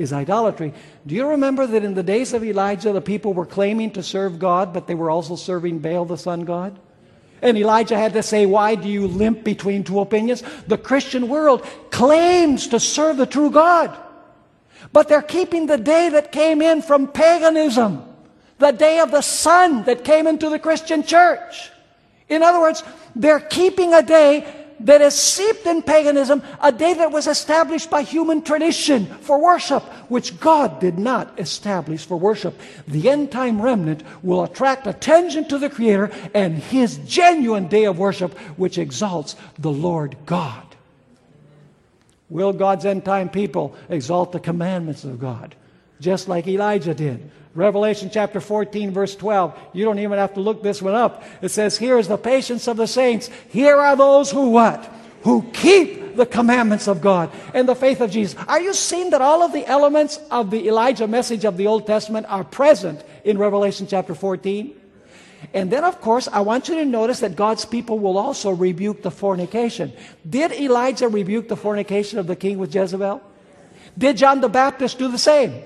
Is 0.01 0.13
idolatry. 0.13 0.73
Do 1.07 1.15
you 1.15 1.29
remember 1.29 1.67
that 1.67 1.85
in 1.85 1.95
the 1.95 2.03
days 2.03 2.33
of 2.33 2.43
Elijah, 2.43 2.93
the 2.93 3.01
people 3.01 3.35
were 3.35 3.47
claiming 3.47 3.91
to 3.93 4.03
serve 4.03 4.39
God, 4.39 4.73
but 4.73 4.87
they 4.87 4.95
were 4.95 5.11
also 5.11 5.37
serving 5.37 5.81
Baal, 5.81 6.05
the 6.05 6.17
sun 6.17 6.45
god? 6.45 6.79
And 7.43 7.57
Elijah 7.57 7.97
had 7.97 8.13
to 8.15 8.23
say, 8.23 8.47
Why 8.47 8.75
do 8.75 8.89
you 8.89 9.07
limp 9.07 9.45
between 9.45 9.85
two 9.85 10.01
opinions? 10.01 10.43
The 10.67 10.79
Christian 10.79 11.29
world 11.29 11.65
claims 11.91 12.69
to 12.69 12.81
serve 12.81 13.17
the 13.17 13.27
true 13.27 13.51
God, 13.51 13.97
but 14.93 15.09
they're 15.09 15.23
keeping 15.23 15.67
the 15.67 15.79
day 15.79 16.11
that 16.11 16.33
came 16.33 16.61
in 16.61 16.83
from 16.83 17.09
paganism, 17.09 18.05
the 18.59 18.73
day 18.73 18.99
of 19.01 19.11
the 19.11 19.23
sun 19.23 19.85
that 19.85 20.05
came 20.05 20.27
into 20.27 20.51
the 20.51 20.59
Christian 20.59 21.03
church. 21.03 21.71
In 22.29 22.43
other 22.43 22.61
words, 22.61 22.85
they're 23.17 23.41
keeping 23.41 23.93
a 23.95 24.03
day 24.03 24.60
that 24.81 25.01
is 25.01 25.14
seeped 25.14 25.66
in 25.66 25.83
paganism, 25.83 26.43
a 26.62 26.73
day 26.73 26.95
that 26.95 27.12
was 27.12 27.27
established 27.27 27.90
by 27.90 28.03
human 28.03 28.43
tradition 28.43 29.07
for 29.07 29.40
worship, 29.40 29.83
which 30.09 30.40
God 30.40 30.81
did 30.81 30.99
not 30.99 31.38
establish 31.38 32.05
for 32.05 32.16
worship. 32.16 32.59
The 32.88 33.09
end 33.11 33.31
time 33.31 33.61
remnant 33.61 34.03
will 34.23 34.45
attract 34.45 34.87
attention 34.87 35.47
to 35.49 35.59
the 35.59 35.71
Creator 35.71 36.11
and 36.35 36.59
His 36.59 36.99
genuine 36.99 37.69
day 37.69 37.85
of 37.85 37.99
worship, 37.99 38.37
which 38.57 38.79
exalts 38.79 39.37
the 39.59 39.71
Lord 39.71 40.16
God. 40.27 40.66
Will 42.29 42.53
God's 42.53 42.87
end 42.87 43.05
time 43.05 43.29
people 43.29 43.75
exalt 43.88 44.33
the 44.33 44.40
commandments 44.40 45.05
of 45.05 45.21
God, 45.21 45.55
just 46.01 46.29
like 46.29 46.47
Elijah 46.47 46.95
did? 46.95 47.31
Revelation 47.55 48.11
chapter 48.13 48.41
14, 48.41 48.93
verse 48.93 49.17
12. 49.17 49.59
You 49.73 49.85
don't 49.85 49.99
even 49.99 50.19
have 50.19 50.35
to 50.35 50.41
look 50.41 50.63
this 50.63 50.81
one 50.81 50.95
up. 50.95 51.25
It 51.43 51.49
says, 51.49 51.77
Here 51.77 51.99
is 51.99 52.07
the 52.07 52.17
patience 52.17 52.69
of 52.69 52.77
the 52.77 52.87
saints. 52.87 53.29
Here 53.49 53.77
are 53.77 53.97
those 53.97 54.31
who 54.31 54.51
what? 54.51 54.85
Who 55.23 55.43
keep 55.53 56.01
the 56.17 56.27
commandments 56.27 56.89
of 56.89 57.01
God 57.01 57.31
and 57.55 57.69
the 57.69 57.75
faith 57.75 58.01
of 58.01 58.11
Jesus. 58.11 58.41
Are 58.47 58.61
you 58.61 58.75
seeing 58.75 59.11
that 59.11 59.23
all 59.23 59.43
of 59.43 59.53
the 59.53 59.67
elements 59.67 60.19
of 60.31 60.51
the 60.51 60.69
Elijah 60.69 61.09
message 61.09 61.45
of 61.45 61.57
the 61.57 61.67
Old 61.67 61.87
Testament 61.87 62.27
are 62.29 62.45
present 62.45 63.03
in 63.25 63.39
Revelation 63.39 63.87
chapter 63.87 64.15
14? 64.15 64.77
And 65.55 65.71
then, 65.71 65.85
of 65.85 66.01
course, 66.01 66.29
I 66.29 66.41
want 66.41 66.69
you 66.69 66.75
to 66.77 66.85
notice 66.85 67.21
that 67.21 67.35
God's 67.35 67.65
people 67.65 67.99
will 67.99 68.19
also 68.19 68.51
rebuke 68.51 69.03
the 69.03 69.11
fornication. 69.11 69.93
Did 70.29 70.53
Elijah 70.53 71.09
rebuke 71.09 71.49
the 71.49 71.57
fornication 71.57 72.19
of 72.19 72.27
the 72.27 72.37
king 72.37 72.59
with 72.59 72.74
Jezebel? 72.74 73.22
Did 73.97 74.18
John 74.18 74.41
the 74.41 74.49
Baptist 74.49 74.99
do 74.99 75.09
the 75.09 75.18
same? 75.18 75.62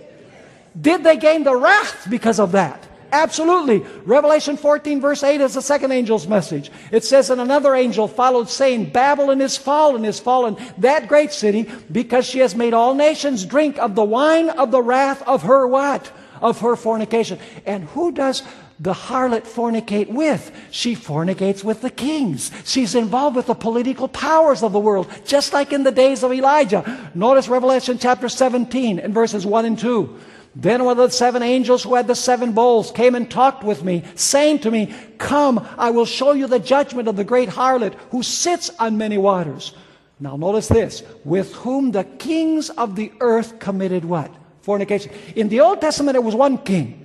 Did 0.80 1.04
they 1.04 1.16
gain 1.16 1.44
the 1.44 1.56
wrath 1.56 2.06
because 2.10 2.40
of 2.40 2.52
that? 2.52 2.88
Absolutely. 3.14 3.78
Revelation 4.04 4.56
14, 4.56 5.00
verse 5.00 5.22
8 5.22 5.40
is 5.40 5.54
the 5.54 5.62
second 5.62 5.92
angel's 5.92 6.26
message. 6.26 6.72
It 6.90 7.04
says, 7.04 7.30
And 7.30 7.40
another 7.40 7.72
angel 7.76 8.08
followed, 8.08 8.50
saying, 8.50 8.90
Babylon 8.90 9.40
is 9.40 9.56
fallen, 9.56 10.04
is 10.04 10.18
fallen, 10.18 10.56
that 10.78 11.06
great 11.06 11.30
city, 11.32 11.70
because 11.92 12.26
she 12.26 12.40
has 12.40 12.56
made 12.56 12.74
all 12.74 12.92
nations 12.92 13.44
drink 13.44 13.78
of 13.78 13.94
the 13.94 14.02
wine 14.02 14.50
of 14.50 14.72
the 14.72 14.82
wrath 14.82 15.22
of 15.28 15.42
her 15.44 15.64
what? 15.64 16.10
Of 16.42 16.60
her 16.60 16.74
fornication. 16.74 17.38
And 17.64 17.84
who 17.84 18.10
does 18.10 18.42
the 18.80 18.92
harlot 18.92 19.42
fornicate 19.42 20.08
with? 20.08 20.50
She 20.72 20.96
fornicates 20.96 21.62
with 21.62 21.82
the 21.82 21.90
kings. 21.90 22.50
She's 22.64 22.96
involved 22.96 23.36
with 23.36 23.46
the 23.46 23.54
political 23.54 24.08
powers 24.08 24.64
of 24.64 24.72
the 24.72 24.80
world, 24.80 25.08
just 25.24 25.52
like 25.52 25.72
in 25.72 25.84
the 25.84 25.92
days 25.92 26.24
of 26.24 26.32
Elijah. 26.32 27.10
Notice 27.14 27.46
Revelation 27.46 27.96
chapter 27.96 28.28
17 28.28 28.98
and 28.98 29.14
verses 29.14 29.46
1 29.46 29.64
and 29.66 29.78
2. 29.78 30.18
Then 30.56 30.84
one 30.84 30.98
of 30.98 31.10
the 31.10 31.16
seven 31.16 31.42
angels 31.42 31.82
who 31.82 31.94
had 31.94 32.06
the 32.06 32.14
seven 32.14 32.52
bowls 32.52 32.92
came 32.92 33.14
and 33.14 33.28
talked 33.28 33.64
with 33.64 33.82
me, 33.82 34.04
saying 34.14 34.60
to 34.60 34.70
me, 34.70 34.94
Come, 35.18 35.66
I 35.76 35.90
will 35.90 36.06
show 36.06 36.32
you 36.32 36.46
the 36.46 36.60
judgment 36.60 37.08
of 37.08 37.16
the 37.16 37.24
great 37.24 37.48
harlot 37.48 37.94
who 38.10 38.22
sits 38.22 38.70
on 38.78 38.96
many 38.96 39.18
waters. 39.18 39.74
Now 40.20 40.36
notice 40.36 40.68
this, 40.68 41.02
with 41.24 41.52
whom 41.54 41.90
the 41.90 42.04
kings 42.04 42.70
of 42.70 42.94
the 42.94 43.12
earth 43.20 43.58
committed 43.58 44.04
what? 44.04 44.30
Fornication. 44.62 45.12
In 45.34 45.48
the 45.48 45.60
Old 45.60 45.80
Testament, 45.80 46.16
it 46.16 46.22
was 46.22 46.36
one 46.36 46.58
king. 46.58 47.00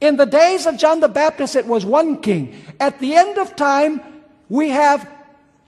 In 0.00 0.16
the 0.16 0.26
days 0.26 0.66
of 0.66 0.76
John 0.78 1.00
the 1.00 1.08
Baptist, 1.08 1.54
it 1.54 1.66
was 1.66 1.84
one 1.84 2.20
king. 2.20 2.54
At 2.80 2.98
the 2.98 3.14
end 3.14 3.38
of 3.38 3.54
time, 3.54 4.00
we 4.48 4.70
have 4.70 5.08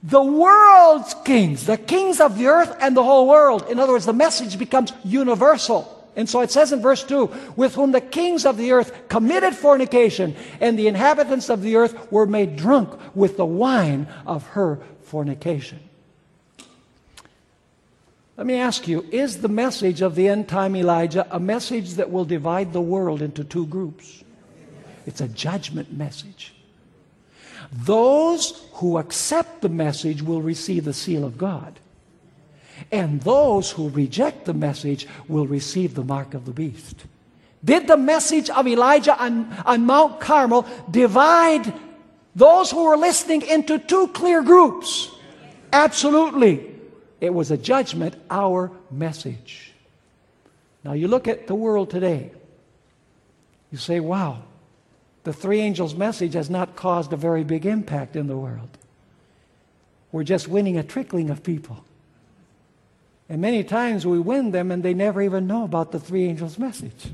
the 0.02 0.22
world's 0.22 1.14
kings, 1.24 1.66
the 1.66 1.76
kings 1.76 2.20
of 2.20 2.36
the 2.36 2.46
earth 2.46 2.76
and 2.80 2.96
the 2.96 3.02
whole 3.02 3.28
world. 3.28 3.66
In 3.68 3.78
other 3.78 3.92
words, 3.92 4.06
the 4.06 4.12
message 4.12 4.58
becomes 4.58 4.92
universal. 5.04 5.99
And 6.16 6.28
so 6.28 6.40
it 6.40 6.50
says 6.50 6.72
in 6.72 6.80
verse 6.80 7.04
2 7.04 7.54
with 7.56 7.74
whom 7.74 7.92
the 7.92 8.00
kings 8.00 8.44
of 8.44 8.56
the 8.56 8.72
earth 8.72 9.08
committed 9.08 9.54
fornication, 9.54 10.34
and 10.60 10.78
the 10.78 10.88
inhabitants 10.88 11.48
of 11.48 11.62
the 11.62 11.76
earth 11.76 12.10
were 12.10 12.26
made 12.26 12.56
drunk 12.56 12.98
with 13.14 13.36
the 13.36 13.46
wine 13.46 14.08
of 14.26 14.46
her 14.48 14.80
fornication. 15.02 15.80
Let 18.36 18.46
me 18.46 18.56
ask 18.56 18.88
you 18.88 19.06
is 19.12 19.42
the 19.42 19.48
message 19.48 20.00
of 20.00 20.14
the 20.14 20.28
end 20.28 20.48
time 20.48 20.74
Elijah 20.74 21.26
a 21.30 21.38
message 21.38 21.94
that 21.94 22.10
will 22.10 22.24
divide 22.24 22.72
the 22.72 22.80
world 22.80 23.20
into 23.20 23.44
two 23.44 23.66
groups? 23.66 24.24
It's 25.06 25.20
a 25.20 25.28
judgment 25.28 25.92
message. 25.92 26.54
Those 27.70 28.66
who 28.74 28.98
accept 28.98 29.60
the 29.60 29.68
message 29.68 30.22
will 30.22 30.42
receive 30.42 30.84
the 30.84 30.94
seal 30.94 31.24
of 31.24 31.38
God. 31.38 31.78
And 32.92 33.20
those 33.22 33.70
who 33.70 33.88
reject 33.88 34.46
the 34.46 34.54
message 34.54 35.06
will 35.28 35.46
receive 35.46 35.94
the 35.94 36.04
mark 36.04 36.34
of 36.34 36.44
the 36.44 36.52
beast. 36.52 37.04
Did 37.64 37.86
the 37.86 37.96
message 37.96 38.50
of 38.50 38.66
Elijah 38.66 39.20
on, 39.22 39.52
on 39.64 39.86
Mount 39.86 40.18
Carmel 40.20 40.66
divide 40.90 41.72
those 42.34 42.70
who 42.70 42.84
were 42.84 42.96
listening 42.96 43.42
into 43.42 43.78
two 43.78 44.08
clear 44.08 44.42
groups? 44.42 45.10
Absolutely. 45.72 46.66
It 47.20 47.34
was 47.34 47.50
a 47.50 47.56
judgment 47.56 48.16
hour 48.30 48.72
message. 48.90 49.72
Now 50.82 50.94
you 50.94 51.06
look 51.06 51.28
at 51.28 51.46
the 51.46 51.54
world 51.54 51.90
today. 51.90 52.32
You 53.70 53.78
say, 53.78 54.00
wow, 54.00 54.42
the 55.24 55.32
three 55.32 55.60
angels' 55.60 55.94
message 55.94 56.34
has 56.34 56.48
not 56.48 56.76
caused 56.76 57.12
a 57.12 57.16
very 57.16 57.44
big 57.44 57.66
impact 57.66 58.16
in 58.16 58.26
the 58.26 58.36
world. 58.36 58.70
We're 60.10 60.24
just 60.24 60.48
winning 60.48 60.76
a 60.76 60.82
trickling 60.82 61.30
of 61.30 61.42
people. 61.42 61.84
And 63.30 63.40
many 63.40 63.62
times 63.62 64.04
we 64.04 64.18
win 64.18 64.50
them 64.50 64.72
and 64.72 64.82
they 64.82 64.92
never 64.92 65.22
even 65.22 65.46
know 65.46 65.62
about 65.62 65.92
the 65.92 66.00
three 66.00 66.24
angels' 66.24 66.58
message. 66.58 67.10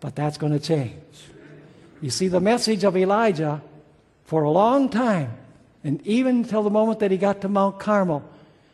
But 0.00 0.16
that's 0.16 0.36
going 0.36 0.52
to 0.52 0.58
change. 0.58 0.92
You 2.02 2.10
see, 2.10 2.26
the 2.26 2.40
message 2.40 2.82
of 2.82 2.96
Elijah 2.96 3.62
for 4.24 4.42
a 4.42 4.50
long 4.50 4.88
time, 4.88 5.30
and 5.84 6.04
even 6.04 6.38
until 6.38 6.64
the 6.64 6.70
moment 6.70 6.98
that 6.98 7.12
he 7.12 7.16
got 7.16 7.42
to 7.42 7.48
Mount 7.48 7.78
Carmel, 7.78 8.28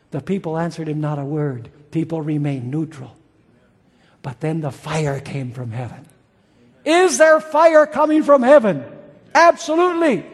the 0.09 0.19
people 0.19 0.57
answered 0.57 0.89
him 0.89 0.99
not 0.99 1.19
a 1.19 1.23
word. 1.23 1.69
People 1.91 2.23
remained 2.23 2.71
neutral. 2.71 3.15
But 4.23 4.39
then 4.39 4.61
the 4.61 4.71
fire 4.71 5.19
came 5.19 5.51
from 5.51 5.71
heaven. 5.71 6.07
Is 6.85 7.19
there 7.19 7.39
fire 7.39 7.85
coming 7.85 8.23
from 8.23 8.41
heaven? 8.41 8.83
Absolutely. 9.35 10.25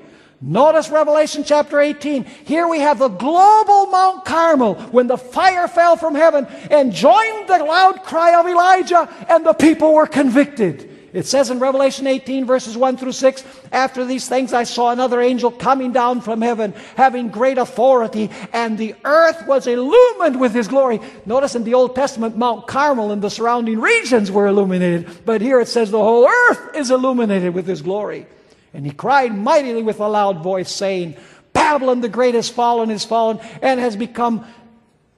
Notice 0.41 0.89
Revelation 0.89 1.43
chapter 1.43 1.81
18. 1.81 2.23
Here 2.23 2.65
we 2.67 2.79
have 2.79 2.99
the 2.99 3.09
global 3.09 3.87
Mount 3.87 4.23
Carmel 4.23 4.75
when 4.91 5.07
the 5.07 5.17
fire 5.17 5.67
fell 5.67 5.97
from 5.97 6.15
heaven 6.15 6.47
and 6.71 6.93
joined 6.93 7.49
the 7.49 7.57
loud 7.57 8.03
cry 8.03 8.39
of 8.39 8.47
Elijah, 8.47 9.09
and 9.27 9.45
the 9.45 9.53
people 9.53 9.93
were 9.93 10.07
convicted. 10.07 10.85
It 11.11 11.25
says 11.25 11.49
in 11.49 11.59
Revelation 11.59 12.07
18, 12.07 12.45
verses 12.45 12.77
1 12.77 12.95
through 12.95 13.11
6 13.11 13.43
After 13.73 14.05
these 14.05 14.29
things 14.29 14.53
I 14.53 14.63
saw 14.63 14.91
another 14.91 15.19
angel 15.19 15.51
coming 15.51 15.91
down 15.91 16.21
from 16.21 16.41
heaven, 16.41 16.73
having 16.95 17.29
great 17.29 17.57
authority, 17.57 18.29
and 18.53 18.77
the 18.77 18.95
earth 19.03 19.45
was 19.45 19.67
illumined 19.67 20.39
with 20.39 20.53
his 20.53 20.69
glory. 20.69 21.01
Notice 21.25 21.55
in 21.55 21.65
the 21.65 21.73
Old 21.73 21.95
Testament, 21.95 22.37
Mount 22.37 22.65
Carmel 22.65 23.11
and 23.11 23.21
the 23.21 23.29
surrounding 23.29 23.81
regions 23.81 24.31
were 24.31 24.47
illuminated, 24.47 25.25
but 25.25 25.41
here 25.41 25.59
it 25.59 25.67
says 25.67 25.91
the 25.91 25.97
whole 25.97 26.27
earth 26.27 26.75
is 26.75 26.91
illuminated 26.91 27.53
with 27.53 27.67
his 27.67 27.81
glory. 27.81 28.25
And 28.73 28.85
he 28.85 28.91
cried 28.91 29.35
mightily 29.35 29.83
with 29.83 29.99
a 29.99 30.07
loud 30.07 30.43
voice, 30.43 30.71
saying, 30.71 31.15
Babylon 31.53 32.01
the 32.01 32.09
great 32.09 32.35
has 32.35 32.49
fallen, 32.49 32.91
is 32.91 33.05
fallen, 33.05 33.39
and 33.61 33.79
has 33.79 33.95
become 33.95 34.45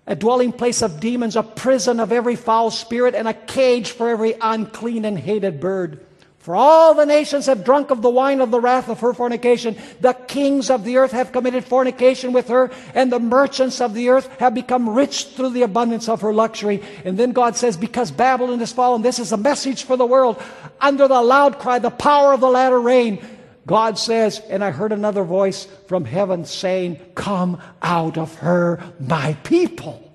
a 0.08 0.16
dwelling 0.16 0.52
place 0.52 0.82
of 0.82 1.00
demons, 1.00 1.36
a 1.36 1.44
prison 1.44 2.00
of 2.00 2.12
every 2.12 2.36
foul 2.36 2.72
spirit, 2.72 3.16
and 3.16 3.28
a 3.28 3.34
cage 3.34 3.92
for 3.92 4.10
every 4.10 4.36
unclean 4.42 5.06
and 5.06 5.18
hated 5.18 5.60
bird. 5.60 6.06
For 6.40 6.56
all 6.56 6.96
the 6.96 7.06
nations 7.06 7.46
have 7.46 7.64
drunk 7.64 7.92
of 7.92 8.02
the 8.02 8.10
wine 8.10 8.42
of 8.42 8.50
the 8.50 8.60
wrath 8.60 8.90
of 8.90 9.00
her 9.02 9.14
fornication. 9.14 9.78
The 10.00 10.14
kings 10.14 10.72
of 10.72 10.84
the 10.84 10.98
earth 10.98 11.12
have 11.12 11.32
committed 11.32 11.64
fornication 11.66 12.34
with 12.34 12.48
her, 12.48 12.72
and 12.96 13.12
the 13.12 13.20
merchants 13.20 13.80
of 13.80 13.94
the 13.94 14.10
earth 14.10 14.28
have 14.40 14.56
become 14.56 14.90
rich 14.90 15.28
through 15.28 15.52
the 15.52 15.62
abundance 15.62 16.10
of 16.10 16.22
her 16.22 16.34
luxury. 16.34 16.82
And 17.06 17.16
then 17.16 17.32
God 17.32 17.58
says, 17.58 17.78
Because 17.78 18.10
Babylon 18.10 18.58
has 18.58 18.74
fallen, 18.74 19.04
this 19.04 19.20
is 19.20 19.32
a 19.32 19.38
message 19.38 19.84
for 19.84 19.96
the 19.96 20.06
world. 20.06 20.42
Under 20.80 21.08
the 21.08 21.22
loud 21.22 21.60
cry, 21.60 21.78
the 21.78 21.92
power 21.92 22.34
of 22.34 22.40
the 22.40 22.50
latter 22.50 22.82
rain, 22.82 23.24
God 23.72 23.98
says, 23.98 24.42
and 24.50 24.66
I 24.66 24.72
heard 24.72 24.92
another 24.92 25.24
voice 25.24 25.64
from 25.88 26.04
heaven 26.04 26.44
saying, 26.44 27.00
Come 27.16 27.62
out 27.82 28.18
of 28.18 28.36
her, 28.40 28.84
my 29.00 29.32
people. 29.46 30.12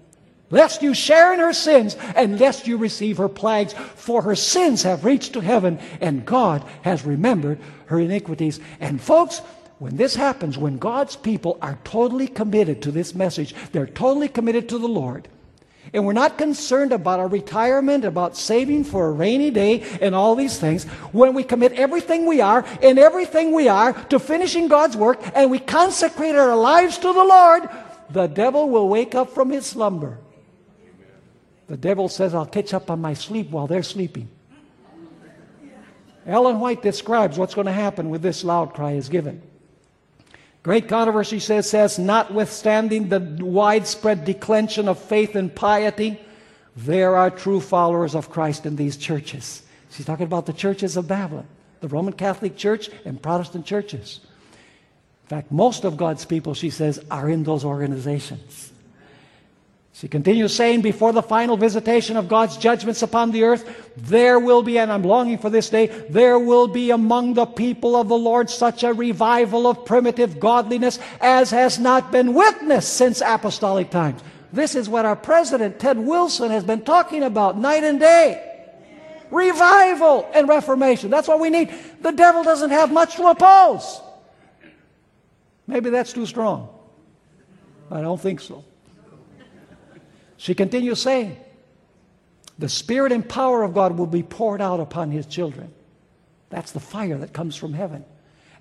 Lest 0.50 0.82
you 0.82 0.92
share 0.92 1.32
in 1.32 1.40
her 1.40 1.54
sins, 1.54 1.96
and 2.14 2.38
lest 2.38 2.66
you 2.66 2.76
receive 2.76 3.16
her 3.16 3.30
plagues, 3.30 3.72
for 3.72 4.20
her 4.20 4.34
sins 4.34 4.82
have 4.82 5.06
reached 5.06 5.32
to 5.32 5.40
heaven, 5.40 5.78
and 6.02 6.26
God 6.26 6.66
has 6.82 7.06
remembered 7.06 7.58
her 7.86 7.98
iniquities. 7.98 8.60
And 8.78 9.00
folks, 9.00 9.38
when 9.78 9.96
this 9.96 10.14
happens, 10.14 10.58
when 10.58 10.76
God's 10.76 11.16
people 11.16 11.56
are 11.62 11.78
totally 11.82 12.28
committed 12.28 12.82
to 12.82 12.90
this 12.90 13.14
message, 13.14 13.54
they're 13.72 13.86
totally 13.86 14.28
committed 14.28 14.68
to 14.68 14.76
the 14.78 14.86
Lord, 14.86 15.28
and 15.96 16.04
we're 16.04 16.12
not 16.12 16.36
concerned 16.36 16.92
about 16.92 17.20
our 17.20 17.26
retirement, 17.26 18.04
about 18.04 18.36
saving 18.36 18.84
for 18.84 19.08
a 19.08 19.12
rainy 19.12 19.50
day, 19.50 19.82
and 20.02 20.14
all 20.14 20.34
these 20.34 20.58
things. 20.58 20.84
When 21.10 21.32
we 21.32 21.42
commit 21.42 21.72
everything 21.72 22.26
we 22.26 22.42
are 22.42 22.66
and 22.82 22.98
everything 22.98 23.54
we 23.54 23.66
are 23.68 23.94
to 24.10 24.18
finishing 24.18 24.68
God's 24.68 24.94
work 24.94 25.18
and 25.34 25.50
we 25.50 25.58
consecrate 25.58 26.34
our 26.34 26.54
lives 26.54 26.98
to 26.98 27.10
the 27.14 27.24
Lord, 27.24 27.70
the 28.10 28.26
devil 28.26 28.68
will 28.68 28.90
wake 28.90 29.14
up 29.14 29.30
from 29.30 29.48
his 29.48 29.64
slumber. 29.64 30.18
The 31.66 31.78
devil 31.78 32.10
says, 32.10 32.34
I'll 32.34 32.44
catch 32.44 32.74
up 32.74 32.90
on 32.90 33.00
my 33.00 33.14
sleep 33.14 33.48
while 33.48 33.66
they're 33.66 33.82
sleeping. 33.82 34.28
Ellen 36.26 36.60
White 36.60 36.82
describes 36.82 37.38
what's 37.38 37.54
going 37.54 37.68
to 37.68 37.72
happen 37.72 38.10
with 38.10 38.20
this 38.20 38.44
loud 38.44 38.74
cry 38.74 38.92
is 38.92 39.08
given. 39.08 39.40
Great 40.66 40.88
controversy 40.88 41.38
says, 41.38 41.70
says, 41.70 41.96
notwithstanding 41.96 43.08
the 43.08 43.20
widespread 43.38 44.24
declension 44.24 44.88
of 44.88 44.98
faith 44.98 45.36
and 45.36 45.54
piety, 45.54 46.20
there 46.76 47.14
are 47.14 47.30
true 47.30 47.60
followers 47.60 48.16
of 48.16 48.30
Christ 48.30 48.66
in 48.66 48.74
these 48.74 48.96
churches. 48.96 49.62
She's 49.92 50.04
talking 50.04 50.26
about 50.26 50.46
the 50.46 50.52
churches 50.52 50.96
of 50.96 51.06
Babylon, 51.06 51.46
the 51.82 51.86
Roman 51.86 52.14
Catholic 52.14 52.56
Church 52.56 52.90
and 53.04 53.22
Protestant 53.22 53.64
churches. 53.64 54.18
In 55.22 55.28
fact, 55.28 55.52
most 55.52 55.84
of 55.84 55.96
God's 55.96 56.24
people, 56.24 56.52
she 56.52 56.70
says, 56.70 56.98
are 57.12 57.30
in 57.30 57.44
those 57.44 57.64
organizations. 57.64 58.72
She 59.98 60.08
continues 60.08 60.54
saying, 60.54 60.82
before 60.82 61.14
the 61.14 61.22
final 61.22 61.56
visitation 61.56 62.18
of 62.18 62.28
God's 62.28 62.58
judgments 62.58 63.00
upon 63.00 63.30
the 63.30 63.44
earth, 63.44 63.94
there 63.96 64.38
will 64.38 64.62
be, 64.62 64.78
and 64.78 64.92
I'm 64.92 65.02
longing 65.02 65.38
for 65.38 65.48
this 65.48 65.70
day, 65.70 65.86
there 66.10 66.38
will 66.38 66.68
be 66.68 66.90
among 66.90 67.32
the 67.32 67.46
people 67.46 67.96
of 67.96 68.08
the 68.08 68.18
Lord 68.18 68.50
such 68.50 68.84
a 68.84 68.92
revival 68.92 69.66
of 69.66 69.86
primitive 69.86 70.38
godliness 70.38 70.98
as 71.22 71.50
has 71.50 71.78
not 71.78 72.12
been 72.12 72.34
witnessed 72.34 72.92
since 72.92 73.22
apostolic 73.22 73.90
times. 73.90 74.20
This 74.52 74.74
is 74.74 74.86
what 74.86 75.06
our 75.06 75.16
president, 75.16 75.80
Ted 75.80 75.98
Wilson, 75.98 76.50
has 76.50 76.62
been 76.62 76.82
talking 76.82 77.22
about 77.22 77.56
night 77.56 77.82
and 77.82 77.98
day. 77.98 78.66
Revival 79.30 80.28
and 80.34 80.46
reformation. 80.46 81.08
That's 81.08 81.26
what 81.26 81.40
we 81.40 81.48
need. 81.48 81.72
The 82.02 82.12
devil 82.12 82.42
doesn't 82.42 82.68
have 82.68 82.92
much 82.92 83.16
to 83.16 83.28
oppose. 83.28 84.02
Maybe 85.66 85.88
that's 85.88 86.12
too 86.12 86.26
strong. 86.26 86.68
I 87.90 88.02
don't 88.02 88.20
think 88.20 88.42
so. 88.42 88.62
She 90.36 90.54
continues 90.54 91.00
saying, 91.00 91.36
The 92.58 92.68
Spirit 92.68 93.12
and 93.12 93.28
power 93.28 93.62
of 93.62 93.74
God 93.74 93.96
will 93.98 94.06
be 94.06 94.22
poured 94.22 94.60
out 94.60 94.80
upon 94.80 95.10
His 95.10 95.26
children. 95.26 95.72
That's 96.50 96.72
the 96.72 96.80
fire 96.80 97.18
that 97.18 97.32
comes 97.32 97.56
from 97.56 97.72
heaven. 97.72 98.04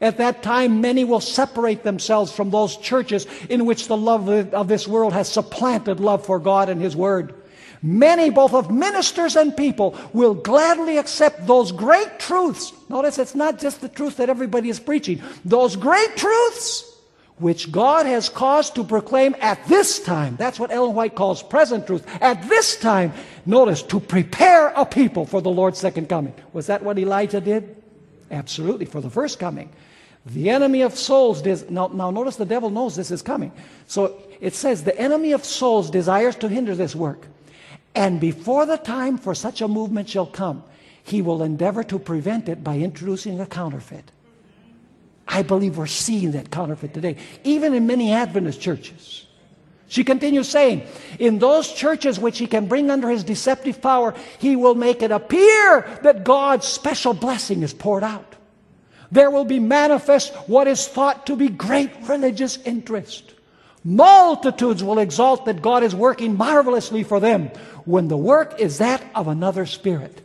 At 0.01 0.17
that 0.17 0.43
time, 0.43 0.81
many 0.81 1.05
will 1.05 1.21
separate 1.21 1.83
themselves 1.83 2.31
from 2.31 2.49
those 2.49 2.75
churches 2.77 3.25
in 3.49 3.65
which 3.65 3.87
the 3.87 3.95
love 3.95 4.27
of 4.29 4.67
this 4.67 4.87
world 4.87 5.13
has 5.13 5.29
supplanted 5.29 5.99
love 5.99 6.25
for 6.25 6.39
God 6.39 6.69
and 6.69 6.81
His 6.81 6.95
Word. 6.95 7.33
Many, 7.81 8.29
both 8.29 8.53
of 8.53 8.71
ministers 8.71 9.35
and 9.35 9.55
people, 9.55 9.97
will 10.11 10.33
gladly 10.33 10.97
accept 10.97 11.45
those 11.45 11.71
great 11.71 12.19
truths. 12.19 12.73
Notice 12.89 13.19
it's 13.19 13.35
not 13.35 13.59
just 13.59 13.81
the 13.81 13.89
truth 13.89 14.17
that 14.17 14.29
everybody 14.29 14.69
is 14.69 14.79
preaching. 14.79 15.21
Those 15.45 15.75
great 15.75 16.17
truths 16.17 16.91
which 17.37 17.71
God 17.71 18.05
has 18.05 18.29
caused 18.29 18.75
to 18.75 18.83
proclaim 18.83 19.35
at 19.41 19.65
this 19.67 19.99
time. 19.99 20.35
That's 20.37 20.59
what 20.59 20.71
Ellen 20.71 20.95
White 20.95 21.15
calls 21.15 21.43
present 21.43 21.85
truth. 21.85 22.05
At 22.21 22.47
this 22.47 22.77
time, 22.79 23.13
Notice, 23.45 23.83
to 23.83 23.99
prepare 23.99 24.69
a 24.69 24.85
people 24.85 25.25
for 25.25 25.41
the 25.41 25.51
Lord's 25.51 25.77
second 25.77 26.09
coming. 26.09 26.33
Was 26.53 26.67
that 26.67 26.81
what 26.81 26.97
Elijah 26.97 27.39
did? 27.39 27.75
Absolutely, 28.31 28.85
for 28.85 29.01
the 29.01 29.09
first 29.09 29.37
coming. 29.37 29.69
The 30.25 30.49
enemy 30.49 30.81
of 30.81 30.95
souls, 30.95 31.43
des- 31.43 31.69
now, 31.69 31.87
now 31.87 32.09
notice 32.09 32.37
the 32.37 32.45
devil 32.45 32.71
knows 32.71 32.95
this 32.95 33.11
is 33.11 33.21
coming. 33.21 33.51
So 33.85 34.19
it 34.41 34.55
says, 34.55 34.83
the 34.83 34.99
enemy 34.99 35.33
of 35.33 35.45
souls 35.45 35.91
desires 35.91 36.35
to 36.37 36.49
hinder 36.49 36.73
this 36.73 36.95
work. 36.95 37.27
And 37.93 38.19
before 38.19 38.65
the 38.65 38.77
time 38.77 39.19
for 39.19 39.35
such 39.35 39.61
a 39.61 39.67
movement 39.67 40.09
shall 40.09 40.25
come, 40.25 40.63
he 41.03 41.21
will 41.21 41.43
endeavor 41.43 41.83
to 41.83 41.99
prevent 41.99 42.49
it 42.49 42.63
by 42.63 42.79
introducing 42.79 43.39
a 43.39 43.45
counterfeit. 43.45 44.09
I 45.27 45.43
believe 45.43 45.77
we're 45.77 45.87
seeing 45.87 46.31
that 46.31 46.51
counterfeit 46.51 46.93
today, 46.93 47.17
even 47.43 47.73
in 47.73 47.87
many 47.87 48.11
Adventist 48.11 48.61
churches. 48.61 49.25
She 49.87 50.03
continues 50.03 50.49
saying, 50.49 50.83
in 51.19 51.39
those 51.39 51.71
churches 51.71 52.19
which 52.19 52.37
he 52.37 52.47
can 52.47 52.67
bring 52.67 52.89
under 52.89 53.09
his 53.09 53.23
deceptive 53.23 53.81
power, 53.81 54.15
he 54.39 54.55
will 54.55 54.75
make 54.75 55.01
it 55.01 55.11
appear 55.11 55.81
that 56.01 56.23
God's 56.23 56.67
special 56.67 57.13
blessing 57.13 57.61
is 57.61 57.73
poured 57.73 58.03
out. 58.03 58.35
There 59.11 59.29
will 59.29 59.45
be 59.45 59.59
manifest 59.59 60.33
what 60.47 60.67
is 60.67 60.87
thought 60.87 61.27
to 61.27 61.35
be 61.35 61.49
great 61.49 61.91
religious 62.07 62.57
interest. 62.57 63.33
Multitudes 63.83 64.83
will 64.83 64.97
exalt 64.97 65.45
that 65.45 65.61
God 65.61 65.83
is 65.83 65.93
working 65.93 66.35
marvelously 66.35 67.03
for 67.03 67.19
them 67.19 67.51
when 67.85 68.07
the 68.07 68.17
work 68.17 68.59
is 68.59 68.79
that 68.79 69.03
of 69.13 69.27
another 69.27 69.67
spirit. 69.67 70.24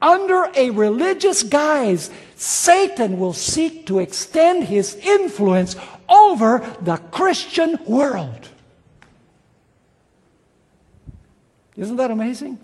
Under 0.00 0.48
a 0.54 0.70
religious 0.70 1.42
guise, 1.42 2.10
Satan 2.36 3.18
will 3.18 3.32
seek 3.32 3.86
to 3.86 3.98
extend 3.98 4.64
his 4.64 4.94
influence 4.96 5.74
over 6.08 6.58
the 6.80 6.96
Christian 7.10 7.78
world. 7.84 8.48
Isn't 11.76 11.96
that 11.96 12.10
amazing? 12.10 12.58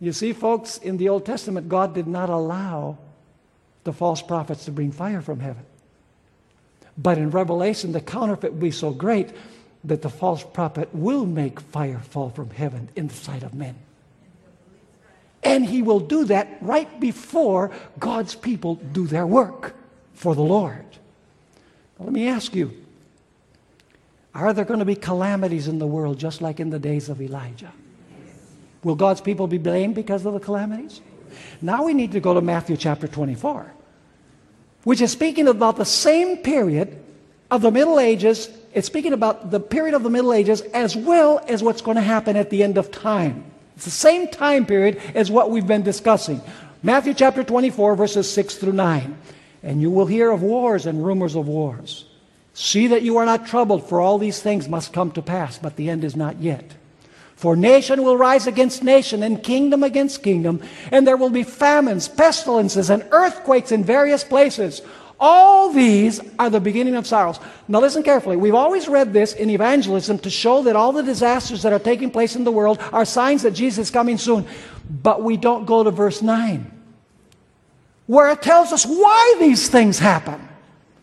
You 0.00 0.12
see, 0.12 0.32
folks, 0.32 0.78
in 0.78 0.96
the 0.96 1.08
Old 1.08 1.24
Testament, 1.24 1.68
God 1.68 1.94
did 1.94 2.06
not 2.06 2.28
allow 2.28 2.98
the 3.84 3.92
false 3.92 4.20
prophets 4.20 4.64
to 4.64 4.70
bring 4.70 4.92
fire 4.92 5.22
from 5.22 5.40
heaven. 5.40 5.64
But 6.96 7.18
in 7.18 7.30
Revelation, 7.30 7.92
the 7.92 8.00
counterfeit 8.00 8.52
will 8.52 8.60
be 8.60 8.70
so 8.70 8.90
great 8.90 9.30
that 9.84 10.02
the 10.02 10.08
false 10.08 10.42
prophet 10.42 10.88
will 10.94 11.26
make 11.26 11.60
fire 11.60 11.98
fall 11.98 12.30
from 12.30 12.50
heaven 12.50 12.88
in 12.96 13.08
the 13.08 13.14
sight 13.14 13.42
of 13.42 13.54
men. 13.54 13.76
And 15.44 15.64
he 15.64 15.82
will 15.82 16.00
do 16.00 16.24
that 16.24 16.56
right 16.60 16.98
before 16.98 17.70
God's 17.98 18.34
people 18.34 18.76
do 18.76 19.06
their 19.06 19.26
work 19.26 19.74
for 20.14 20.34
the 20.34 20.42
Lord. 20.42 20.86
Now, 21.98 22.06
let 22.06 22.14
me 22.14 22.28
ask 22.28 22.54
you 22.54 22.72
are 24.34 24.52
there 24.52 24.64
going 24.64 24.80
to 24.80 24.84
be 24.84 24.96
calamities 24.96 25.68
in 25.68 25.78
the 25.78 25.86
world 25.86 26.18
just 26.18 26.42
like 26.42 26.58
in 26.58 26.70
the 26.70 26.78
days 26.78 27.08
of 27.08 27.22
Elijah? 27.22 27.72
Will 28.82 28.96
God's 28.96 29.20
people 29.20 29.46
be 29.46 29.58
blamed 29.58 29.94
because 29.94 30.26
of 30.26 30.34
the 30.34 30.40
calamities? 30.40 31.00
Now 31.62 31.84
we 31.84 31.94
need 31.94 32.12
to 32.12 32.20
go 32.20 32.34
to 32.34 32.40
Matthew 32.40 32.76
chapter 32.76 33.06
24, 33.06 33.72
which 34.82 35.00
is 35.00 35.12
speaking 35.12 35.46
about 35.46 35.76
the 35.76 35.84
same 35.84 36.38
period 36.38 37.00
of 37.50 37.62
the 37.62 37.70
Middle 37.70 38.00
Ages. 38.00 38.50
It's 38.72 38.86
speaking 38.86 39.12
about 39.12 39.50
the 39.50 39.60
period 39.60 39.94
of 39.94 40.02
the 40.02 40.10
Middle 40.10 40.32
Ages 40.32 40.60
as 40.60 40.96
well 40.96 41.42
as 41.48 41.62
what's 41.62 41.80
going 41.80 41.96
to 41.96 42.02
happen 42.02 42.36
at 42.36 42.50
the 42.50 42.62
end 42.62 42.76
of 42.76 42.90
time. 42.90 43.44
It's 43.76 43.84
the 43.84 43.90
same 43.90 44.28
time 44.28 44.66
period 44.66 45.00
as 45.14 45.30
what 45.30 45.50
we've 45.50 45.66
been 45.66 45.82
discussing. 45.82 46.40
Matthew 46.82 47.14
chapter 47.14 47.42
24, 47.42 47.96
verses 47.96 48.30
6 48.30 48.56
through 48.56 48.72
9. 48.72 49.18
And 49.62 49.80
you 49.80 49.90
will 49.90 50.06
hear 50.06 50.30
of 50.30 50.42
wars 50.42 50.86
and 50.86 51.04
rumors 51.04 51.34
of 51.34 51.48
wars. 51.48 52.04
See 52.52 52.88
that 52.88 53.02
you 53.02 53.16
are 53.16 53.26
not 53.26 53.46
troubled, 53.46 53.88
for 53.88 54.00
all 54.00 54.18
these 54.18 54.40
things 54.40 54.68
must 54.68 54.92
come 54.92 55.10
to 55.12 55.22
pass, 55.22 55.58
but 55.58 55.76
the 55.76 55.90
end 55.90 56.04
is 56.04 56.14
not 56.14 56.40
yet. 56.40 56.74
For 57.34 57.56
nation 57.56 58.04
will 58.04 58.16
rise 58.16 58.46
against 58.46 58.84
nation, 58.84 59.22
and 59.22 59.42
kingdom 59.42 59.82
against 59.82 60.22
kingdom, 60.22 60.62
and 60.92 61.06
there 61.06 61.16
will 61.16 61.30
be 61.30 61.42
famines, 61.42 62.06
pestilences, 62.06 62.90
and 62.90 63.04
earthquakes 63.10 63.72
in 63.72 63.82
various 63.82 64.22
places. 64.22 64.82
All 65.20 65.72
these 65.72 66.20
are 66.38 66.50
the 66.50 66.60
beginning 66.60 66.96
of 66.96 67.06
sorrows. 67.06 67.38
Now, 67.68 67.80
listen 67.80 68.02
carefully. 68.02 68.36
We've 68.36 68.54
always 68.54 68.88
read 68.88 69.12
this 69.12 69.32
in 69.32 69.50
evangelism 69.50 70.18
to 70.20 70.30
show 70.30 70.62
that 70.64 70.76
all 70.76 70.92
the 70.92 71.02
disasters 71.02 71.62
that 71.62 71.72
are 71.72 71.78
taking 71.78 72.10
place 72.10 72.36
in 72.36 72.44
the 72.44 72.50
world 72.50 72.80
are 72.92 73.04
signs 73.04 73.42
that 73.42 73.52
Jesus 73.52 73.88
is 73.88 73.90
coming 73.90 74.18
soon. 74.18 74.46
But 75.02 75.22
we 75.22 75.36
don't 75.36 75.64
go 75.64 75.82
to 75.82 75.90
verse 75.90 76.20
9, 76.20 76.70
where 78.06 78.30
it 78.30 78.42
tells 78.42 78.72
us 78.72 78.84
why 78.84 79.36
these 79.38 79.68
things 79.68 79.98
happen, 79.98 80.48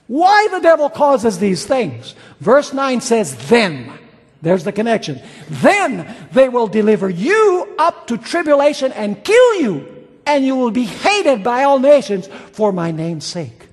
why 0.07 0.47
the 0.51 0.59
devil 0.59 0.89
causes 0.89 1.39
these 1.39 1.65
things. 1.65 2.15
Verse 2.39 2.73
9 2.73 3.01
says, 3.01 3.35
Then. 3.47 3.97
There's 4.43 4.63
the 4.63 4.71
connection. 4.71 5.21
Then 5.49 6.15
they 6.31 6.49
will 6.49 6.67
deliver 6.67 7.07
you 7.09 7.75
up 7.77 8.07
to 8.07 8.17
tribulation 8.17 8.91
and 8.91 9.23
kill 9.23 9.61
you, 9.61 10.07
and 10.25 10.43
you 10.43 10.55
will 10.55 10.71
be 10.71 10.85
hated 10.85 11.43
by 11.43 11.63
all 11.63 11.77
nations 11.77 12.27
for 12.51 12.71
my 12.71 12.89
name's 12.89 13.25
sake. 13.25 13.67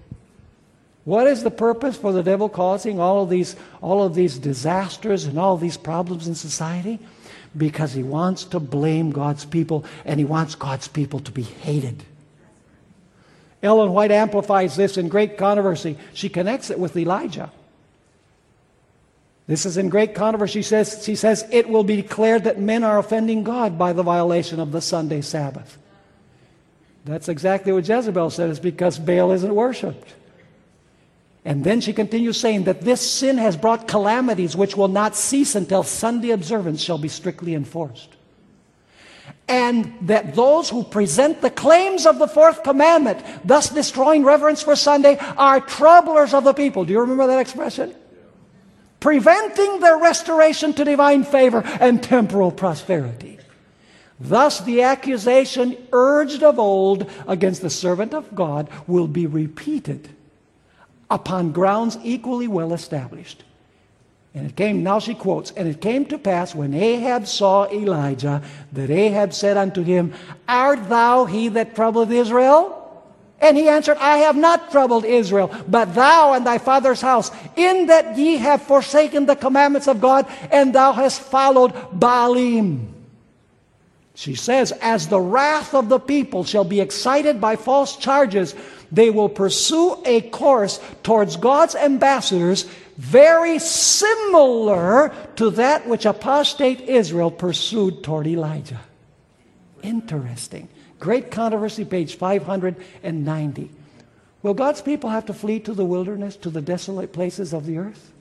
What 1.09 1.27
is 1.27 1.43
the 1.43 1.51
purpose 1.51 1.97
for 1.97 2.13
the 2.13 2.23
devil 2.23 2.51
causing 2.51 3.01
all 3.01 3.23
of 3.23 3.31
these, 3.31 3.57
all 3.81 4.03
of 4.03 4.15
these 4.15 4.39
disasters 4.39 5.25
and 5.25 5.39
all 5.39 5.57
these 5.57 5.79
problems 5.79 6.29
in 6.29 6.35
society? 6.35 6.99
Because 7.57 7.95
he 7.95 8.03
wants 8.03 8.45
to 8.45 8.61
blame 8.61 9.11
God's 9.11 9.47
people 9.47 9.87
and 10.05 10.21
he 10.21 10.27
wants 10.27 10.55
God's 10.55 10.87
people 10.87 11.21
to 11.21 11.33
be 11.33 11.45
hated. 11.45 12.05
Ellen 13.63 13.95
White 13.95 14.11
amplifies 14.11 14.77
this 14.77 14.99
in 14.99 15.09
Great 15.09 15.39
Controversy. 15.39 15.97
She 16.13 16.29
connects 16.29 16.69
it 16.69 16.79
with 16.79 16.95
Elijah. 16.95 17.51
This 19.47 19.65
is 19.65 19.79
in 19.79 19.89
great 19.89 20.15
controversy. 20.15 20.59
She 20.59 20.63
says, 20.63 21.03
she 21.07 21.15
says, 21.15 21.49
It 21.51 21.71
will 21.71 21.85
be 21.85 21.97
declared 21.97 22.45
that 22.45 22.61
men 22.61 22.85
are 22.85 22.99
offending 22.99 23.45
God 23.45 23.79
by 23.79 23.95
the 23.95 24.03
violation 24.03 24.61
of 24.61 24.73
the 24.73 24.83
Sunday 24.83 25.23
Sabbath. 25.23 25.79
That's 27.07 27.31
exactly 27.31 27.73
what 27.73 27.89
Jezebel 27.89 28.29
said, 28.29 28.51
it's 28.51 28.59
because 28.59 28.99
Baal 28.99 29.33
isn't 29.33 29.55
worshiped. 29.55 30.13
And 31.49 31.65
then 31.65 31.81
she 31.81 31.95
continues 31.95 32.39
saying 32.39 32.65
that 32.65 32.83
this 32.83 33.01
sin 33.01 33.39
has 33.39 33.57
brought 33.57 33.89
calamities 33.89 34.55
which 34.55 34.77
will 34.77 34.87
not 34.87 35.17
cease 35.17 35.55
until 35.55 35.83
Sunday 35.83 36.29
observance 36.33 36.83
shall 36.83 36.99
be 36.99 37.09
strictly 37.09 37.55
enforced. 37.55 38.11
And 39.49 39.95
that 40.03 40.35
those 40.35 40.69
who 40.69 40.85
present 40.85 41.41
the 41.41 41.49
claims 41.49 42.05
of 42.05 42.19
the 42.19 42.29
fourth 42.29 42.63
commandment, 42.63 43.25
thus 43.47 43.71
destroying 43.71 44.25
reverence 44.25 44.63
for 44.63 44.77
Sunday, 44.77 45.17
are 45.39 45.59
troublers 45.59 46.35
of 46.35 46.45
the 46.45 46.53
people. 46.53 46.85
Do 46.85 46.93
you 46.93 47.01
remember 47.01 47.27
that 47.29 47.41
expression? 47.41 47.95
Preventing 49.01 49.81
their 49.81 49.97
restoration 49.97 50.75
to 50.75 50.85
divine 50.85 51.25
favor 51.25 51.63
and 51.81 52.03
temporal 52.03 52.53
prosperity. 52.53 53.39
Thus, 54.21 54.61
the 54.61 54.83
accusation 54.83 55.79
urged 55.95 56.43
of 56.43 56.59
old 56.59 57.11
against 57.27 57.63
the 57.63 57.71
servant 57.71 58.13
of 58.13 58.35
God 58.35 58.69
will 58.87 59.09
be 59.09 59.27
repeated 59.27 60.11
upon 61.11 61.53
grounds 61.53 61.99
equally 62.03 62.49
well 62.49 62.73
established. 62.73 63.45
And 64.35 64.47
it 64.47 64.57
came, 64.57 64.83
now 64.83 64.99
she 64.99 65.15
quotes, 65.15 65.51
and 65.53 65.67
it 65.67 65.81
came 65.81 66.05
to 66.07 66.19
pass 66.19 66.55
when 66.55 66.75
Ahab 66.75 67.27
saw 67.27 67.67
Elijah 67.71 68.43
that 68.73 68.91
Ahab 68.91 69.33
said 69.33 69.57
unto 69.57 69.83
him, 69.83 70.13
Art 70.47 70.89
thou 70.89 71.25
he 71.25 71.49
that 71.49 71.75
troubleth 71.75 72.11
Israel? 72.11 72.75
And 73.41 73.57
he 73.57 73.69
answered, 73.69 73.97
I 73.99 74.19
have 74.19 74.37
not 74.37 74.71
troubled 74.71 75.05
Israel, 75.05 75.55
but 75.69 75.95
thou 75.95 76.35
and 76.35 76.45
thy 76.45 76.59
father's 76.59 77.01
house, 77.01 77.31
in 77.57 77.87
that 77.87 78.19
ye 78.19 78.37
have 78.37 78.63
forsaken 78.63 79.27
the 79.27 79.37
commandments 79.37 79.87
of 79.87 80.01
God, 80.01 80.27
and 80.51 80.75
thou 80.75 80.93
hast 80.93 81.21
followed 81.21 81.73
Baalim. 81.93 82.89
She 84.15 84.35
says, 84.35 84.73
As 84.83 85.07
the 85.07 85.21
wrath 85.21 85.73
of 85.75 85.89
the 85.89 86.01
people 86.01 86.43
shall 86.43 86.65
be 86.65 86.81
excited 86.81 87.41
by 87.41 87.55
false 87.55 87.97
charges, 87.97 88.57
they 88.91 89.11
will 89.11 89.29
pursue 89.29 90.01
a 90.05 90.23
course 90.23 90.81
towards 91.03 91.37
God's 91.37 91.75
ambassadors 91.75 92.65
very 92.97 93.59
similar 93.61 95.15
to 95.37 95.51
that 95.51 95.87
which 95.87 96.05
apostate 96.05 96.81
Israel 96.81 97.31
pursued 97.31 98.03
toward 98.03 98.27
Elijah. 98.27 98.81
Interesting. 99.83 100.69
Great 100.99 101.31
controversy, 101.31 101.85
page 101.85 102.17
590. 102.17 103.71
Will 104.43 104.55
God's 104.55 104.83
people 104.83 105.11
have 105.11 105.27
to 105.27 105.35
flee 105.35 105.61
to 105.61 105.75
the 105.75 105.85
wilderness, 105.85 106.35
to 106.37 106.51
the 106.51 106.61
desolate 106.63 107.13
places 107.13 107.53
of 107.53 107.67
the 107.67 107.79
earth? 107.79 108.13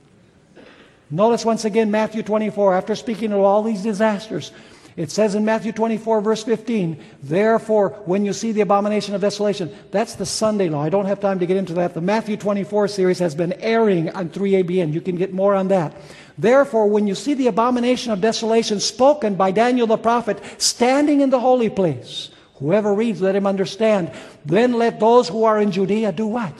Notice 1.09 1.45
once 1.45 1.65
again 1.65 1.89
Matthew 1.89 2.21
24, 2.21 2.75
after 2.75 2.95
speaking 2.95 3.31
of 3.31 3.39
all 3.39 3.63
these 3.63 3.81
disasters, 3.81 4.51
it 4.97 5.11
says 5.11 5.35
in 5.35 5.45
Matthew 5.45 5.71
24, 5.71 6.21
verse 6.21 6.43
15, 6.43 6.99
Therefore, 7.21 7.89
when 8.05 8.25
you 8.25 8.33
see 8.33 8.51
the 8.51 8.61
abomination 8.61 9.13
of 9.13 9.21
desolation, 9.21 9.71
that's 9.91 10.15
the 10.15 10.25
Sunday 10.25 10.69
law. 10.69 10.81
I 10.81 10.89
don't 10.89 11.05
have 11.05 11.19
time 11.19 11.37
to 11.37 11.45
get 11.45 11.55
into 11.55 11.73
that. 11.73 11.93
The 11.93 12.01
Matthew 12.01 12.35
24 12.35 12.87
series 12.87 13.19
has 13.19 13.35
been 13.35 13.53
airing 13.53 14.09
on 14.09 14.29
3ABN. 14.29 14.91
You 14.91 15.01
can 15.01 15.15
get 15.15 15.31
more 15.31 15.53
on 15.53 15.67
that. 15.67 15.95
Therefore, 16.35 16.87
when 16.87 17.05
you 17.05 17.13
see 17.13 17.35
the 17.35 17.45
abomination 17.45 18.11
of 18.11 18.21
desolation 18.21 18.79
spoken 18.79 19.35
by 19.35 19.51
Daniel 19.51 19.85
the 19.85 19.97
prophet 19.97 20.41
standing 20.57 21.21
in 21.21 21.29
the 21.29 21.39
holy 21.39 21.69
place, 21.69 22.31
whoever 22.55 22.91
reads, 22.91 23.21
let 23.21 23.35
him 23.35 23.45
understand. 23.45 24.11
Then 24.45 24.73
let 24.73 24.99
those 24.99 25.29
who 25.29 25.43
are 25.43 25.61
in 25.61 25.71
Judea 25.71 26.11
do 26.11 26.25
what? 26.25 26.53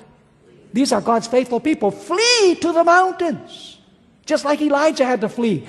These 0.73 0.91
are 0.91 1.01
God's 1.01 1.27
faithful 1.27 1.59
people. 1.59 1.89
Flee 1.89 2.55
to 2.61 2.71
the 2.71 2.83
mountains. 2.83 3.79
Just 4.27 4.45
like 4.45 4.61
Elijah 4.61 5.05
had 5.05 5.21
to 5.21 5.29
flee. 5.29 5.65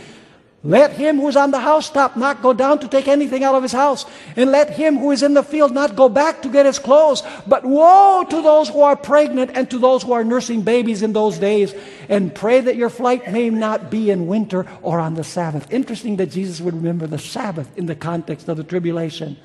Let 0.64 0.92
him 0.92 1.18
who 1.18 1.28
is 1.28 1.36
on 1.36 1.52
the 1.52 1.61
housetop 1.61 2.16
not 2.16 2.42
go 2.42 2.52
down 2.52 2.80
to 2.80 2.88
take 2.88 3.06
anything 3.06 3.44
out 3.44 3.54
of 3.54 3.62
his 3.62 3.70
house. 3.70 4.04
And 4.34 4.50
let 4.50 4.70
him 4.70 4.98
who 4.98 5.12
is 5.12 5.22
in 5.22 5.34
the 5.34 5.44
field 5.44 5.72
not 5.72 5.94
go 5.94 6.09
back 6.09 6.42
to 6.42 6.48
get 6.48 6.66
his 6.66 6.80
clothes. 6.80 7.22
But 7.46 7.64
woe 7.64 8.26
to 8.28 8.42
those 8.42 8.68
who 8.68 8.82
are 8.82 8.96
pregnant 8.96 9.52
and 9.54 9.70
to 9.70 9.78
those 9.78 10.02
who 10.02 10.12
are 10.12 10.24
nursing 10.24 10.62
babies 10.62 11.02
in 11.02 11.12
those 11.12 11.38
days. 11.38 11.74
And 12.09 12.34
pray 12.34 12.61
that 12.61 12.74
your 12.74 12.90
flight 12.90 13.30
may 13.30 13.50
not 13.50 13.88
be 13.88 14.11
in 14.11 14.26
winter 14.26 14.66
or 14.82 14.98
on 14.98 15.14
the 15.14 15.22
Sabbath. 15.22 15.72
Interesting 15.72 16.16
that 16.16 16.32
Jesus 16.32 16.61
would 16.61 16.74
remember 16.74 17.06
the 17.06 17.18
Sabbath 17.18 17.70
in 17.78 17.86
the 17.86 17.94
context 17.94 18.48
of 18.48 18.56
the 18.56 18.64
tribulation. 18.64 19.36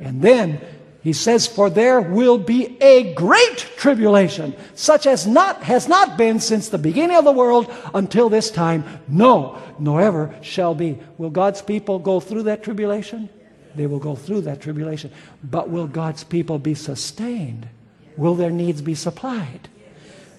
And 0.00 0.20
then 0.20 0.60
he 1.02 1.12
says, 1.14 1.46
For 1.46 1.70
there 1.70 2.00
will 2.00 2.36
be 2.36 2.76
a 2.80 3.14
great 3.14 3.58
tribulation, 3.76 4.54
such 4.74 5.06
as 5.06 5.26
not 5.26 5.62
has 5.62 5.88
not 5.88 6.18
been 6.18 6.40
since 6.40 6.68
the 6.68 6.78
beginning 6.78 7.16
of 7.16 7.24
the 7.24 7.32
world 7.32 7.72
until 7.94 8.28
this 8.28 8.50
time, 8.50 8.84
no, 9.08 9.58
nor 9.78 10.02
ever 10.02 10.34
shall 10.42 10.74
be. 10.74 10.98
Will 11.16 11.30
God's 11.30 11.62
people 11.62 11.98
go 11.98 12.20
through 12.20 12.44
that 12.44 12.62
tribulation? 12.62 13.30
They 13.74 13.86
will 13.86 13.98
go 13.98 14.14
through 14.14 14.42
that 14.42 14.60
tribulation. 14.60 15.10
But 15.42 15.70
will 15.70 15.86
God's 15.86 16.24
people 16.24 16.58
be 16.58 16.74
sustained? 16.74 17.68
Will 18.16 18.34
their 18.34 18.50
needs 18.50 18.82
be 18.82 18.94
supplied? 18.94 19.68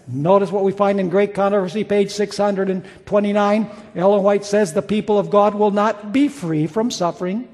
Notice 0.07 0.51
what 0.51 0.63
we 0.63 0.73
find 0.73 0.99
in 0.99 1.09
Great 1.09 1.33
Controversy, 1.33 1.83
page 1.83 2.11
629. 2.11 3.71
Ellen 3.95 4.23
White 4.23 4.45
says 4.45 4.73
the 4.73 4.81
people 4.81 5.17
of 5.17 5.29
God 5.29 5.55
will 5.55 5.71
not 5.71 6.11
be 6.11 6.27
free 6.27 6.67
from 6.67 6.91
suffering 6.91 7.47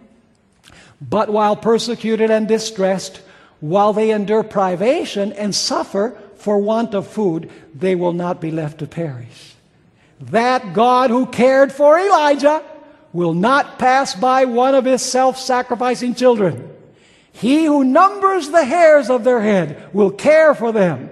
but 1.02 1.30
while 1.30 1.56
persecuted 1.56 2.32
and 2.32 2.48
distressed, 2.48 3.22
while 3.60 3.94
they 3.94 4.12
endure 4.12 4.44
privation 4.44 5.32
and 5.34 5.54
suffer 5.54 6.18
for 6.36 6.60
want 6.60 6.94
of 6.94 7.08
food, 7.08 7.50
they 7.74 7.96
will 7.96 8.14
not 8.14 8.42
be 8.42 8.52
left 8.52 8.80
to 8.80 8.88
perish. 8.88 9.56
That 10.20 10.74
God 10.74 11.10
who 11.10 11.26
cared 11.28 11.72
for 11.72 12.00
Elijah 12.00 12.64
will 13.14 13.34
not 13.34 13.80
pass 13.80 14.16
by 14.16 14.46
one 14.46 14.76
of 14.76 14.86
his 14.86 15.02
self 15.02 15.38
sacrificing 15.38 16.16
children. 16.16 16.74
He 17.32 17.66
who 17.66 17.84
numbers 17.84 18.50
the 18.50 18.66
hairs 18.66 19.10
of 19.10 19.24
their 19.24 19.42
head 19.42 19.90
will 19.94 20.10
care 20.10 20.56
for 20.56 20.72
them, 20.72 21.12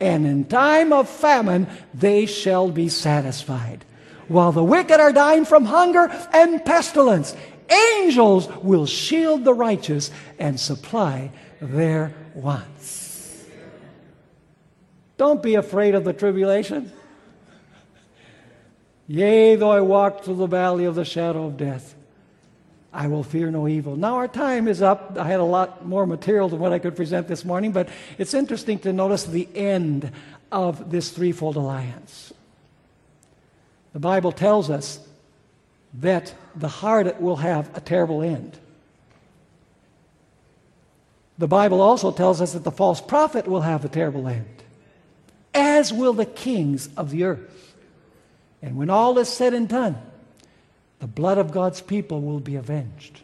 and 0.00 0.26
in 0.26 0.44
time 0.44 0.92
of 0.92 1.08
famine 1.08 1.66
they 1.92 2.24
shall 2.24 2.70
be 2.70 2.88
satisfied. 2.88 3.84
While 4.28 4.52
the 4.52 4.64
wicked 4.64 4.98
are 5.00 5.12
dying 5.12 5.44
from 5.44 5.66
hunger 5.66 6.10
and 6.32 6.64
pestilence, 6.64 7.36
angels 7.70 8.48
will 8.62 8.86
shield 8.86 9.44
the 9.44 9.54
righteous 9.54 10.10
and 10.38 10.58
supply 10.58 11.30
their 11.60 12.14
wants. 12.34 13.44
Don't 15.16 15.42
be 15.42 15.54
afraid 15.54 15.94
of 15.94 16.04
the 16.04 16.12
tribulation. 16.12 16.92
Yea, 19.08 19.56
though 19.56 19.70
I 19.70 19.80
walk 19.80 20.24
through 20.24 20.36
the 20.36 20.46
valley 20.46 20.84
of 20.84 20.94
the 20.94 21.04
shadow 21.04 21.46
of 21.46 21.56
death, 21.56 21.94
I 22.92 23.08
will 23.08 23.22
fear 23.22 23.50
no 23.50 23.68
evil. 23.68 23.94
Now, 23.94 24.16
our 24.16 24.28
time 24.28 24.68
is 24.68 24.82
up. 24.82 25.16
I 25.18 25.26
had 25.26 25.40
a 25.40 25.44
lot 25.44 25.86
more 25.86 26.06
material 26.06 26.48
than 26.48 26.58
what 26.58 26.72
I 26.72 26.78
could 26.78 26.96
present 26.96 27.28
this 27.28 27.44
morning, 27.44 27.72
but 27.72 27.88
it's 28.18 28.34
interesting 28.34 28.78
to 28.80 28.92
notice 28.92 29.24
the 29.24 29.48
end 29.54 30.10
of 30.50 30.90
this 30.90 31.10
threefold 31.10 31.56
alliance. 31.56 32.32
The 33.92 34.00
Bible 34.00 34.32
tells 34.32 34.70
us 34.70 35.05
that 36.00 36.34
the 36.54 36.68
harlot 36.68 37.20
will 37.20 37.36
have 37.36 37.74
a 37.76 37.80
terrible 37.80 38.22
end. 38.22 38.58
The 41.38 41.48
Bible 41.48 41.80
also 41.80 42.12
tells 42.12 42.40
us 42.40 42.52
that 42.52 42.64
the 42.64 42.70
false 42.70 43.00
prophet 43.00 43.46
will 43.46 43.60
have 43.60 43.84
a 43.84 43.88
terrible 43.88 44.26
end, 44.26 44.62
as 45.54 45.92
will 45.92 46.12
the 46.12 46.26
kings 46.26 46.88
of 46.96 47.10
the 47.10 47.24
earth. 47.24 47.74
And 48.62 48.76
when 48.76 48.90
all 48.90 49.18
is 49.18 49.28
said 49.28 49.52
and 49.52 49.68
done, 49.68 49.96
the 50.98 51.06
blood 51.06 51.38
of 51.38 51.52
God's 51.52 51.82
people 51.82 52.22
will 52.22 52.40
be 52.40 52.56
avenged. 52.56 53.20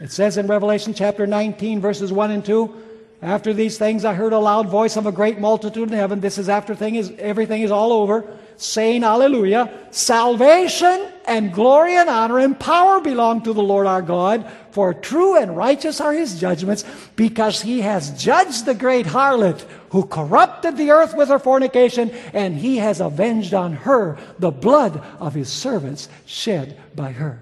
It 0.00 0.10
says 0.10 0.38
in 0.38 0.46
Revelation 0.46 0.94
chapter 0.94 1.26
19, 1.26 1.80
verses 1.80 2.10
1 2.10 2.30
and 2.30 2.44
2 2.44 2.74
After 3.22 3.52
these 3.52 3.78
things 3.78 4.04
I 4.04 4.14
heard 4.14 4.32
a 4.32 4.38
loud 4.38 4.68
voice 4.68 4.96
of 4.96 5.06
a 5.06 5.12
great 5.12 5.38
multitude 5.38 5.88
in 5.88 5.96
heaven. 5.96 6.20
This 6.20 6.38
is 6.38 6.48
after 6.48 6.74
thing 6.74 6.94
is, 6.94 7.12
everything 7.18 7.62
is 7.62 7.70
all 7.70 7.92
over 7.92 8.26
saying, 8.56 9.02
Hallelujah, 9.02 9.88
salvation 9.90 11.08
and 11.26 11.52
glory 11.52 11.96
and 11.96 12.08
honor 12.08 12.38
and 12.38 12.58
power 12.58 13.00
belong 13.00 13.42
to 13.42 13.52
the 13.52 13.62
Lord 13.62 13.86
our 13.86 14.02
God, 14.02 14.50
for 14.70 14.94
true 14.94 15.36
and 15.36 15.56
righteous 15.56 16.00
are 16.00 16.12
his 16.12 16.38
judgments, 16.38 16.84
because 17.16 17.62
he 17.62 17.80
has 17.80 18.10
judged 18.22 18.64
the 18.64 18.74
great 18.74 19.06
harlot 19.06 19.60
who 19.90 20.04
corrupted 20.04 20.76
the 20.76 20.90
earth 20.90 21.16
with 21.16 21.28
her 21.28 21.38
fornication, 21.38 22.10
and 22.32 22.56
he 22.56 22.76
has 22.76 23.00
avenged 23.00 23.54
on 23.54 23.72
her 23.72 24.18
the 24.38 24.50
blood 24.50 25.02
of 25.18 25.34
his 25.34 25.48
servants 25.48 26.08
shed 26.24 26.80
by 26.94 27.12
her. 27.12 27.40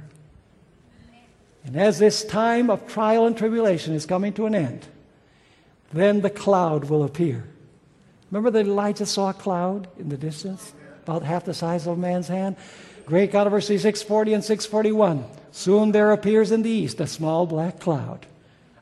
And 1.64 1.76
as 1.76 1.98
this 1.98 2.24
time 2.24 2.70
of 2.70 2.86
trial 2.86 3.26
and 3.26 3.36
tribulation 3.36 3.94
is 3.94 4.06
coming 4.06 4.32
to 4.34 4.46
an 4.46 4.54
end, 4.54 4.86
then 5.92 6.20
the 6.20 6.30
cloud 6.30 6.84
will 6.84 7.04
appear. 7.04 7.44
Remember 8.30 8.50
that 8.50 8.66
Elijah 8.66 9.06
saw 9.06 9.30
a 9.30 9.34
cloud 9.34 9.88
in 9.98 10.08
the 10.08 10.16
distance? 10.16 10.74
About 11.04 11.22
half 11.22 11.44
the 11.44 11.52
size 11.52 11.86
of 11.86 11.98
a 11.98 12.00
man's 12.00 12.28
hand. 12.28 12.56
Great 13.04 13.30
Controversy 13.30 13.76
640 13.76 14.32
and 14.32 14.42
641. 14.44 15.24
Soon 15.52 15.92
there 15.92 16.12
appears 16.12 16.50
in 16.50 16.62
the 16.62 16.70
east 16.70 16.98
a 16.98 17.06
small 17.06 17.46
black 17.46 17.78
cloud, 17.78 18.24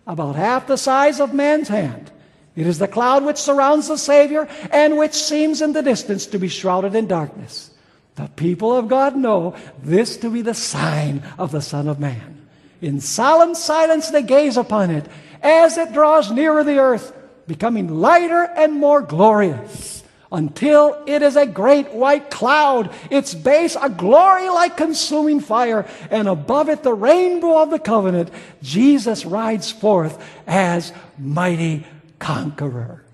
about 0.07 0.37
half 0.37 0.69
the 0.69 0.77
size 0.77 1.19
of 1.19 1.35
man's 1.35 1.67
hand. 1.67 2.13
It 2.55 2.67
is 2.67 2.79
the 2.79 2.87
cloud 2.87 3.25
which 3.25 3.39
surrounds 3.39 3.89
the 3.89 3.99
Savior 3.99 4.49
and 4.71 4.97
which 4.97 5.15
seems 5.15 5.61
in 5.61 5.73
the 5.73 5.83
distance 5.83 6.27
to 6.27 6.39
be 6.39 6.47
shrouded 6.47 6.95
in 6.95 7.09
darkness. 7.09 7.73
The 8.15 8.29
people 8.37 8.77
of 8.77 8.89
God 8.89 9.17
know 9.17 9.57
this 9.83 10.17
to 10.19 10.31
be 10.31 10.43
the 10.43 10.55
sign 10.55 11.25
of 11.39 11.51
the 11.51 11.63
Son 11.63 11.89
of 11.89 11.99
Man. 11.99 12.47
In 12.81 13.01
solemn 13.01 13.57
silence 13.57 14.11
they 14.11 14.23
gaze 14.23 14.57
upon 14.57 14.91
it 14.93 15.07
as 15.43 15.77
it 15.77 15.93
draws 15.93 16.31
nearer 16.31 16.63
the 16.63 16.79
earth, 16.79 17.13
becoming 17.49 18.01
lighter 18.01 18.45
and 18.55 18.75
more 18.75 19.03
glorious 19.03 20.02
until 20.33 21.01
it 21.07 21.23
is 21.23 21.37
a 21.37 21.47
great 21.47 21.93
white 21.93 22.31
cloud, 22.31 22.93
its 23.11 23.35
base 23.35 23.77
a 23.81 23.91
glory 23.91 24.49
like 24.49 24.77
consuming 24.77 25.41
fire, 25.41 25.87
and 26.11 26.27
above 26.27 26.69
it 26.69 26.83
the 26.83 26.95
rainbow 26.95 27.63
of 27.63 27.71
the 27.71 27.79
covenant. 27.79 28.31
Jesus 28.63 29.25
rides 29.27 29.71
forth 29.71 30.23
as 30.47 30.93
mighty 31.19 31.87
conqueror. 32.19 33.05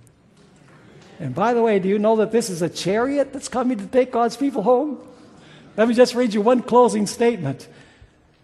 And 1.19 1.35
by 1.35 1.53
the 1.53 1.63
way, 1.63 1.81
do 1.81 1.89
you 1.89 1.99
know 1.99 2.17
that 2.17 2.31
this 2.31 2.49
is 2.49 2.63
a 2.63 2.69
chariot 2.69 3.33
that's 3.33 3.49
coming 3.49 3.79
to 3.79 3.87
take 3.87 4.13
God's 4.13 4.37
people 4.37 4.63
home? 4.63 4.99
Let 5.77 5.89
me 5.89 5.95
just 5.95 6.15
read 6.15 6.33
you 6.33 6.41
one 6.41 6.63
closing 6.63 7.07
statement. 7.07 7.69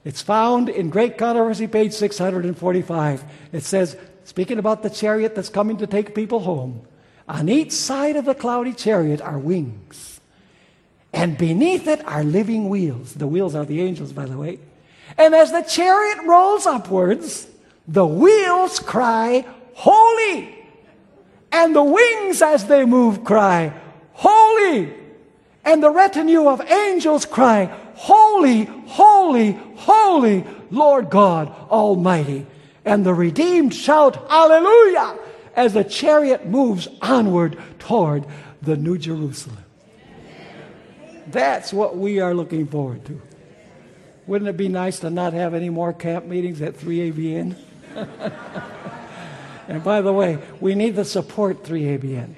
It's 0.05 0.21
found 0.21 0.69
in 0.69 0.91
Great 0.91 1.17
Controversy, 1.17 1.67
page 1.67 1.93
645. 1.93 3.25
It 3.53 3.63
says, 3.63 3.97
speaking 4.25 4.59
about 4.59 4.83
the 4.83 4.91
chariot 4.91 5.35
that's 5.35 5.49
coming 5.49 5.79
to 5.79 5.87
take 5.87 6.15
people 6.15 6.41
home, 6.41 6.87
on 7.29 7.49
each 7.49 7.73
side 7.73 8.17
of 8.17 8.25
the 8.25 8.35
cloudy 8.35 8.73
chariot 8.73 9.21
are 9.21 9.39
wings, 9.39 10.21
and 11.13 11.39
beneath 11.39 11.87
it 11.87 12.05
are 12.07 12.25
living 12.25 12.69
wheels. 12.69 13.15
The 13.15 13.27
wheels 13.27 13.55
are 13.55 13.65
the 13.65 13.81
angels, 13.81 14.13
by 14.13 14.27
the 14.27 14.37
way. 14.37 14.59
And 15.17 15.35
as 15.35 15.53
the 15.53 15.63
chariot 15.63 16.19
rolls 16.25 16.67
upwards, 16.67 17.47
the 17.87 18.07
wheels 18.07 18.81
cry, 18.81 19.47
Holy! 19.75 20.55
And 21.53 21.75
the 21.75 21.85
wings, 21.85 22.43
as 22.43 22.67
they 22.67 22.85
move, 22.85 23.25
cry, 23.25 23.73
Holy! 24.13 24.93
And 25.65 25.83
the 25.83 25.91
retinue 25.91 26.49
of 26.49 26.61
angels 26.61 27.25
cry, 27.25 27.67
Holy, 27.95 28.65
holy, 28.65 29.53
holy, 29.77 30.45
Lord 30.71 31.11
God 31.11 31.49
Almighty. 31.71 32.47
And 32.85 33.07
the 33.07 33.15
redeemed 33.15 33.75
shout, 33.75 34.29
Hallelujah! 34.29 35.17
As 35.57 35.73
the 35.73 35.85
chariot 35.85 36.47
moves 36.47 36.89
onward 37.03 37.59
toward 37.79 38.27
the 38.63 38.77
New 38.77 38.99
Jerusalem. 38.99 39.59
That's 41.29 41.73
what 41.73 41.97
we 41.97 42.21
are 42.21 42.35
looking 42.35 42.67
forward 42.67 43.05
to. 43.07 43.21
Wouldn't 44.27 44.49
it 44.49 44.57
be 44.57 44.69
nice 44.69 45.01
to 45.01 45.11
not 45.11 45.33
have 45.33 45.55
any 45.55 45.71
more 45.71 45.93
camp 45.93 46.27
meetings 46.27 46.63
at 46.63 46.75
3ABN? 46.75 47.57
and 49.69 49.85
by 49.85 50.01
the 50.01 50.13
way, 50.13 50.39
we 50.61 50.75
need 50.75 50.97
to 50.97 51.05
support 51.05 51.63
3ABN. 51.63 52.35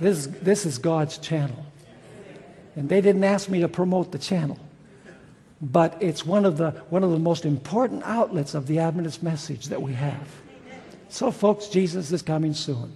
This, 0.00 0.26
this 0.26 0.64
is 0.64 0.78
God's 0.78 1.18
channel. 1.18 1.66
And 2.76 2.88
they 2.88 3.00
didn't 3.00 3.24
ask 3.24 3.48
me 3.48 3.60
to 3.60 3.68
promote 3.68 4.12
the 4.12 4.18
channel. 4.18 4.58
But 5.60 5.96
it's 6.00 6.24
one 6.24 6.44
of 6.44 6.56
the, 6.56 6.70
one 6.88 7.02
of 7.02 7.10
the 7.10 7.18
most 7.18 7.44
important 7.44 8.04
outlets 8.04 8.54
of 8.54 8.66
the 8.68 8.78
Adventist 8.78 9.22
message 9.22 9.66
that 9.66 9.82
we 9.82 9.92
have. 9.94 10.28
So, 11.08 11.30
folks, 11.30 11.68
Jesus 11.68 12.12
is 12.12 12.22
coming 12.22 12.54
soon. 12.54 12.94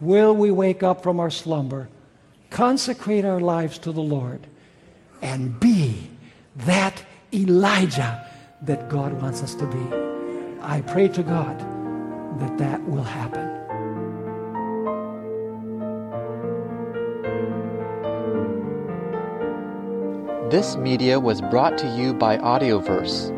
Will 0.00 0.34
we 0.34 0.50
wake 0.50 0.82
up 0.82 1.02
from 1.02 1.20
our 1.20 1.30
slumber, 1.30 1.88
consecrate 2.50 3.24
our 3.24 3.40
lives 3.40 3.78
to 3.80 3.92
the 3.92 4.02
Lord, 4.02 4.46
and 5.20 5.58
be 5.60 6.10
that 6.56 7.04
Elijah 7.32 8.26
that 8.62 8.88
God 8.88 9.20
wants 9.20 9.42
us 9.42 9.54
to 9.56 9.66
be? 9.66 9.96
I 10.62 10.80
pray 10.82 11.08
to 11.08 11.22
God 11.22 11.58
that 12.40 12.58
that 12.58 12.88
will 12.88 13.02
happen. 13.02 13.46
This 20.50 20.76
media 20.76 21.20
was 21.20 21.42
brought 21.42 21.76
to 21.78 21.94
you 21.94 22.14
by 22.14 22.38
Audioverse, 22.38 23.37